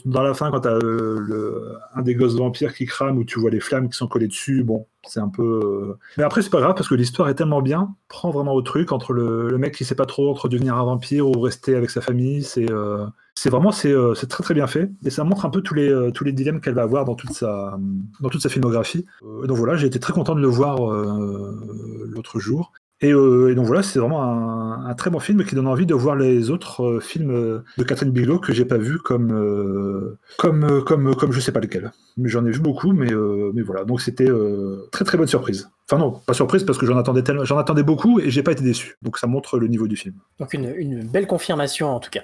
[0.07, 3.51] Dans la fin, quand t'as euh, un des gosses vampires qui crame, où tu vois
[3.51, 5.43] les flammes qui sont collées dessus, bon, c'est un peu.
[5.43, 8.63] euh, Mais après, c'est pas grave parce que l'histoire est tellement bien, prend vraiment au
[8.63, 11.91] truc entre le, mec qui sait pas trop entre devenir un vampire ou rester avec
[11.91, 12.43] sa famille.
[12.43, 13.05] C'est euh,
[13.45, 16.25] vraiment euh, c'est très très bien fait et ça montre un peu tous les tous
[16.25, 17.79] les dilemmes qu'elle va avoir dans toute sa
[18.21, 19.05] dans toute sa filmographie.
[19.23, 22.73] Donc voilà, j'ai été très content de le voir l'autre jour.
[23.03, 25.95] Et, euh, et donc voilà, c'est vraiment un, très bon film qui donne envie de
[25.95, 30.19] voir les autres euh, films euh, de Catherine Bigelow que j'ai pas vu comme euh,
[30.37, 31.93] comme je sais pas lequel.
[32.23, 33.13] J'en ai vu beaucoup, mais
[33.63, 33.85] voilà.
[33.85, 34.29] Donc c'était
[34.93, 35.71] très très bonne surprise.
[35.91, 38.53] Enfin non, pas surprise parce que j'en attendais tellement, j'en attendais beaucoup et j'ai pas
[38.53, 38.95] été déçu.
[39.03, 40.15] Donc ça montre le niveau du film.
[40.39, 42.21] Donc une, une belle confirmation en tout cas.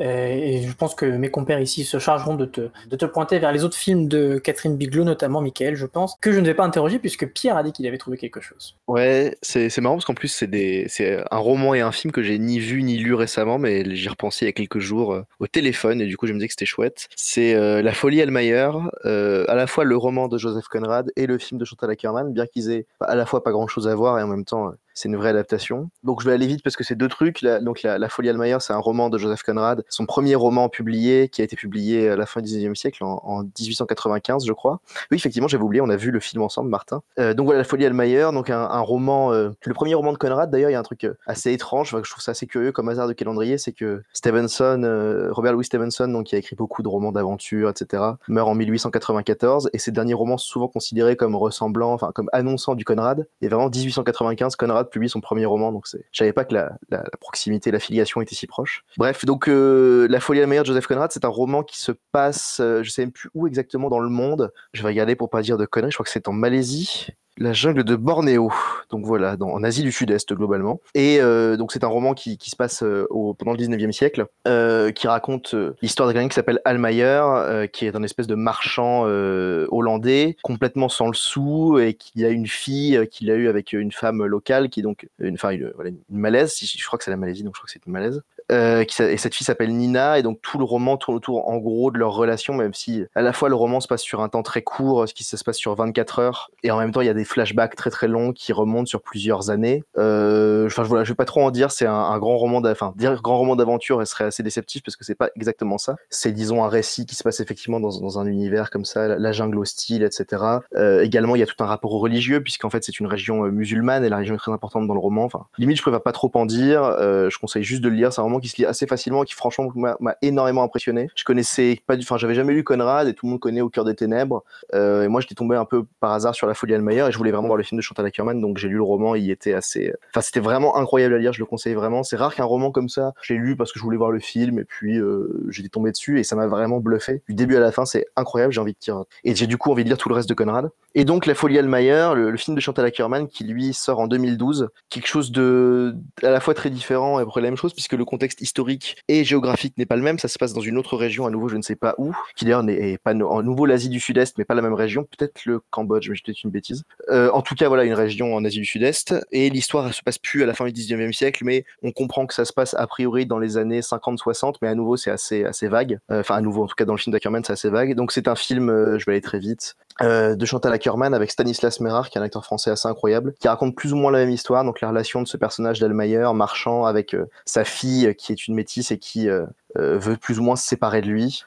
[0.00, 3.38] Euh, et je pense que mes compères ici se chargeront de te, de te pointer
[3.38, 6.54] vers les autres films de Catherine Bigelow, notamment Michael, je pense, que je ne vais
[6.54, 8.76] pas interroger puisque Pierre a dit qu'il avait trouvé quelque chose.
[8.88, 12.12] Ouais, c'est c'est marrant parce qu'en plus c'est des c'est un roman et un film
[12.12, 15.12] que j'ai ni vu ni lu récemment, mais j'y repensais il y a quelques jours
[15.12, 17.08] euh, au téléphone et du coup je me disais que c'était chouette.
[17.16, 18.70] C'est euh, La Folie Elmayer,
[19.04, 22.32] euh, à la fois le roman de Joseph Conrad et le film de Chantal Ackerman,
[22.32, 24.68] bien qu'ils aient à la fois pas grand chose à voir et en même temps
[24.68, 25.90] euh, c'est une vraie adaptation.
[26.04, 27.42] Donc je vais aller vite parce que c'est deux trucs.
[27.42, 31.28] La- donc la, Folie Almayer, c'est un roman de Joseph Conrad, son premier roman publié,
[31.28, 34.80] qui a été publié à la fin du 19e siècle, en, en 1895, je crois.
[35.10, 37.02] Oui, effectivement, j'avais oublié, on a vu le film ensemble, Martin.
[37.18, 40.50] Euh, donc voilà, La Folie Almayer, donc un, roman, euh, le premier roman de Conrad.
[40.50, 42.88] D'ailleurs, il y a un truc euh, assez étrange, je trouve ça assez curieux comme
[42.88, 46.82] hasard de calendrier, c'est que Stevenson, euh, Robert Louis Stevenson, donc qui a écrit beaucoup
[46.82, 51.36] de romans d'aventure, etc., meurt en 1894 et ses derniers romans sont souvent considérés comme
[51.36, 53.26] ressemblant, enfin comme annonçant du Conrad.
[53.40, 56.72] Et vraiment 1895, Conrad publie son premier roman, donc c'est, je savais pas que la,
[56.90, 58.84] la- proximité, l'affiliation était si proche.
[58.96, 61.78] Bref, donc euh, La Folie à la meilleure de Joseph Conrad, c'est un roman qui
[61.80, 64.52] se passe, euh, je sais même plus où exactement dans le monde.
[64.72, 65.90] Je vais regarder pour pas dire de conneries.
[65.90, 67.08] Je crois que c'est en Malaisie.
[67.38, 68.52] La jungle de Bornéo,
[68.90, 70.80] donc voilà, en Asie du Sud-Est globalement.
[70.94, 74.26] Et euh, donc c'est un roman qui, se passe euh, au, pendant le 19e siècle,
[74.46, 79.02] euh, qui raconte l'histoire de quelqu'un qui s'appelle Almayer, qui est un espèce de marchand
[79.04, 83.92] hollandais, complètement sans le sou, et qui a une fille qu'il a eue avec une
[83.92, 85.72] femme locale, qui est donc une, enfin, une,
[86.10, 88.22] malaise, je crois que c'est la Malaisie, donc je crois que c'est une malaise.
[88.50, 91.90] Euh, et cette fille s'appelle Nina, et donc tout le roman tourne autour en gros
[91.90, 94.42] de leur relation, même si à la fois le roman se passe sur un temps
[94.42, 97.10] très court, ce qui se passe sur 24 heures, et en même temps il y
[97.10, 99.84] a des flashbacks très très longs qui remontent sur plusieurs années.
[99.98, 103.20] Euh, Enfin voilà, je vais pas trop en dire, c'est un, grand roman, enfin dire
[103.22, 105.96] grand roman d'aventure serait assez déceptif parce que c'est pas exactement ça.
[106.10, 109.58] C'est disons un récit qui se passe effectivement dans, un univers comme ça, la, jungle
[109.58, 110.42] hostile, etc.
[110.76, 113.50] Euh, également il y a tout un rapport religieux puisqu'en fait c'est une région euh,
[113.50, 115.24] musulmane et la région est très importante dans le roman.
[115.24, 118.12] Enfin limite je préfère pas trop en dire, euh, je conseille juste de lire.
[118.12, 121.08] C'est un roman qui se lit assez facilement, qui franchement m'a énormément impressionné.
[121.14, 123.68] Je connaissais pas du, enfin j'avais jamais lu Conrad et tout le monde connaît Au
[123.68, 124.44] cœur des ténèbres.
[124.74, 127.18] Euh, et moi j'étais tombé un peu par hasard sur La Folie Almayer et je
[127.18, 129.14] voulais vraiment voir le film de Chantal Ackerman, donc j'ai lu le roman.
[129.14, 131.32] Il était assez, enfin c'était vraiment incroyable à lire.
[131.32, 132.02] Je le conseille vraiment.
[132.02, 134.58] C'est rare qu'un roman comme ça, j'ai lu parce que je voulais voir le film
[134.58, 137.22] et puis euh, j'étais tombé dessus et ça m'a vraiment bluffé.
[137.28, 138.52] Du début à la fin, c'est incroyable.
[138.52, 140.34] J'ai envie de dire et j'ai du coup envie de lire tout le reste de
[140.34, 140.70] Conrad.
[140.94, 144.06] Et donc La Folie Almayer, le, le film de Chantal Ackerman qui lui sort en
[144.06, 147.92] 2012, quelque chose de à la fois très différent et après la même chose puisque
[147.92, 150.18] le contexte historique et géographique n'est pas le même.
[150.18, 152.44] Ça se passe dans une autre région, à nouveau je ne sais pas où, qui
[152.44, 155.04] d'ailleurs n'est est pas no- en nouveau l'Asie du Sud-Est, mais pas la même région.
[155.04, 156.82] Peut-être le Cambodge, mais peut-être une bêtise.
[157.08, 160.18] Euh, en tout cas, voilà une région en Asie du Sud-Est et l'histoire se passe
[160.18, 162.86] plus à la fin du 19e siècle, mais on comprend que ça se passe a
[162.86, 165.98] priori dans les années 50-60, mais à nouveau c'est assez assez vague.
[166.10, 167.94] Euh, Enfin à nouveau en tout cas dans le film d'Ackerman c'est assez vague.
[167.94, 171.30] Donc c'est un film, euh, je vais aller très vite, euh, de Chantal Ackerman avec
[171.30, 174.18] Stanislas Mérard, qui est un acteur français assez incroyable, qui raconte plus ou moins la
[174.18, 178.12] même histoire, donc la relation de ce personnage d'Almayer, marchand, avec euh, sa fille, euh,
[178.14, 179.46] qui est une métisse et qui euh,
[179.76, 181.44] veut plus ou moins se séparer de lui.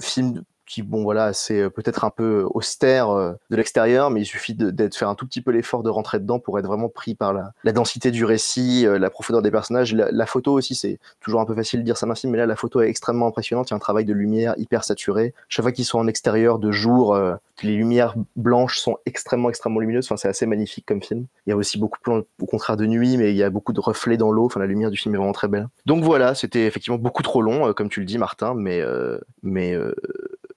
[0.00, 4.26] Film qui bon voilà, c'est euh, peut-être un peu austère euh, de l'extérieur, mais il
[4.26, 7.14] suffit d'être faire un tout petit peu l'effort de rentrer dedans pour être vraiment pris
[7.14, 10.74] par la, la densité du récit, euh, la profondeur des personnages, la, la photo aussi.
[10.74, 12.88] C'est toujours un peu facile de dire ça d'un film, mais là la photo est
[12.88, 13.70] extrêmement impressionnante.
[13.70, 15.34] Il y a un travail de lumière hyper saturé.
[15.48, 19.80] Chaque fois qu'ils sont en extérieur de jour, euh, les lumières blanches sont extrêmement extrêmement
[19.80, 20.06] lumineuses.
[20.06, 21.26] Enfin, c'est assez magnifique comme film.
[21.46, 21.98] Il y a aussi beaucoup
[22.40, 24.46] au contraire de nuit, mais il y a beaucoup de reflets dans l'eau.
[24.46, 25.68] Enfin, la lumière du film est vraiment très belle.
[25.86, 29.18] Donc voilà, c'était effectivement beaucoup trop long, euh, comme tu le dis, Martin, mais euh,
[29.42, 29.94] mais euh,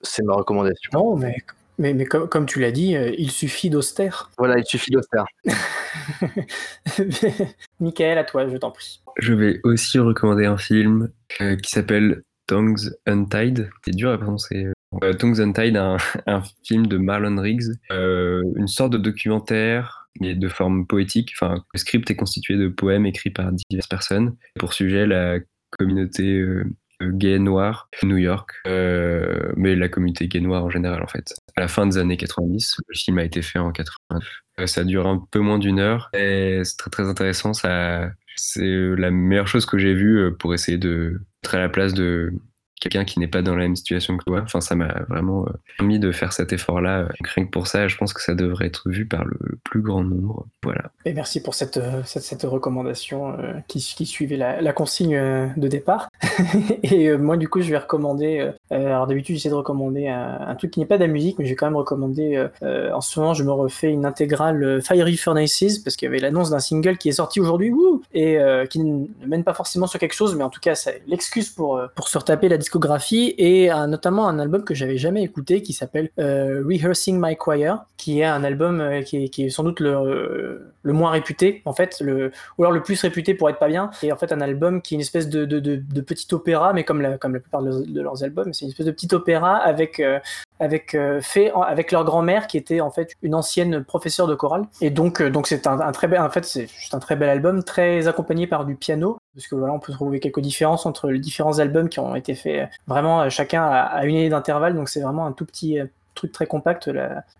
[0.01, 0.91] c'est ma recommandation.
[0.93, 1.37] Non, mais,
[1.77, 4.31] mais, mais comme, comme tu l'as dit, euh, il suffit d'austère.
[4.37, 5.25] Voilà, il suffit d'austère.
[7.79, 9.01] Michael, à toi, je t'en prie.
[9.17, 11.09] Je vais aussi recommander un film
[11.41, 13.69] euh, qui s'appelle Tongues Untied.
[13.85, 14.67] C'est dur à prononcer.
[15.03, 20.35] Euh, Tongues Untied, un, un film de Marlon Riggs, euh, une sorte de documentaire, mais
[20.35, 21.33] de forme poétique.
[21.35, 24.35] Enfin, le script est constitué de poèmes écrits par diverses personnes.
[24.59, 25.39] Pour sujet, la
[25.77, 26.65] communauté euh,
[27.01, 31.33] gay noire de New York, euh, mais la communauté gay noire en général en fait.
[31.55, 34.23] À la fin des années 90, le film a été fait en 89.
[34.59, 37.53] Euh, Ça dure un peu moins d'une heure et c'est très très intéressant.
[37.53, 41.69] Ça, c'est la meilleure chose que j'ai vue euh, pour essayer de être à la
[41.69, 42.33] place de
[42.79, 44.41] quelqu'un qui n'est pas dans la même situation que toi.
[44.43, 46.99] Enfin, ça m'a vraiment euh, permis de faire cet effort-là.
[46.99, 49.81] Euh, Rien que pour ça, je pense que ça devrait être vu par le plus
[49.81, 50.47] grand nombre.
[50.63, 50.91] Voilà.
[51.05, 53.37] Et merci pour cette, euh, cette, recommandation
[53.67, 56.09] qui, suivait la, consigne de départ.
[56.83, 58.51] et moi, du coup, je vais recommander.
[58.71, 61.51] alors, d'habitude, j'essaie de recommander un, truc qui n'est pas de la musique, mais je
[61.51, 62.47] vais quand même recommander.
[62.63, 66.19] euh, en ce moment, je me refais une intégrale Fiery Furnaces parce qu'il y avait
[66.19, 67.73] l'annonce d'un single qui est sorti aujourd'hui,
[68.13, 68.37] et
[68.69, 71.81] qui ne mène pas forcément sur quelque chose, mais en tout cas, c'est l'excuse pour,
[71.95, 76.11] pour se retaper la discographie et notamment un album que j'avais jamais écouté qui s'appelle
[76.19, 80.93] euh, Rehearsing My Choir, qui est un album euh, qui, est, sans doute le, le
[80.93, 84.11] moins réputé, en fait, le, ou alors le plus réputé pour être pas bien, et
[84.11, 87.17] en fait un album qui est une espèce de, de, petit opéra, mais comme la,
[87.17, 90.19] comme la plupart de, de leurs albums, c'est une espèce de petit opéra avec, euh,
[90.59, 94.65] avec euh, fait avec leur grand-mère qui était en fait une ancienne professeure de chorale.
[94.81, 97.15] Et donc euh, donc c'est un, un très bel, en fait c'est juste un très
[97.15, 100.85] bel album, très accompagné par du piano, parce que voilà on peut trouver quelques différences
[100.85, 104.15] entre les différents albums qui ont été faits euh, vraiment euh, chacun à, à une
[104.15, 105.85] année d'intervalle, donc c'est vraiment un tout petit euh,
[106.19, 106.89] truc très compact,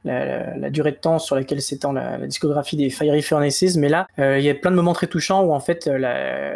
[0.06, 3.76] la, durée de temps sur laquelle s'étend la, discographie des Fiery Furnaces.
[3.76, 5.98] Mais là, euh, il y a plein de moments très touchants où en fait euh,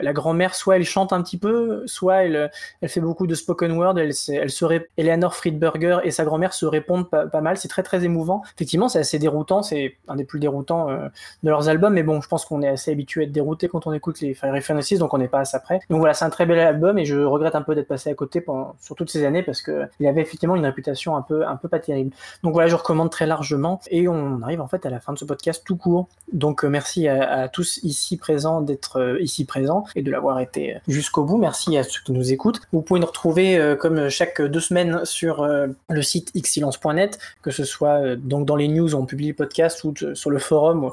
[0.02, 2.52] la, grand-mère, soit elle chante un petit peu, soit elle,
[2.88, 3.98] fait beaucoup de spoken word.
[3.98, 7.58] Elle, se- Eleanor Friedberger et sa grand-mère se répondent pas, mal.
[7.58, 8.44] C'est très très émouvant.
[8.56, 9.62] Effectivement, c'est assez déroutant.
[9.64, 11.08] C'est un des plus déroutants euh,
[11.44, 11.94] de leurs albums.
[11.94, 14.34] Mais bon, je pense qu'on est assez habitué à être dérouté quand on écoute les
[14.34, 15.80] Fiery Furnaces, donc on n'est pas à ça près.
[15.90, 18.14] Donc voilà, c'est un très bel album et je regrette un peu d'être passé à
[18.14, 21.46] côté pendant, sur toutes ces années parce que il avait effectivement une réputation un peu,
[21.46, 22.13] un peu pas terrible.
[22.44, 25.20] Donc voilà, je recommande très largement et on arrive en fait à la fin de
[25.20, 26.08] ce podcast tout court.
[26.32, 30.76] Donc euh, merci à, tous ici présents d'être euh, ici présents et de l'avoir été
[30.76, 31.38] euh, jusqu'au bout.
[31.38, 32.62] Merci à ceux qui nous écoutent.
[32.72, 38.16] Vous pouvez nous retrouver comme chaque deux semaines sur le site xsilence.net, que ce soit
[38.16, 40.92] donc dans les news où on publie le podcast ou sur le forum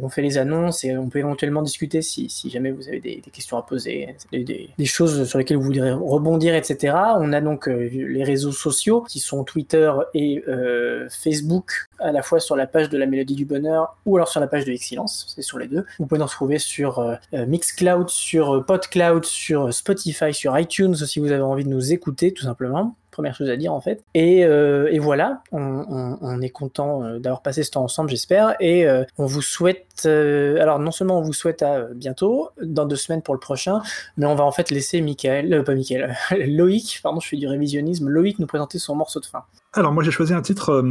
[0.00, 3.22] on fait les annonces et on peut éventuellement discuter si, si jamais vous avez des,
[3.32, 6.94] questions à poser, des, choses sur lesquelles vous voudrez rebondir, etc.
[7.18, 12.22] On a donc euh, les réseaux sociaux qui sont Twitter et euh, Facebook, à la
[12.22, 14.72] fois sur la page de la Mélodie du Bonheur ou alors sur la page de
[14.72, 15.84] Excellence, c'est sur les deux.
[15.98, 21.30] Vous pouvez nous retrouver sur euh, Mixcloud, sur Podcloud, sur Spotify, sur iTunes si vous
[21.30, 24.02] avez envie de nous écouter tout simplement première chose à dire en fait.
[24.14, 28.56] Et, euh, et voilà, on, est content euh, d'avoir passé ce temps ensemble, j'espère.
[28.58, 32.96] Et euh, on vous souhaite, alors non seulement on vous souhaite à bientôt, dans deux
[32.96, 33.82] semaines pour le prochain,
[34.16, 36.16] mais on va en fait laisser Michael, pas Michael,
[36.48, 39.44] Loïc, pardon, je fais du révisionnisme, Loïc nous présenter son morceau de fin.
[39.74, 40.82] Alors moi j'ai choisi un titre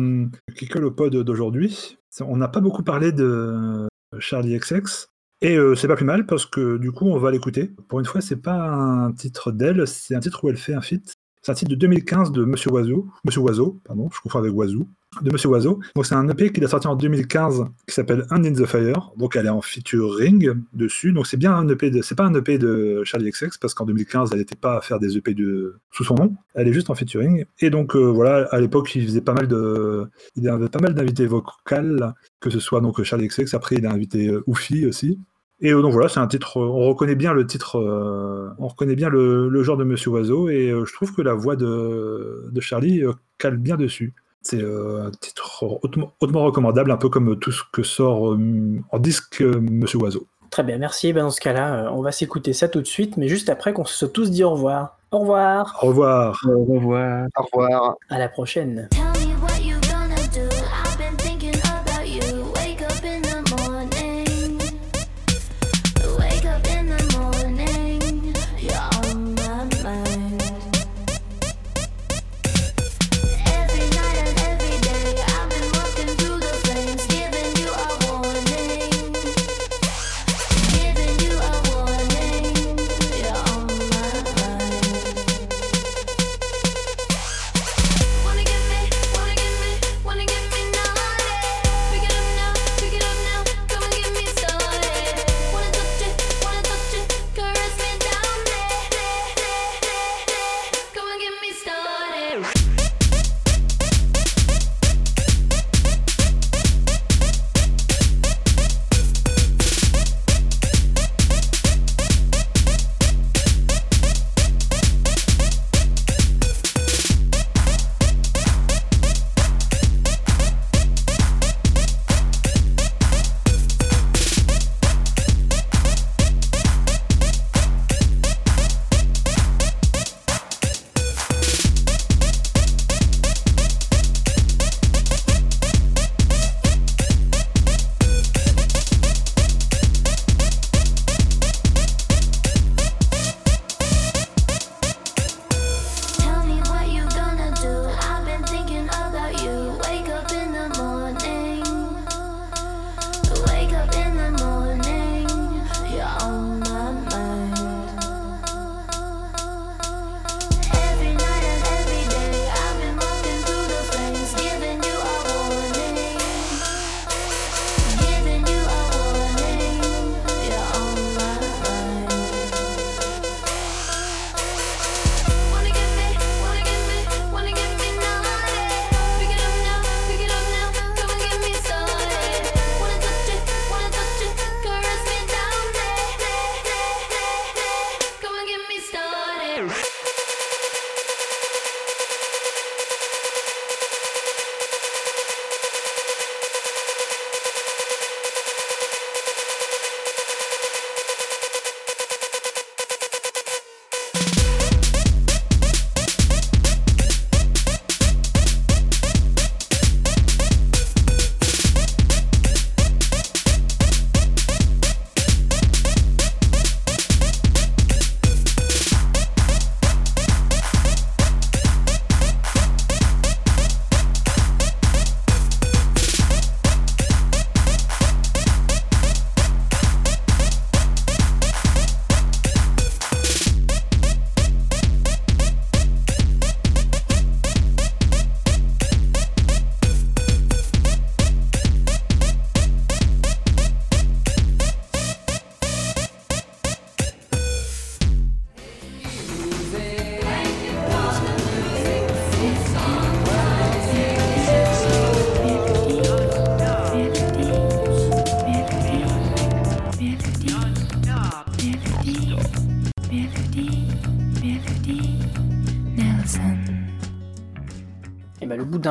[0.56, 1.98] qui colle au pod d'aujourd'hui.
[2.22, 3.88] On n'a pas beaucoup parlé de
[4.20, 5.08] Charlie XX.
[5.44, 7.72] Et c'est pas plus mal parce que du coup on va l'écouter.
[7.88, 10.82] Pour une fois c'est pas un titre d'elle, c'est un titre où elle fait un
[10.82, 11.16] feat.
[11.42, 14.88] C'est un titre de 2015 de Monsieur Oiseau, Monsieur Oiseau, pardon, je confonds avec Oiseau,
[15.22, 15.80] de Monsieur Oiseau.
[15.96, 19.12] Donc c'est un EP qu'il a sorti en 2015 qui s'appelle Un in the Fire.
[19.18, 21.12] Donc elle est en featuring dessus.
[21.12, 23.86] Donc c'est bien un EP de, c'est pas un EP de Charlie XX parce qu'en
[23.86, 25.36] 2015 elle n'était pas à faire des EP
[25.92, 26.36] sous son nom.
[26.54, 27.46] Elle est juste en featuring.
[27.60, 30.94] Et donc euh, voilà, à l'époque il faisait pas mal de, il avait pas mal
[30.94, 33.54] d'invités vocales, que ce soit donc Charlie XX.
[33.54, 35.20] Après il a invité euh, Oufi aussi.
[35.62, 38.68] Et euh, donc voilà, c'est un titre, euh, on reconnaît bien le titre, euh, on
[38.68, 41.56] reconnaît bien le, le genre de Monsieur Oiseau, et euh, je trouve que la voix
[41.56, 44.14] de, de Charlie euh, cale bien dessus.
[44.42, 48.40] C'est euh, un titre hautement, hautement recommandable, un peu comme tout ce que sort euh,
[48.92, 50.26] en disque euh, Monsieur Oiseau.
[50.50, 51.14] Très bien, merci.
[51.14, 53.72] Ben dans ce cas-là, euh, on va s'écouter ça tout de suite, mais juste après
[53.72, 54.98] qu'on se soit tous dit au revoir.
[55.12, 55.80] Au revoir.
[55.84, 56.42] Au revoir.
[56.48, 57.28] Au revoir.
[57.38, 57.96] Au revoir.
[58.10, 58.90] À la prochaine.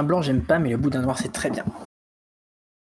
[0.03, 1.65] Blanc, j'aime pas, mais le boudin noir, c'est très bien.